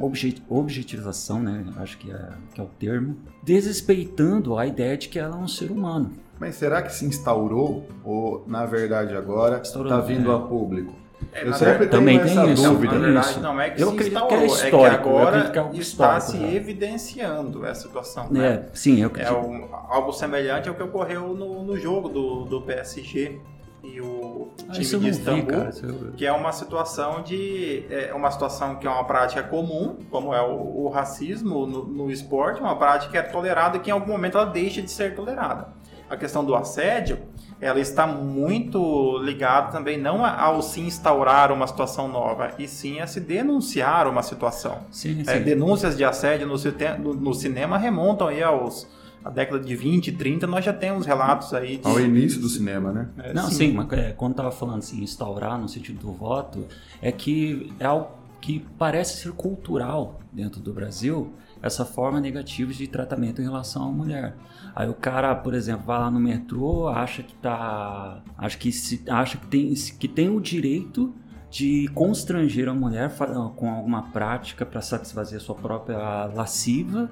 objet, 0.00 0.42
objetivização, 0.48 1.40
né? 1.40 1.64
Acho 1.76 1.98
que 1.98 2.10
é, 2.10 2.28
que 2.54 2.60
é 2.60 2.64
o 2.64 2.68
termo, 2.78 3.16
desrespeitando 3.42 4.58
a 4.58 4.66
ideia 4.66 4.96
de 4.96 5.08
que 5.08 5.18
ela 5.18 5.36
é 5.36 5.38
um 5.38 5.48
ser 5.48 5.70
humano. 5.70 6.12
Mas 6.38 6.56
será 6.56 6.82
que 6.82 6.92
se 6.92 7.04
instaurou 7.04 7.86
ou, 8.04 8.44
na 8.46 8.66
verdade, 8.66 9.14
agora 9.14 9.60
está 9.62 10.00
vindo 10.00 10.30
é. 10.30 10.34
a 10.34 10.38
público? 10.38 11.02
É, 11.32 11.46
eu 11.46 11.54
sempre 11.54 11.86
também 11.86 12.18
tenho 12.18 12.30
essa 12.30 12.46
isso, 12.46 12.68
dúvida. 12.68 12.94
Na 12.94 13.06
verdade, 13.06 13.40
não 13.40 13.60
é 13.60 13.70
que 13.70 13.82
eu 13.82 13.90
se 13.90 14.08
instaurou, 14.08 14.28
que 14.28 14.34
é, 14.34 14.46
histórico, 14.46 14.84
é 14.84 14.88
que 14.88 14.94
agora 14.94 15.50
que 15.50 15.58
é 15.58 15.80
está 15.80 16.20
se 16.20 16.36
né? 16.36 16.54
evidenciando 16.54 17.64
essa 17.64 17.82
situação. 17.82 18.28
Né? 18.30 18.46
É, 18.46 18.68
sim, 18.74 19.00
eu 19.00 19.06
acredito. 19.06 19.32
É 19.32 19.38
um, 19.38 19.68
algo 19.72 20.12
semelhante 20.12 20.68
ao 20.68 20.74
que 20.74 20.82
ocorreu 20.82 21.28
no, 21.28 21.62
no 21.62 21.76
jogo 21.76 22.08
do, 22.08 22.44
do 22.44 22.60
PSG 22.62 23.40
e 23.82 24.00
o 24.00 24.52
ah, 24.68 24.72
time 24.72 25.00
de 25.00 25.08
Istambul, 25.08 25.70
vi, 25.72 26.12
que 26.16 26.24
é 26.24 26.32
uma 26.32 26.52
situação 26.52 27.22
de 27.22 27.84
é 27.90 28.14
uma 28.14 28.30
situação 28.30 28.76
que 28.76 28.86
é 28.86 28.90
uma 28.90 29.04
prática 29.04 29.42
comum, 29.42 29.96
como 30.08 30.32
é 30.32 30.40
o, 30.40 30.84
o 30.84 30.88
racismo 30.88 31.66
no, 31.66 31.84
no, 31.84 32.10
esporte, 32.10 32.60
uma 32.60 32.76
prática 32.76 33.10
que 33.10 33.18
é 33.18 33.22
tolerada 33.22 33.76
e 33.76 33.80
que 33.80 33.90
em 33.90 33.92
algum 33.92 34.12
momento 34.12 34.38
ela 34.38 34.46
deixa 34.46 34.80
de 34.80 34.90
ser 34.90 35.16
tolerada. 35.16 35.68
A 36.08 36.16
questão 36.16 36.44
do 36.44 36.54
assédio, 36.54 37.18
ela 37.60 37.80
está 37.80 38.06
muito 38.06 39.18
ligada 39.18 39.72
também 39.72 39.98
não 39.98 40.24
ao 40.24 40.60
se 40.62 40.80
instaurar 40.80 41.50
uma 41.50 41.66
situação 41.66 42.06
nova, 42.06 42.52
e 42.58 42.68
sim 42.68 43.00
a 43.00 43.06
se 43.06 43.18
denunciar 43.18 44.06
uma 44.06 44.22
situação. 44.22 44.80
Sim, 44.90 45.24
sim. 45.24 45.30
É, 45.30 45.40
denúncias 45.40 45.96
de 45.96 46.04
assédio 46.04 46.46
no, 46.46 46.54
no, 46.98 47.14
no 47.14 47.34
cinema 47.34 47.78
remontam 47.78 48.28
aí 48.28 48.42
aos 48.42 48.86
a 49.24 49.30
década 49.30 49.60
de 49.60 49.74
20, 49.74 50.12
30, 50.12 50.46
nós 50.46 50.64
já 50.64 50.72
temos 50.72 51.06
relatos 51.06 51.52
aí. 51.54 51.76
De... 51.76 51.86
Ao 51.86 52.00
início 52.00 52.40
do 52.40 52.48
cinema, 52.48 52.92
né? 52.92 53.08
É, 53.18 53.32
Não, 53.32 53.48
sim, 53.48 53.54
sim 53.54 53.72
mas 53.72 53.90
é, 53.92 54.12
quando 54.12 54.32
estava 54.32 54.50
falando 54.50 54.78
assim, 54.78 55.02
instaurar 55.02 55.58
no 55.58 55.68
sentido 55.68 56.00
do 56.00 56.12
voto, 56.12 56.66
é 57.00 57.12
que 57.12 57.72
é 57.78 57.84
algo 57.84 58.22
que 58.40 58.66
parece 58.76 59.22
ser 59.22 59.32
cultural 59.32 60.20
dentro 60.32 60.60
do 60.60 60.72
Brasil, 60.72 61.32
essa 61.62 61.84
forma 61.84 62.20
negativa 62.20 62.72
de 62.72 62.88
tratamento 62.88 63.40
em 63.40 63.44
relação 63.44 63.84
à 63.84 63.92
mulher. 63.92 64.34
Aí 64.74 64.88
o 64.88 64.94
cara, 64.94 65.34
por 65.34 65.54
exemplo, 65.54 65.86
vai 65.86 65.98
lá 66.00 66.10
no 66.10 66.18
metrô, 66.18 66.88
acha 66.88 67.22
que 67.22 67.34
tá, 67.36 68.20
acha 68.36 68.58
que 68.58 68.72
se, 68.72 69.04
acha 69.08 69.38
que 69.38 69.46
tem 69.46 69.72
que 69.72 70.08
tem 70.08 70.28
o 70.28 70.40
direito 70.40 71.14
de 71.48 71.86
constranger 71.94 72.68
a 72.68 72.74
mulher 72.74 73.14
com 73.54 73.70
alguma 73.70 74.10
prática 74.10 74.64
para 74.64 74.80
satisfazer 74.80 75.38
a 75.38 75.40
sua 75.40 75.54
própria 75.54 76.24
lasciva 76.34 77.10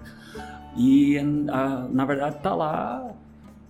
e 0.77 1.19
a, 1.19 1.89
na 1.91 2.05
verdade 2.05 2.37
está 2.37 2.55
lá 2.55 3.13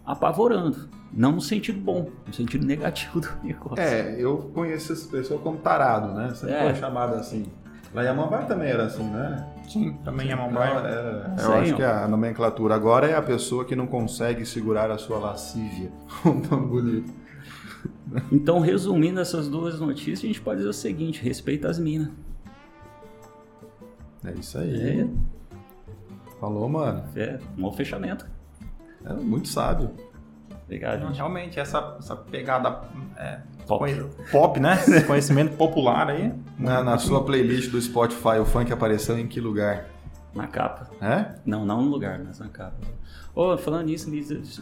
apavorando. 0.05 0.89
Não 1.13 1.33
no 1.33 1.41
sentido 1.41 1.81
bom, 1.81 2.09
no 2.27 2.33
sentido 2.33 2.65
negativo 2.65 3.21
do 3.21 3.29
negócio. 3.43 3.83
É, 3.83 4.15
eu 4.19 4.51
conheço 4.55 4.93
essa 4.93 5.09
pessoa 5.09 5.41
como 5.41 5.59
tarado, 5.59 6.15
né? 6.15 6.33
Sempre 6.35 6.55
é. 6.55 6.63
foi 6.65 6.75
chamada 6.77 7.17
assim. 7.17 7.47
Lá 7.93 8.03
Yamambai 8.03 8.47
também 8.47 8.69
era 8.69 8.85
assim, 8.85 9.03
né? 9.03 9.45
Sim, 9.69 9.99
também 10.05 10.29
Yamambai. 10.29 10.71
Era, 10.71 11.35
eu 11.37 11.55
acho 11.55 11.75
que 11.75 11.83
a 11.83 12.07
nomenclatura 12.07 12.75
agora 12.77 13.09
é 13.09 13.17
a 13.17 13.23
pessoa 13.23 13.65
que 13.65 13.75
não 13.75 13.89
consegue 13.89 14.47
segurar 14.47 14.91
a 14.91 14.99
sua 14.99 15.19
lascívia. 15.19 15.91
Tão 16.49 16.69
bonito. 16.69 17.13
Então, 18.31 18.61
resumindo 18.61 19.21
essas 19.21 19.49
duas 19.49 19.81
notícias, 19.81 20.25
a 20.25 20.27
gente 20.27 20.41
pode 20.41 20.59
dizer 20.59 20.71
o 20.71 20.73
seguinte: 20.73 21.23
respeita 21.23 21.69
as 21.69 21.79
minas. 21.79 22.11
É 24.25 24.33
isso 24.33 24.59
aí. 24.59 25.01
É. 25.01 25.09
Falou, 26.41 26.69
mano. 26.69 27.05
É, 27.15 27.39
um 27.57 27.63
bom 27.63 27.73
fechamento. 27.73 28.27
É 29.05 29.13
muito 29.13 29.49
sábio. 29.49 29.91
Obrigado, 30.65 31.07
gente. 31.07 31.17
Realmente, 31.17 31.61
essa, 31.61 31.97
essa 31.99 32.17
pegada 32.17 32.81
é, 33.17 33.41
pop. 33.67 33.85
pop, 34.31 34.61
né? 34.61 34.79
Conhecimento 35.07 35.57
popular 35.57 36.09
aí. 36.09 36.33
Na, 36.59 36.83
na 36.83 36.97
sua 36.97 37.23
playlist 37.25 37.71
do 37.71 37.81
Spotify, 37.81 38.39
o 38.41 38.47
funk 38.47 38.73
apareceu 38.73 39.19
em 39.19 39.27
que 39.27 39.41
lugar? 39.41 39.87
Na 40.35 40.47
capa. 40.47 40.89
É? 41.03 41.35
Não, 41.45 41.67
não 41.67 41.83
no 41.83 41.91
lugar, 41.91 42.21
mas 42.25 42.39
na 42.39 42.49
capa. 42.49 42.77
Oh, 43.35 43.57
falando 43.59 43.87
nisso 43.87 44.09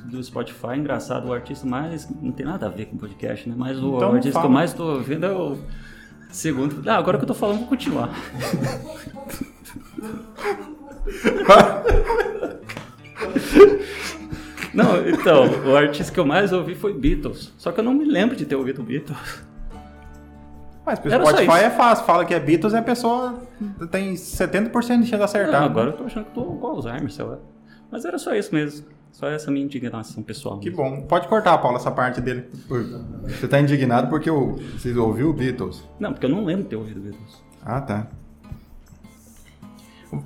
do 0.06 0.22
Spotify, 0.22 0.76
engraçado, 0.76 1.28
o 1.28 1.32
artista 1.32 1.66
mais. 1.66 2.08
Não 2.22 2.32
tem 2.32 2.44
nada 2.44 2.66
a 2.66 2.70
ver 2.70 2.86
com 2.86 2.96
podcast, 2.96 3.48
né? 3.48 3.54
Mas 3.56 3.78
o 3.78 3.96
então, 3.96 4.12
artista 4.12 4.32
fala. 4.32 4.44
que 4.44 4.46
eu 4.46 4.54
mais 4.54 4.72
tô 4.72 4.98
vendo 5.00 5.26
é 5.26 5.32
o. 5.32 5.58
Segundo. 6.30 6.88
Ah, 6.88 6.96
agora 6.96 7.18
que 7.18 7.24
eu 7.24 7.28
tô 7.28 7.34
falando, 7.34 7.60
vou 7.60 7.68
continuar. 7.68 8.10
Não, 14.74 15.08
então, 15.08 15.46
o 15.66 15.76
artista 15.76 16.12
que 16.12 16.20
eu 16.20 16.26
mais 16.26 16.52
ouvi 16.52 16.74
foi 16.74 16.92
Beatles. 16.94 17.52
Só 17.58 17.72
que 17.72 17.80
eu 17.80 17.84
não 17.84 17.94
me 17.94 18.04
lembro 18.04 18.36
de 18.36 18.44
ter 18.44 18.54
ouvido 18.54 18.82
Beatles. 18.82 19.18
Mas 20.86 20.98
pro 20.98 21.10
Spotify 21.10 21.64
é 21.64 21.70
fácil, 21.70 22.06
fala 22.06 22.24
que 22.24 22.32
é 22.32 22.40
Beatles 22.40 22.72
e 22.72 22.76
a 22.76 22.82
pessoa 22.82 23.42
tem 23.90 24.14
70% 24.14 24.70
de 24.70 24.84
chance 24.86 25.08
de 25.08 25.22
acertar. 25.22 25.60
Não, 25.60 25.66
agora 25.66 25.90
eu 25.90 25.96
tô 25.96 26.04
achando 26.04 26.24
que 26.26 26.32
tô 26.32 26.44
com 26.44 26.66
Alzheimer, 26.66 27.10
sei 27.10 27.24
lá. 27.24 27.38
Mas 27.90 28.04
era 28.04 28.18
só 28.18 28.34
isso 28.34 28.54
mesmo. 28.54 28.86
Só 29.10 29.28
essa 29.28 29.50
minha 29.50 29.64
indignação 29.64 30.22
pessoal. 30.22 30.58
Que 30.60 30.70
bom. 30.70 31.02
Pode 31.02 31.28
cortar, 31.28 31.58
Paulo, 31.58 31.76
essa 31.76 31.90
parte 31.90 32.20
dele. 32.20 32.48
Você 33.26 33.46
está 33.46 33.60
indignado 33.60 34.08
porque 34.08 34.30
o, 34.30 34.56
você 34.78 34.96
ouviu 34.96 35.30
o 35.30 35.32
Beatles? 35.32 35.86
Não, 35.98 36.12
porque 36.12 36.26
eu 36.26 36.30
não 36.30 36.44
lembro 36.44 36.62
de 36.62 36.68
ter 36.68 36.76
ouvido 36.76 37.00
Beatles. 37.00 37.42
Ah, 37.64 37.80
tá. 37.80 38.06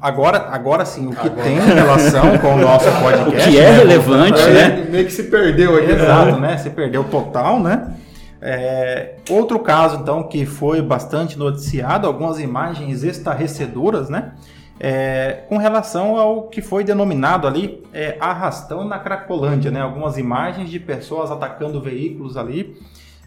Agora, 0.01 0.49
agora 0.51 0.85
sim, 0.85 1.09
o 1.09 1.11
que 1.11 1.26
agora. 1.26 1.43
tem 1.43 1.59
relação 1.59 2.39
com 2.39 2.55
o 2.55 2.59
nosso 2.59 2.87
podcast. 3.01 3.49
O 3.49 3.53
que 3.53 3.59
é 3.59 3.70
né? 3.70 3.76
relevante, 3.78 4.43
né? 4.45 4.68
né? 4.68 4.87
Meio 4.89 5.07
que 5.07 5.12
se 5.12 5.24
perdeu 5.24 5.76
aqui. 5.76 5.91
Exato, 5.91 6.39
né? 6.39 6.57
Se 6.57 6.70
perdeu 6.70 7.05
total, 7.05 7.59
né? 7.59 7.95
É, 8.41 9.14
outro 9.30 9.59
caso, 9.59 9.99
então, 10.01 10.22
que 10.24 10.45
foi 10.47 10.80
bastante 10.83 11.39
noticiado, 11.39 12.07
algumas 12.07 12.41
imagens 12.41 13.03
estarrecedoras, 13.03 14.09
né? 14.09 14.33
É, 14.80 15.45
com 15.49 15.59
relação 15.59 16.16
ao 16.16 16.49
que 16.49 16.61
foi 16.61 16.83
denominado 16.83 17.47
ali 17.47 17.85
é, 17.93 18.16
arrastão 18.20 18.85
na 18.85 18.99
Cracolândia, 18.99 19.70
né? 19.70 19.80
Algumas 19.80 20.18
imagens 20.18 20.70
de 20.70 20.80
pessoas 20.80 21.30
atacando 21.30 21.80
veículos 21.80 22.37
ali 22.37 22.76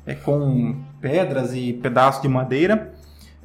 é, 0.05 0.13
com 0.13 0.75
pedras 1.01 1.53
e 1.53 1.73
pedaços 1.73 2.21
de 2.21 2.27
madeira. 2.27 2.93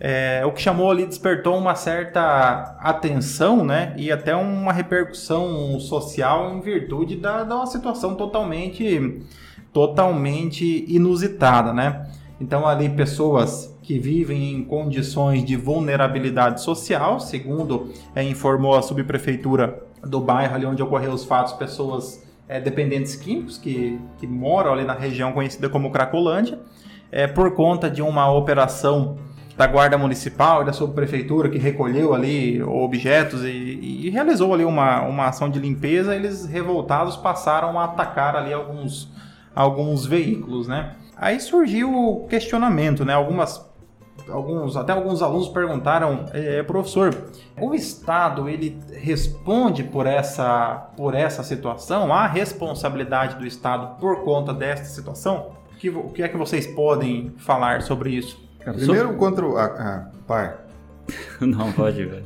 É, 0.03 0.43
o 0.47 0.53
que 0.53 0.63
chamou 0.63 0.91
ali, 0.91 1.05
despertou 1.05 1.59
uma 1.59 1.75
certa 1.75 2.75
atenção, 2.81 3.63
né? 3.63 3.93
E 3.99 4.11
até 4.11 4.35
uma 4.35 4.73
repercussão 4.73 5.79
social 5.79 6.55
em 6.55 6.61
virtude 6.63 7.17
da, 7.17 7.45
da 7.45 7.57
uma 7.57 7.67
situação 7.67 8.15
totalmente, 8.15 9.21
totalmente 9.75 10.87
inusitada, 10.89 11.75
né? 11.75 12.09
Então 12.41 12.67
ali 12.67 12.89
pessoas 12.89 13.79
que 13.83 13.99
vivem 13.99 14.55
em 14.55 14.65
condições 14.65 15.45
de 15.45 15.55
vulnerabilidade 15.55 16.63
social, 16.63 17.21
segundo 17.21 17.93
é, 18.15 18.23
informou 18.23 18.77
a 18.77 18.83
subprefeitura 18.83 19.83
do 20.03 20.19
bairro 20.19 20.55
ali 20.55 20.65
onde 20.65 20.83
ocorreu 20.83 21.13
os 21.13 21.25
fatos, 21.25 21.53
pessoas 21.53 22.25
é, 22.49 22.59
dependentes 22.59 23.15
químicos 23.15 23.59
que, 23.59 24.01
que 24.17 24.27
moram 24.27 24.73
ali 24.73 24.85
na 24.85 24.95
região 24.95 25.33
conhecida 25.33 25.69
como 25.69 25.91
Cracolândia, 25.91 26.59
é, 27.13 27.27
por 27.27 27.55
conta 27.55 27.91
de 27.91 28.01
uma 28.01 28.33
operação 28.33 29.19
da 29.61 29.67
Guarda 29.67 29.99
Municipal 29.99 30.63
e 30.63 30.65
da 30.65 30.73
subprefeitura 30.73 31.51
que 31.51 31.59
recolheu 31.59 32.15
ali 32.15 32.63
objetos 32.63 33.45
e, 33.45 34.07
e, 34.07 34.09
realizou 34.09 34.55
ali 34.55 34.65
uma, 34.65 35.03
uma 35.03 35.27
ação 35.27 35.51
de 35.51 35.59
limpeza, 35.59 36.17
eles 36.17 36.47
revoltados 36.47 37.15
passaram 37.15 37.79
a 37.79 37.85
atacar 37.85 38.35
ali 38.35 38.55
alguns, 38.55 39.13
alguns 39.55 40.07
veículos, 40.07 40.67
né? 40.67 40.97
Aí 41.15 41.39
surgiu 41.39 41.95
o 41.95 42.27
questionamento, 42.27 43.05
né? 43.05 43.13
Algumas 43.13 43.69
alguns, 44.31 44.79
até 44.79 44.93
alguns 44.93 45.21
alunos 45.21 45.49
perguntaram, 45.49 46.25
é, 46.33 46.63
professor, 46.63 47.15
o 47.61 47.75
Estado 47.75 48.49
ele 48.49 48.81
responde 48.95 49.85
por 49.85 50.07
essa, 50.07 50.91
por 50.97 51.15
essa 51.15 51.43
situação? 51.43 52.15
Há 52.15 52.27
responsabilidade 52.27 53.37
do 53.37 53.47
Estado 53.47 53.99
por 54.01 54.25
conta 54.25 54.55
desta 54.55 54.87
situação? 54.87 55.51
Que, 55.79 55.91
o 55.91 56.09
que 56.09 56.23
é 56.23 56.29
que 56.29 56.37
vocês 56.39 56.67
podem 56.67 57.35
falar 57.37 57.83
sobre 57.83 58.11
isso? 58.11 58.50
Primeiro, 58.65 59.15
quanto 59.15 59.57
a, 59.57 60.11
pai. 60.27 60.57
Não, 61.41 61.73
pode, 61.73 62.05
ver. 62.05 62.25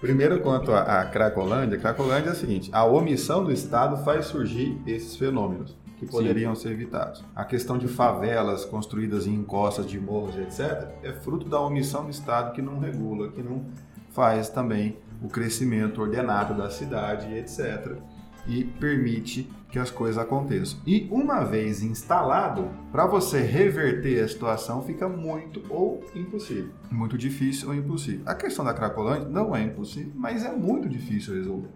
Primeiro, 0.00 0.40
quanto 0.40 0.72
a, 0.72 1.00
a 1.00 1.04
Cracolândia, 1.06 1.78
Cracolândia 1.78 2.30
é 2.30 2.32
o 2.32 2.36
seguinte: 2.36 2.70
a 2.72 2.84
omissão 2.84 3.44
do 3.44 3.52
Estado 3.52 3.96
faz 4.04 4.26
surgir 4.26 4.80
esses 4.86 5.16
fenômenos 5.16 5.76
que 5.98 6.06
poderiam 6.06 6.54
Sim. 6.54 6.62
ser 6.62 6.70
evitados. 6.72 7.24
A 7.34 7.44
questão 7.44 7.78
de 7.78 7.88
favelas 7.88 8.64
construídas 8.64 9.26
em 9.26 9.34
encostas 9.34 9.86
de 9.86 9.98
morros, 9.98 10.36
etc., 10.36 10.88
é 11.02 11.12
fruto 11.12 11.48
da 11.48 11.58
omissão 11.60 12.04
do 12.04 12.10
Estado 12.10 12.52
que 12.52 12.60
não 12.60 12.78
regula, 12.78 13.30
que 13.32 13.42
não 13.42 13.64
faz 14.10 14.48
também 14.48 14.98
o 15.22 15.28
crescimento 15.28 16.00
ordenado 16.00 16.54
da 16.54 16.68
cidade, 16.68 17.32
etc., 17.34 17.96
e 18.46 18.62
permite 18.62 19.50
que 19.76 19.80
as 19.80 19.90
coisas 19.90 20.16
aconteçam. 20.16 20.78
E 20.86 21.06
uma 21.10 21.44
vez 21.44 21.82
instalado, 21.82 22.70
para 22.90 23.04
você 23.04 23.42
reverter 23.42 24.24
a 24.24 24.26
situação 24.26 24.82
fica 24.82 25.06
muito 25.06 25.62
ou 25.68 26.02
impossível. 26.14 26.70
Muito 26.90 27.18
difícil 27.18 27.68
ou 27.68 27.74
impossível. 27.74 28.22
A 28.24 28.34
questão 28.34 28.64
da 28.64 28.72
Cracolândia 28.72 29.28
não 29.28 29.54
é 29.54 29.62
impossível, 29.62 30.12
mas 30.14 30.46
é 30.46 30.50
muito 30.50 30.88
difícil 30.88 31.34
resolver. 31.34 31.68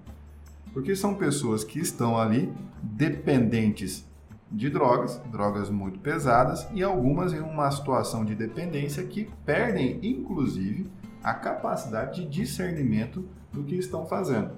Porque 0.73 0.97
são 0.97 1.15
pessoas 1.15 1.63
que 1.63 1.79
estão 1.79 2.17
ali 2.17 2.51
dependentes 2.83 4.09
de 4.51 4.71
drogas, 4.71 5.21
drogas 5.31 5.69
muito 5.69 5.99
pesadas, 5.99 6.67
e 6.73 6.83
algumas 6.83 7.35
em 7.35 7.41
uma 7.41 7.71
situação 7.71 8.25
de 8.25 8.35
dependência 8.35 9.05
que 9.05 9.29
perdem, 9.45 10.01
inclusive, 10.03 10.91
a 11.23 11.35
capacidade 11.35 12.25
de 12.25 12.31
discernimento 12.31 13.29
do 13.53 13.63
que 13.63 13.77
estão 13.77 14.07
fazendo. 14.07 14.53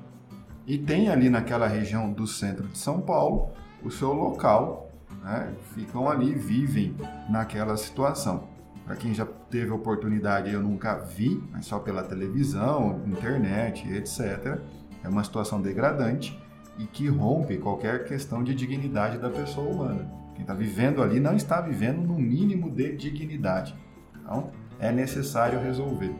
E 0.66 0.78
tem 0.78 1.08
ali 1.08 1.28
naquela 1.28 1.66
região 1.66 2.12
do 2.12 2.26
centro 2.26 2.68
de 2.68 2.78
São 2.78 3.00
Paulo 3.00 3.50
o 3.82 3.90
seu 3.90 4.12
local, 4.12 4.88
né? 5.22 5.52
ficam 5.74 6.08
ali, 6.08 6.32
vivem 6.32 6.94
naquela 7.28 7.76
situação. 7.76 8.44
Para 8.84 8.96
quem 8.96 9.14
já 9.14 9.24
teve 9.24 9.70
oportunidade, 9.70 10.52
eu 10.52 10.62
nunca 10.62 10.96
vi, 10.96 11.42
mas 11.50 11.66
só 11.66 11.78
pela 11.78 12.02
televisão, 12.02 13.00
internet, 13.06 13.88
etc. 13.92 14.58
É 15.02 15.08
uma 15.08 15.24
situação 15.24 15.60
degradante 15.60 16.38
e 16.78 16.84
que 16.86 17.08
rompe 17.08 17.58
qualquer 17.58 18.04
questão 18.04 18.42
de 18.42 18.54
dignidade 18.54 19.18
da 19.18 19.30
pessoa 19.30 19.68
humana. 19.68 20.10
Quem 20.34 20.42
está 20.42 20.54
vivendo 20.54 21.02
ali 21.02 21.20
não 21.20 21.34
está 21.36 21.60
vivendo 21.60 22.02
no 22.02 22.14
mínimo 22.14 22.70
de 22.70 22.96
dignidade. 22.96 23.74
Então, 24.20 24.50
é 24.80 24.90
necessário 24.90 25.60
resolver. 25.60 26.14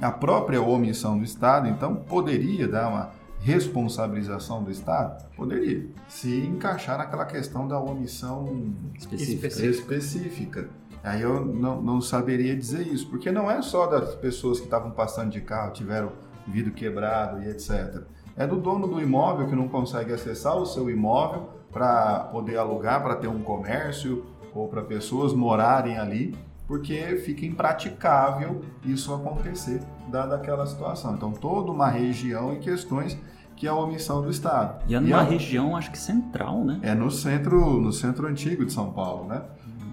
A 0.00 0.10
própria 0.12 0.62
omissão 0.62 1.18
do 1.18 1.24
Estado, 1.24 1.68
então, 1.68 1.96
poderia 1.96 2.68
dar 2.68 2.88
uma 2.88 3.17
responsabilização 3.40 4.62
do 4.62 4.70
Estado? 4.70 5.28
Poderia, 5.36 5.86
se 6.08 6.40
encaixar 6.40 6.98
naquela 6.98 7.24
questão 7.24 7.66
da 7.66 7.80
omissão 7.80 8.74
específica. 8.98 9.66
específica. 9.66 10.68
Aí 11.02 11.22
eu 11.22 11.44
não, 11.44 11.80
não 11.80 12.00
saberia 12.00 12.56
dizer 12.56 12.86
isso, 12.86 13.08
porque 13.08 13.30
não 13.30 13.50
é 13.50 13.62
só 13.62 13.86
das 13.86 14.14
pessoas 14.16 14.58
que 14.58 14.64
estavam 14.64 14.90
passando 14.90 15.30
de 15.30 15.40
carro, 15.40 15.72
tiveram 15.72 16.12
vidro 16.46 16.72
quebrado 16.72 17.42
e 17.42 17.48
etc 17.48 18.02
é 18.38 18.46
do 18.46 18.56
dono 18.56 18.86
do 18.86 19.00
imóvel 19.02 19.48
que 19.48 19.56
não 19.56 19.66
consegue 19.68 20.12
acessar 20.12 20.56
o 20.56 20.64
seu 20.64 20.88
imóvel 20.88 21.48
para 21.72 22.20
poder 22.30 22.56
alugar, 22.56 23.02
para 23.02 23.16
ter 23.16 23.26
um 23.26 23.42
comércio 23.42 24.24
ou 24.54 24.68
para 24.68 24.80
pessoas 24.80 25.32
morarem 25.34 25.98
ali, 25.98 26.36
porque 26.68 27.16
fica 27.24 27.46
impraticável 27.46 28.60
isso 28.84 29.12
acontecer 29.12 29.80
dada 30.08 30.36
aquela 30.36 30.66
situação. 30.66 31.14
Então, 31.14 31.32
toda 31.32 31.72
uma 31.72 31.88
região 31.88 32.52
e 32.52 32.58
questões 32.58 33.18
que 33.56 33.66
é 33.66 33.70
a 33.70 33.74
omissão 33.74 34.22
do 34.22 34.30
Estado. 34.30 34.84
E 34.86 34.94
é 34.94 35.00
numa 35.00 35.24
e 35.24 35.26
é, 35.26 35.30
região, 35.30 35.74
acho 35.74 35.90
que 35.90 35.98
central, 35.98 36.64
né? 36.64 36.78
É 36.82 36.94
no 36.94 37.10
centro, 37.10 37.80
no 37.80 37.92
centro 37.92 38.28
antigo 38.28 38.64
de 38.64 38.72
São 38.72 38.92
Paulo, 38.92 39.26
né? 39.26 39.42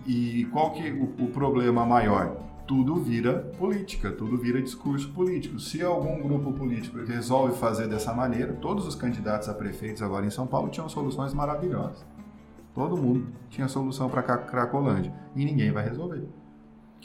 E 0.05 0.45
qual 0.51 0.71
que 0.71 0.87
é 0.87 0.91
o, 0.91 1.25
o 1.25 1.27
problema 1.29 1.83
maior? 1.83 2.45
tudo 2.67 2.95
vira 2.95 3.53
política, 3.57 4.11
tudo 4.11 4.37
vira 4.37 4.61
discurso 4.61 5.09
político. 5.11 5.59
Se 5.59 5.83
algum 5.83 6.19
grupo 6.21 6.51
político 6.51 6.97
resolve 7.05 7.55
fazer 7.55 7.87
dessa 7.87 8.13
maneira, 8.13 8.53
todos 8.53 8.87
os 8.87 8.95
candidatos 8.95 9.47
a 9.47 9.53
prefeitos 9.53 10.01
agora 10.01 10.25
em 10.25 10.31
São 10.31 10.47
Paulo 10.47 10.69
tinham 10.69 10.89
soluções 10.89 11.33
maravilhosas. 11.33 12.03
Todo 12.73 12.97
mundo 12.97 13.27
tinha 13.49 13.67
solução 13.67 14.09
para 14.09 14.23
Cracolândia 14.23 15.13
e 15.35 15.45
ninguém 15.45 15.71
vai 15.71 15.83
resolver. 15.83 16.27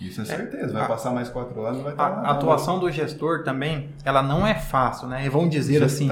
Isso 0.00 0.20
é, 0.20 0.24
é 0.24 0.26
certeza, 0.26 0.72
vai 0.72 0.82
a, 0.82 0.86
passar 0.86 1.10
mais 1.10 1.28
quatro 1.28 1.64
anos, 1.64 1.82
vai 1.82 1.92
estar. 1.92 2.06
A, 2.06 2.28
a 2.28 2.30
atuação 2.30 2.78
do 2.78 2.90
gestor 2.90 3.44
também, 3.44 3.90
ela 4.04 4.22
não 4.22 4.46
é 4.46 4.54
fácil, 4.54 5.06
né? 5.08 5.28
Vão 5.28 5.48
dizer 5.48 5.82
assim, 5.82 6.10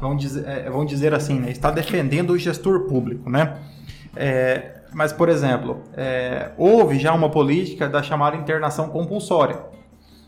vão 0.00 0.16
dizer, 0.16 0.48
é, 0.48 0.70
vão 0.70 0.84
dizer 0.84 1.12
assim, 1.12 1.38
né? 1.38 1.50
Está 1.50 1.70
defendendo 1.70 2.30
o 2.30 2.38
gestor 2.38 2.86
público, 2.86 3.28
né? 3.28 3.58
É, 4.16 4.76
mas, 4.94 5.12
por 5.12 5.28
exemplo, 5.28 5.82
é, 5.94 6.52
houve 6.56 6.98
já 6.98 7.12
uma 7.12 7.28
política 7.28 7.86
da 7.86 8.02
chamada 8.02 8.36
internação 8.36 8.88
compulsória, 8.88 9.58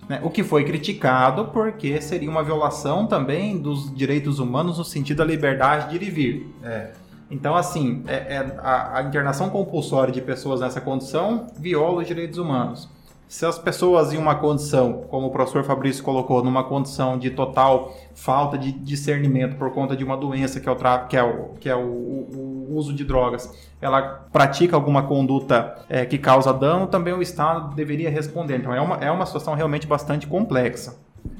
né, 0.07 0.21
o 0.23 0.31
que 0.31 0.43
foi 0.43 0.65
criticado 0.65 1.47
porque 1.47 2.01
seria 2.01 2.31
uma 2.31 2.43
violação 2.43 3.07
também 3.07 3.59
dos 3.59 3.95
direitos 3.95 4.39
humanos 4.39 4.79
no 4.79 4.85
sentido 4.85 5.19
da 5.19 5.25
liberdade 5.25 5.91
de 5.91 5.97
ir 5.97 6.09
e 6.09 6.11
vir. 6.11 6.55
É. 6.63 6.91
Então, 7.31 7.55
assim, 7.55 8.03
é, 8.07 8.15
é, 8.15 8.57
a, 8.59 8.99
a 8.99 9.03
internação 9.03 9.51
compulsória 9.51 10.13
de 10.13 10.21
pessoas 10.21 10.61
nessa 10.61 10.81
condição 10.81 11.47
viola 11.59 12.01
os 12.03 12.07
direitos 12.07 12.39
humanos. 12.39 12.89
Se 13.29 13.45
as 13.45 13.59
pessoas 13.59 14.11
em 14.11 14.17
uma 14.17 14.37
condição, 14.37 15.05
como 15.11 15.27
o 15.27 15.31
professor 15.31 15.63
Fabrício 15.63 16.03
colocou, 16.03 16.43
numa 16.43 16.65
condição 16.65 17.19
de 17.19 17.31
total 17.31 17.95
falta 18.15 18.57
de 18.57 18.73
discernimento 18.73 19.57
por 19.57 19.71
conta 19.71 19.95
de 19.95 20.03
uma 20.03 20.17
doença 20.17 20.59
que 20.59 20.67
é 20.67 20.73
o, 20.73 20.77
que 21.07 21.17
é 21.17 21.23
o, 21.23 21.49
que 21.61 21.69
é 21.69 21.77
o, 21.77 21.81
o 21.81 22.69
uso 22.75 22.95
de 22.95 23.05
drogas, 23.05 23.53
ela 23.83 24.01
pratica 24.33 24.75
alguma 24.75 25.03
conduta 25.03 25.77
é, 25.91 26.07
que 26.07 26.17
causa 26.17 26.55
dano, 26.55 26.87
também 26.87 27.13
o 27.13 27.21
Estado 27.21 27.75
deveria 27.75 28.09
responder. 28.09 28.57
Então 28.57 28.75
é 28.75 28.81
uma, 28.81 28.97
é 28.97 29.11
uma 29.11 29.27
situação 29.27 29.53
realmente 29.53 29.87
bastante 29.87 30.27
complexa. 30.27 30.97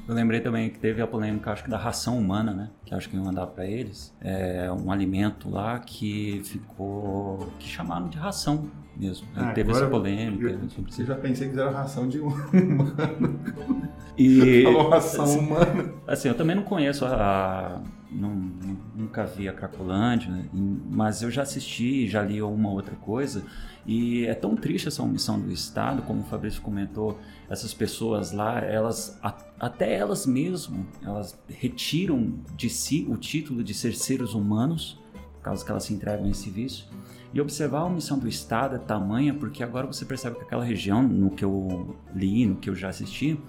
Eu 0.09 0.15
lembrei 0.15 0.39
também 0.39 0.71
que 0.71 0.79
teve 0.79 1.03
a 1.03 1.05
polêmica, 1.05 1.51
acho 1.51 1.63
que 1.63 1.69
da 1.69 1.77
ração 1.77 2.17
humana, 2.17 2.51
né? 2.51 2.71
Que 2.83 2.95
acho 2.95 3.07
que 3.07 3.15
iam 3.15 3.23
mandar 3.23 3.45
para 3.45 3.67
eles. 3.67 4.11
É 4.19 4.67
um 4.71 4.91
alimento 4.91 5.47
lá 5.51 5.77
que 5.77 6.41
ficou. 6.45 7.47
que 7.59 7.69
chamaram 7.69 8.09
de 8.09 8.17
ração 8.17 8.71
mesmo. 8.97 9.27
Ah, 9.35 9.51
teve 9.51 9.69
essa 9.69 9.87
polêmica 9.87 10.49
eu, 10.49 10.69
sobre 10.71 10.89
isso. 10.89 11.03
Eu 11.03 11.05
já 11.05 11.13
pensei 11.15 11.49
que 11.49 11.59
era 11.59 11.69
ração 11.69 12.09
de 12.09 12.17
humano. 12.19 13.39
E. 14.17 14.63
Falou 14.65 14.89
ração 14.89 15.25
assim, 15.25 15.39
humana. 15.39 15.93
Assim, 16.07 16.27
eu 16.27 16.33
também 16.33 16.55
não 16.55 16.63
conheço 16.63 17.05
a, 17.05 17.79
não, 18.11 18.51
nunca 18.95 19.25
vi 19.25 19.47
a 19.47 19.53
Cracolândia, 19.53 20.31
né? 20.31 20.45
mas 20.51 21.21
eu 21.21 21.29
já 21.29 21.43
assisti, 21.43 22.07
já 22.07 22.23
li 22.23 22.41
uma 22.41 22.71
outra 22.71 22.95
coisa, 22.95 23.43
e 23.85 24.25
é 24.25 24.33
tão 24.33 24.55
triste 24.55 24.87
essa 24.87 25.03
omissão 25.03 25.39
do 25.39 25.51
Estado, 25.51 26.01
como 26.01 26.21
o 26.21 26.23
Fabrício 26.23 26.61
comentou, 26.61 27.19
essas 27.49 27.73
pessoas 27.73 28.31
lá, 28.31 28.59
elas 28.59 29.19
até 29.59 29.95
elas 29.95 30.25
mesmas, 30.25 30.85
elas 31.03 31.37
retiram 31.47 32.35
de 32.55 32.69
si 32.69 33.05
o 33.09 33.17
título 33.17 33.63
de 33.63 33.73
ser 33.73 33.95
seres 33.95 34.33
humanos, 34.33 34.99
causa 35.41 35.65
que 35.65 35.71
elas 35.71 35.83
se 35.83 35.93
entregam 35.93 36.25
a 36.25 36.29
esse 36.29 36.49
vício. 36.49 36.85
E 37.31 37.39
observar 37.39 37.81
a 37.81 37.85
omissão 37.85 38.17
do 38.17 38.27
Estado 38.27 38.75
é 38.75 38.79
tamanha, 38.79 39.33
porque 39.33 39.63
agora 39.63 39.85
você 39.85 40.03
percebe 40.03 40.35
que 40.37 40.41
aquela 40.43 40.63
região, 40.63 41.03
no 41.03 41.29
que 41.29 41.45
eu 41.45 41.95
li, 42.13 42.45
no 42.45 42.55
que 42.55 42.69
eu 42.69 42.75
já 42.75 42.89
assisti, 42.89 43.39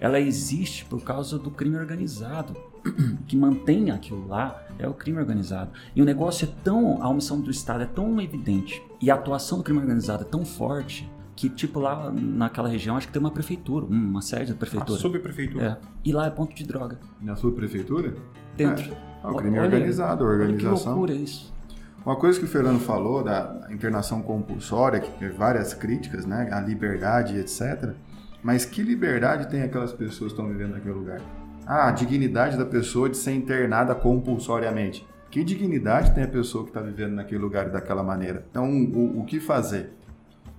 ela 0.00 0.18
existe 0.18 0.86
por 0.86 1.02
causa 1.02 1.38
do 1.38 1.50
crime 1.50 1.76
organizado. 1.76 2.56
que 3.26 3.36
mantém 3.36 3.90
aquilo 3.90 4.26
lá 4.28 4.62
é 4.78 4.88
o 4.88 4.94
crime 4.94 5.18
organizado. 5.18 5.70
E 5.94 6.00
o 6.00 6.04
negócio 6.04 6.46
é 6.46 6.62
tão. 6.62 7.02
A 7.02 7.08
omissão 7.08 7.40
do 7.40 7.50
Estado 7.50 7.82
é 7.82 7.86
tão 7.86 8.20
evidente 8.20 8.82
e 9.00 9.10
a 9.10 9.14
atuação 9.14 9.58
do 9.58 9.64
crime 9.64 9.80
organizado 9.80 10.22
é 10.22 10.26
tão 10.26 10.44
forte 10.44 11.10
que, 11.36 11.50
tipo, 11.50 11.78
lá 11.78 12.10
naquela 12.10 12.66
região, 12.66 12.96
acho 12.96 13.06
que 13.06 13.12
tem 13.12 13.20
uma 13.20 13.30
prefeitura, 13.30 13.84
uma 13.84 14.22
sede 14.22 14.52
da 14.52 14.58
prefeitura. 14.58 14.98
A 14.98 15.02
subprefeitura. 15.02 15.78
É. 15.82 15.86
E 16.02 16.12
lá 16.12 16.26
é 16.26 16.30
ponto 16.30 16.54
de 16.54 16.64
droga. 16.64 16.98
Na 17.20 17.36
subprefeitura? 17.36 18.14
Dentro. 18.56 18.90
É, 18.90 19.26
é 19.26 19.30
o 19.30 19.34
crime 19.34 19.58
olha, 19.58 19.66
organizado, 19.66 20.24
a 20.24 20.26
organização. 20.26 20.76
Que 20.76 20.88
loucura 20.88 21.12
isso. 21.12 21.54
Uma 22.06 22.16
coisa 22.16 22.38
que 22.38 22.46
o 22.46 22.48
Fernando 22.48 22.80
falou 22.80 23.22
da 23.22 23.66
internação 23.68 24.22
compulsória, 24.22 24.98
que 25.00 25.10
tem 25.18 25.28
várias 25.28 25.74
críticas, 25.74 26.24
né? 26.24 26.48
A 26.50 26.60
liberdade, 26.60 27.36
etc. 27.36 27.94
Mas 28.42 28.64
que 28.64 28.82
liberdade 28.82 29.50
tem 29.50 29.62
aquelas 29.62 29.92
pessoas 29.92 30.32
que 30.32 30.40
estão 30.40 30.48
vivendo 30.48 30.72
naquele 30.72 30.94
lugar? 30.94 31.20
Ah, 31.66 31.88
a 31.88 31.90
dignidade 31.90 32.56
da 32.56 32.64
pessoa 32.64 33.10
de 33.10 33.16
ser 33.16 33.32
internada 33.32 33.94
compulsoriamente. 33.94 35.06
Que 35.30 35.44
dignidade 35.44 36.14
tem 36.14 36.24
a 36.24 36.28
pessoa 36.28 36.64
que 36.64 36.70
está 36.70 36.80
vivendo 36.80 37.12
naquele 37.14 37.40
lugar 37.40 37.68
daquela 37.68 38.02
maneira? 38.02 38.46
Então, 38.50 38.70
o, 38.70 39.20
o 39.20 39.24
que 39.24 39.40
fazer? 39.40 39.92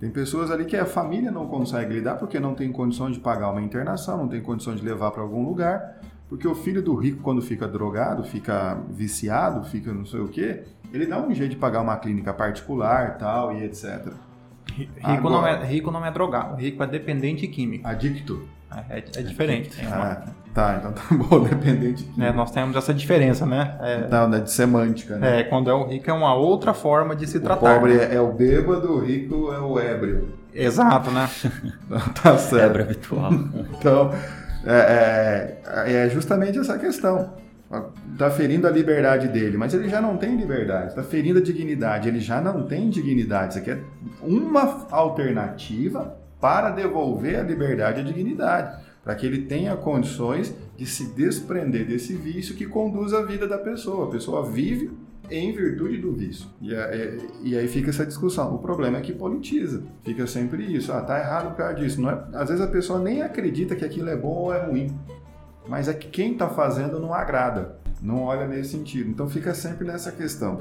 Tem 0.00 0.10
pessoas 0.10 0.50
ali 0.50 0.64
que 0.64 0.76
a 0.76 0.86
família 0.86 1.30
não 1.30 1.48
consegue 1.48 1.92
lidar 1.92 2.16
porque 2.16 2.38
não 2.38 2.54
tem 2.54 2.70
condições 2.70 3.14
de 3.14 3.20
pagar 3.20 3.50
uma 3.50 3.60
internação, 3.60 4.16
não 4.16 4.28
tem 4.28 4.40
condições 4.40 4.80
de 4.80 4.86
levar 4.86 5.10
para 5.10 5.22
algum 5.22 5.44
lugar, 5.44 6.00
porque 6.28 6.46
o 6.46 6.54
filho 6.54 6.82
do 6.82 6.94
rico, 6.94 7.20
quando 7.22 7.42
fica 7.42 7.66
drogado, 7.66 8.22
fica 8.22 8.80
viciado, 8.88 9.64
fica 9.64 9.92
não 9.92 10.06
sei 10.06 10.20
o 10.20 10.28
quê, 10.28 10.64
ele 10.92 11.06
dá 11.06 11.20
um 11.20 11.34
jeito 11.34 11.50
de 11.50 11.56
pagar 11.56 11.80
uma 11.80 11.96
clínica 11.96 12.32
particular 12.32 13.18
tal 13.18 13.52
e 13.52 13.64
etc. 13.64 14.12
Rico, 14.76 14.92
Agora, 15.02 15.34
não, 15.34 15.46
é, 15.46 15.64
rico 15.64 15.90
não 15.90 16.04
é 16.06 16.10
drogado, 16.12 16.54
rico 16.54 16.82
é 16.82 16.86
dependente 16.86 17.48
químico. 17.48 17.86
Adicto. 17.86 18.48
É, 18.70 18.98
é, 18.98 19.04
é 19.16 19.22
diferente. 19.22 19.80
É 19.80 19.86
ah, 19.86 20.22
tá, 20.58 20.76
então 20.76 20.92
tá 20.92 21.02
bom, 21.14 21.40
dependente. 21.40 22.02
De... 22.02 22.24
É, 22.24 22.32
nós 22.32 22.50
temos 22.50 22.76
essa 22.76 22.92
diferença, 22.92 23.46
né? 23.46 23.76
É, 23.80 24.08
não, 24.08 24.28
né, 24.28 24.40
de 24.40 24.50
semântica, 24.50 25.16
né? 25.16 25.40
É, 25.40 25.44
quando 25.44 25.70
é 25.70 25.74
o 25.74 25.86
rico 25.86 26.10
é 26.10 26.12
uma 26.12 26.34
outra 26.34 26.74
forma 26.74 27.14
de 27.14 27.28
se 27.28 27.38
o 27.38 27.40
tratar. 27.40 27.70
O 27.70 27.74
pobre 27.74 27.94
né? 27.94 28.14
é 28.14 28.20
o 28.20 28.32
bêbado, 28.32 28.92
o 28.92 28.98
rico 28.98 29.52
é 29.52 29.60
o 29.60 29.78
ébrio. 29.78 30.28
Exato, 30.52 31.10
né? 31.12 31.28
tá 32.20 32.36
certo. 32.36 32.64
Ébrio 32.64 32.84
habitual. 32.84 33.32
então, 33.78 34.12
é, 34.66 35.58
é, 35.86 35.92
é 36.04 36.10
justamente 36.10 36.58
essa 36.58 36.76
questão. 36.76 37.34
Está 38.12 38.30
ferindo 38.30 38.66
a 38.66 38.70
liberdade 38.70 39.28
dele, 39.28 39.58
mas 39.58 39.74
ele 39.74 39.90
já 39.90 40.00
não 40.00 40.16
tem 40.16 40.34
liberdade. 40.34 40.88
Está 40.88 41.02
ferindo 41.02 41.38
a 41.38 41.42
dignidade, 41.42 42.08
ele 42.08 42.18
já 42.18 42.40
não 42.40 42.62
tem 42.62 42.88
dignidade. 42.88 43.52
Isso 43.52 43.58
aqui 43.58 43.70
é 43.72 43.78
uma 44.22 44.86
alternativa 44.90 46.16
para 46.40 46.70
devolver 46.70 47.38
a 47.38 47.42
liberdade 47.42 48.00
e 48.00 48.02
a 48.02 48.06
dignidade, 48.06 48.87
para 49.02 49.14
que 49.14 49.26
ele 49.26 49.42
tenha 49.42 49.76
condições 49.76 50.54
de 50.76 50.86
se 50.86 51.06
desprender 51.14 51.86
desse 51.86 52.14
vício 52.14 52.54
que 52.54 52.66
conduz 52.66 53.12
a 53.12 53.22
vida 53.22 53.46
da 53.46 53.58
pessoa. 53.58 54.06
A 54.06 54.10
pessoa 54.10 54.44
vive 54.44 54.90
em 55.30 55.52
virtude 55.52 55.98
do 55.98 56.12
vício. 56.12 56.48
E, 56.60 56.74
é, 56.74 57.18
e, 57.42 57.56
aí 57.56 57.68
fica 57.68 57.90
essa 57.90 58.06
discussão. 58.06 58.54
O 58.54 58.58
problema 58.58 58.98
é 58.98 59.00
que 59.00 59.12
politiza. 59.12 59.82
Fica 60.02 60.26
sempre 60.26 60.64
isso. 60.64 60.92
Ah, 60.92 61.00
tá 61.00 61.18
errado 61.18 61.50
por 61.50 61.56
causa 61.56 61.74
disso. 61.74 62.00
Não 62.00 62.10
é, 62.10 62.24
às 62.34 62.48
vezes 62.48 62.64
a 62.64 62.68
pessoa 62.68 62.98
nem 62.98 63.22
acredita 63.22 63.76
que 63.76 63.84
aquilo 63.84 64.08
é 64.08 64.16
bom 64.16 64.34
ou 64.34 64.54
é 64.54 64.64
ruim. 64.64 64.96
Mas 65.66 65.88
é 65.88 65.94
que 65.94 66.08
quem 66.08 66.32
está 66.32 66.48
fazendo 66.48 66.98
não 66.98 67.12
agrada. 67.12 67.76
Não 68.00 68.22
olha 68.22 68.46
nesse 68.46 68.70
sentido. 68.70 69.10
Então 69.10 69.28
fica 69.28 69.54
sempre 69.54 69.86
nessa 69.86 70.10
questão. 70.10 70.60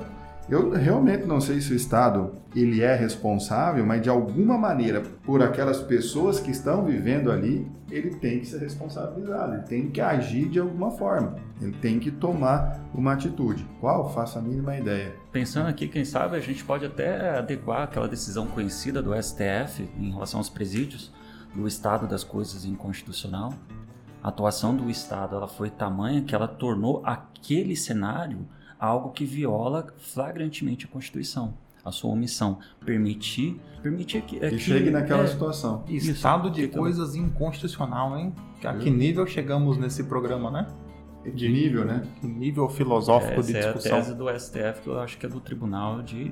Eu 0.49 0.71
realmente 0.71 1.25
não 1.25 1.41
sei 1.41 1.59
se 1.59 1.73
o 1.73 1.75
Estado 1.75 2.35
ele 2.55 2.81
é 2.81 2.95
responsável, 2.95 3.85
mas 3.85 4.01
de 4.01 4.09
alguma 4.09 4.57
maneira, 4.57 5.01
por 5.25 5.43
aquelas 5.43 5.81
pessoas 5.81 6.39
que 6.39 6.51
estão 6.51 6.85
vivendo 6.85 7.29
ali, 7.29 7.69
ele 7.91 8.11
tem 8.11 8.39
que 8.39 8.45
ser 8.45 8.59
responsabilizado, 8.59 9.55
ele 9.55 9.63
tem 9.63 9.89
que 9.89 9.99
agir 9.99 10.47
de 10.47 10.57
alguma 10.57 10.89
forma, 10.91 11.35
ele 11.61 11.73
tem 11.73 11.99
que 11.99 12.09
tomar 12.09 12.81
uma 12.93 13.11
atitude. 13.11 13.67
Qual? 13.81 14.09
Faça 14.13 14.39
a 14.39 14.41
mínima 14.41 14.77
ideia. 14.77 15.13
Pensando 15.33 15.67
aqui, 15.67 15.85
quem 15.85 16.05
sabe 16.05 16.37
a 16.37 16.39
gente 16.39 16.63
pode 16.63 16.85
até 16.85 17.37
adequar 17.37 17.83
aquela 17.83 18.07
decisão 18.07 18.47
conhecida 18.47 19.01
do 19.01 19.13
STF 19.21 19.89
em 19.99 20.11
relação 20.11 20.39
aos 20.39 20.49
presídios, 20.49 21.11
do 21.53 21.67
estado 21.67 22.07
das 22.07 22.23
coisas 22.23 22.63
inconstitucional. 22.63 23.53
A 24.23 24.29
atuação 24.29 24.75
do 24.75 24.89
Estado 24.89 25.35
ela 25.35 25.47
foi 25.47 25.69
tamanha 25.69 26.21
que 26.21 26.33
ela 26.33 26.47
tornou 26.47 27.01
aquele 27.05 27.75
cenário 27.75 28.47
algo 28.79 29.11
que 29.11 29.25
viola 29.25 29.87
flagrantemente 29.97 30.85
a 30.85 30.87
Constituição. 30.87 31.53
A 31.83 31.91
sua 31.91 32.11
omissão. 32.11 32.59
Permitir, 32.85 33.59
permitir 33.81 34.21
que. 34.21 34.43
É, 34.43 34.49
que 34.49 34.59
chegue 34.59 34.89
naquela 34.89 35.23
é, 35.23 35.27
situação. 35.27 35.85
Estado 35.87 36.49
de 36.51 36.67
coisas 36.67 37.15
inconstitucional, 37.15 38.17
hein? 38.17 38.33
A 38.63 38.73
que 38.73 38.89
nível 38.89 39.25
chegamos 39.25 39.77
nesse 39.77 40.03
programa, 40.03 40.51
né? 40.51 40.67
De 41.33 41.47
nível, 41.47 41.85
né? 41.85 42.03
Que 42.19 42.27
nível 42.27 42.69
filosófico 42.69 43.39
Essa 43.39 43.53
de 43.53 43.53
discussão. 43.53 43.91
É 43.91 43.95
a 43.95 44.03
tese 44.03 44.15
do 44.15 44.39
STF, 44.39 44.81
que 44.81 44.87
eu 44.87 44.99
acho 44.99 45.17
que 45.17 45.25
é 45.25 45.29
do 45.29 45.39
Tribunal 45.39 46.01
de 46.01 46.31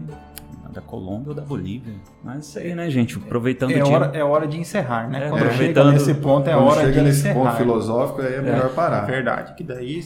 da 0.72 0.82
Colômbia 0.82 1.30
ou 1.30 1.36
da 1.36 1.41
Bolívia. 1.41 1.93
Mas 2.24 2.48
isso 2.48 2.60
aí, 2.60 2.76
né, 2.76 2.89
gente? 2.89 3.18
Aproveitando 3.18 3.72
é 3.72 3.84
hora, 3.84 4.12
é 4.14 4.24
hora 4.24 4.48
de 4.48 4.60
encerrar, 4.60 5.10
né? 5.10 5.28
É, 5.28 5.30
quando 5.30 5.52
chega 5.54 5.91
nesse 5.91 6.14
ponto, 6.16 6.50
é 6.50 6.56
hora 6.56 6.82
chega 6.82 6.93
de 6.93 7.02
nesse 7.02 7.20
encerrar. 7.20 7.36
ponto 7.36 7.56
filosófico, 7.56 8.22
aí 8.22 8.34
é 8.34 8.41
melhor 8.41 8.74
parar. 8.74 9.04
É 9.04 9.12
verdade. 9.12 9.54
Que 9.56 9.64
daí, 9.64 10.04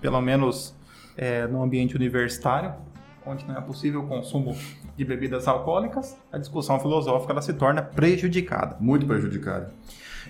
pelo 0.00 0.20
menos 0.20 0.74
é, 1.20 1.46
no 1.46 1.62
ambiente 1.62 1.94
universitário, 1.94 2.72
onde 3.26 3.46
não 3.46 3.54
é 3.54 3.60
possível 3.60 4.00
o 4.00 4.06
consumo 4.06 4.56
de 4.96 5.04
bebidas 5.04 5.46
alcoólicas, 5.46 6.16
a 6.32 6.38
discussão 6.38 6.80
filosófica 6.80 7.34
ela 7.34 7.42
se 7.42 7.52
torna 7.52 7.82
prejudicada. 7.82 8.78
Muito 8.80 9.06
prejudicada. 9.06 9.70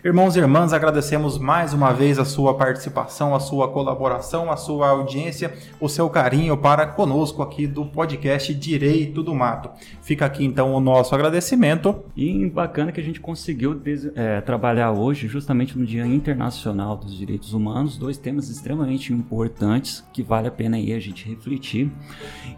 Irmãos 0.02 0.34
e 0.34 0.38
irmãs, 0.38 0.72
agradecemos 0.72 1.36
mais 1.36 1.74
uma 1.74 1.92
vez 1.92 2.18
a 2.18 2.24
sua 2.24 2.54
participação, 2.54 3.34
a 3.34 3.40
sua 3.40 3.68
colaboração, 3.68 4.50
a 4.50 4.56
sua 4.56 4.88
audiência, 4.88 5.52
o 5.78 5.90
seu 5.90 6.08
carinho 6.08 6.56
para 6.56 6.86
conosco 6.86 7.42
aqui 7.42 7.66
do 7.66 7.84
podcast 7.84 8.54
Direito 8.54 9.22
do 9.22 9.34
Mato. 9.34 9.68
Fica 10.00 10.24
aqui 10.24 10.42
então 10.42 10.72
o 10.72 10.80
nosso 10.80 11.14
agradecimento. 11.14 12.02
E 12.16 12.48
bacana 12.48 12.92
que 12.92 13.00
a 13.00 13.04
gente 13.04 13.20
conseguiu 13.20 13.78
é, 14.14 14.40
trabalhar 14.40 14.90
hoje, 14.92 15.28
justamente 15.28 15.78
no 15.78 15.84
Dia 15.84 16.06
Internacional 16.06 16.96
dos 16.96 17.14
Direitos 17.14 17.52
Humanos, 17.52 17.98
dois 17.98 18.16
temas 18.16 18.48
extremamente 18.48 19.12
importantes 19.12 20.02
que 20.14 20.22
vale 20.22 20.48
a 20.48 20.52
pena 20.52 20.78
aí 20.78 20.94
a 20.94 21.00
gente 21.00 21.28
refletir. 21.28 21.90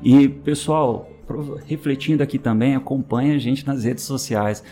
E 0.01 0.29
pessoal, 0.29 1.11
refletindo 1.67 2.23
aqui 2.23 2.39
também, 2.39 2.75
acompanhe 2.77 3.35
a 3.35 3.39
gente 3.39 3.67
nas 3.67 3.85
redes 3.85 4.05
sociais 4.05 4.63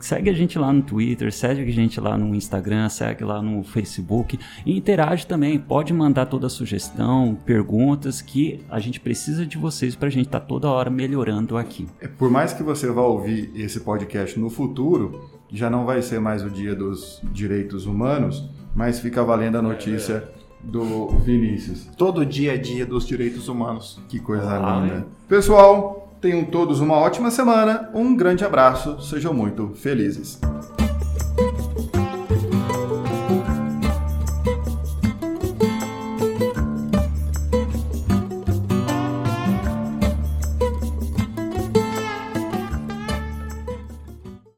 segue 0.00 0.30
a 0.30 0.32
gente 0.32 0.58
lá 0.58 0.72
no 0.72 0.82
Twitter, 0.82 1.32
segue 1.32 1.62
a 1.62 1.72
gente 1.72 2.00
lá 2.00 2.16
no 2.16 2.34
Instagram, 2.34 2.88
segue 2.88 3.24
lá 3.24 3.40
no 3.42 3.62
Facebook 3.62 4.38
e 4.64 4.76
interage 4.76 5.26
também. 5.26 5.58
Pode 5.58 5.92
mandar 5.92 6.26
toda 6.26 6.48
sugestão, 6.48 7.36
perguntas 7.44 8.20
que 8.20 8.60
a 8.70 8.78
gente 8.78 9.00
precisa 9.00 9.46
de 9.46 9.58
vocês 9.58 9.94
para 9.94 10.08
a 10.08 10.10
gente 10.10 10.26
estar 10.26 10.40
tá 10.40 10.46
toda 10.46 10.68
hora 10.68 10.90
melhorando 10.90 11.56
aqui. 11.56 11.86
É, 12.00 12.08
por 12.08 12.30
mais 12.30 12.52
que 12.52 12.62
você 12.62 12.90
vá 12.90 13.02
ouvir 13.02 13.50
esse 13.54 13.80
podcast 13.80 14.38
no 14.38 14.50
futuro, 14.50 15.30
já 15.50 15.68
não 15.68 15.84
vai 15.84 16.02
ser 16.02 16.20
mais 16.20 16.42
o 16.42 16.50
dia 16.50 16.74
dos 16.74 17.20
direitos 17.32 17.86
humanos, 17.86 18.48
mas 18.74 19.00
fica 19.00 19.22
valendo 19.22 19.58
a 19.58 19.62
notícia. 19.62 20.28
Do 20.62 21.08
Vinícius. 21.20 21.86
Todo 21.96 22.26
dia 22.26 22.54
é 22.54 22.58
dia 22.58 22.84
dos 22.84 23.06
direitos 23.06 23.48
humanos. 23.48 23.98
Que 24.10 24.20
coisa 24.20 24.58
ah, 24.58 24.80
linda. 24.80 24.94
É. 24.94 25.04
Pessoal, 25.26 26.09
Tenham 26.20 26.44
todos 26.44 26.80
uma 26.80 26.96
ótima 26.96 27.30
semana, 27.30 27.88
um 27.94 28.14
grande 28.14 28.44
abraço, 28.44 29.00
sejam 29.00 29.32
muito 29.32 29.72
felizes. 29.74 30.38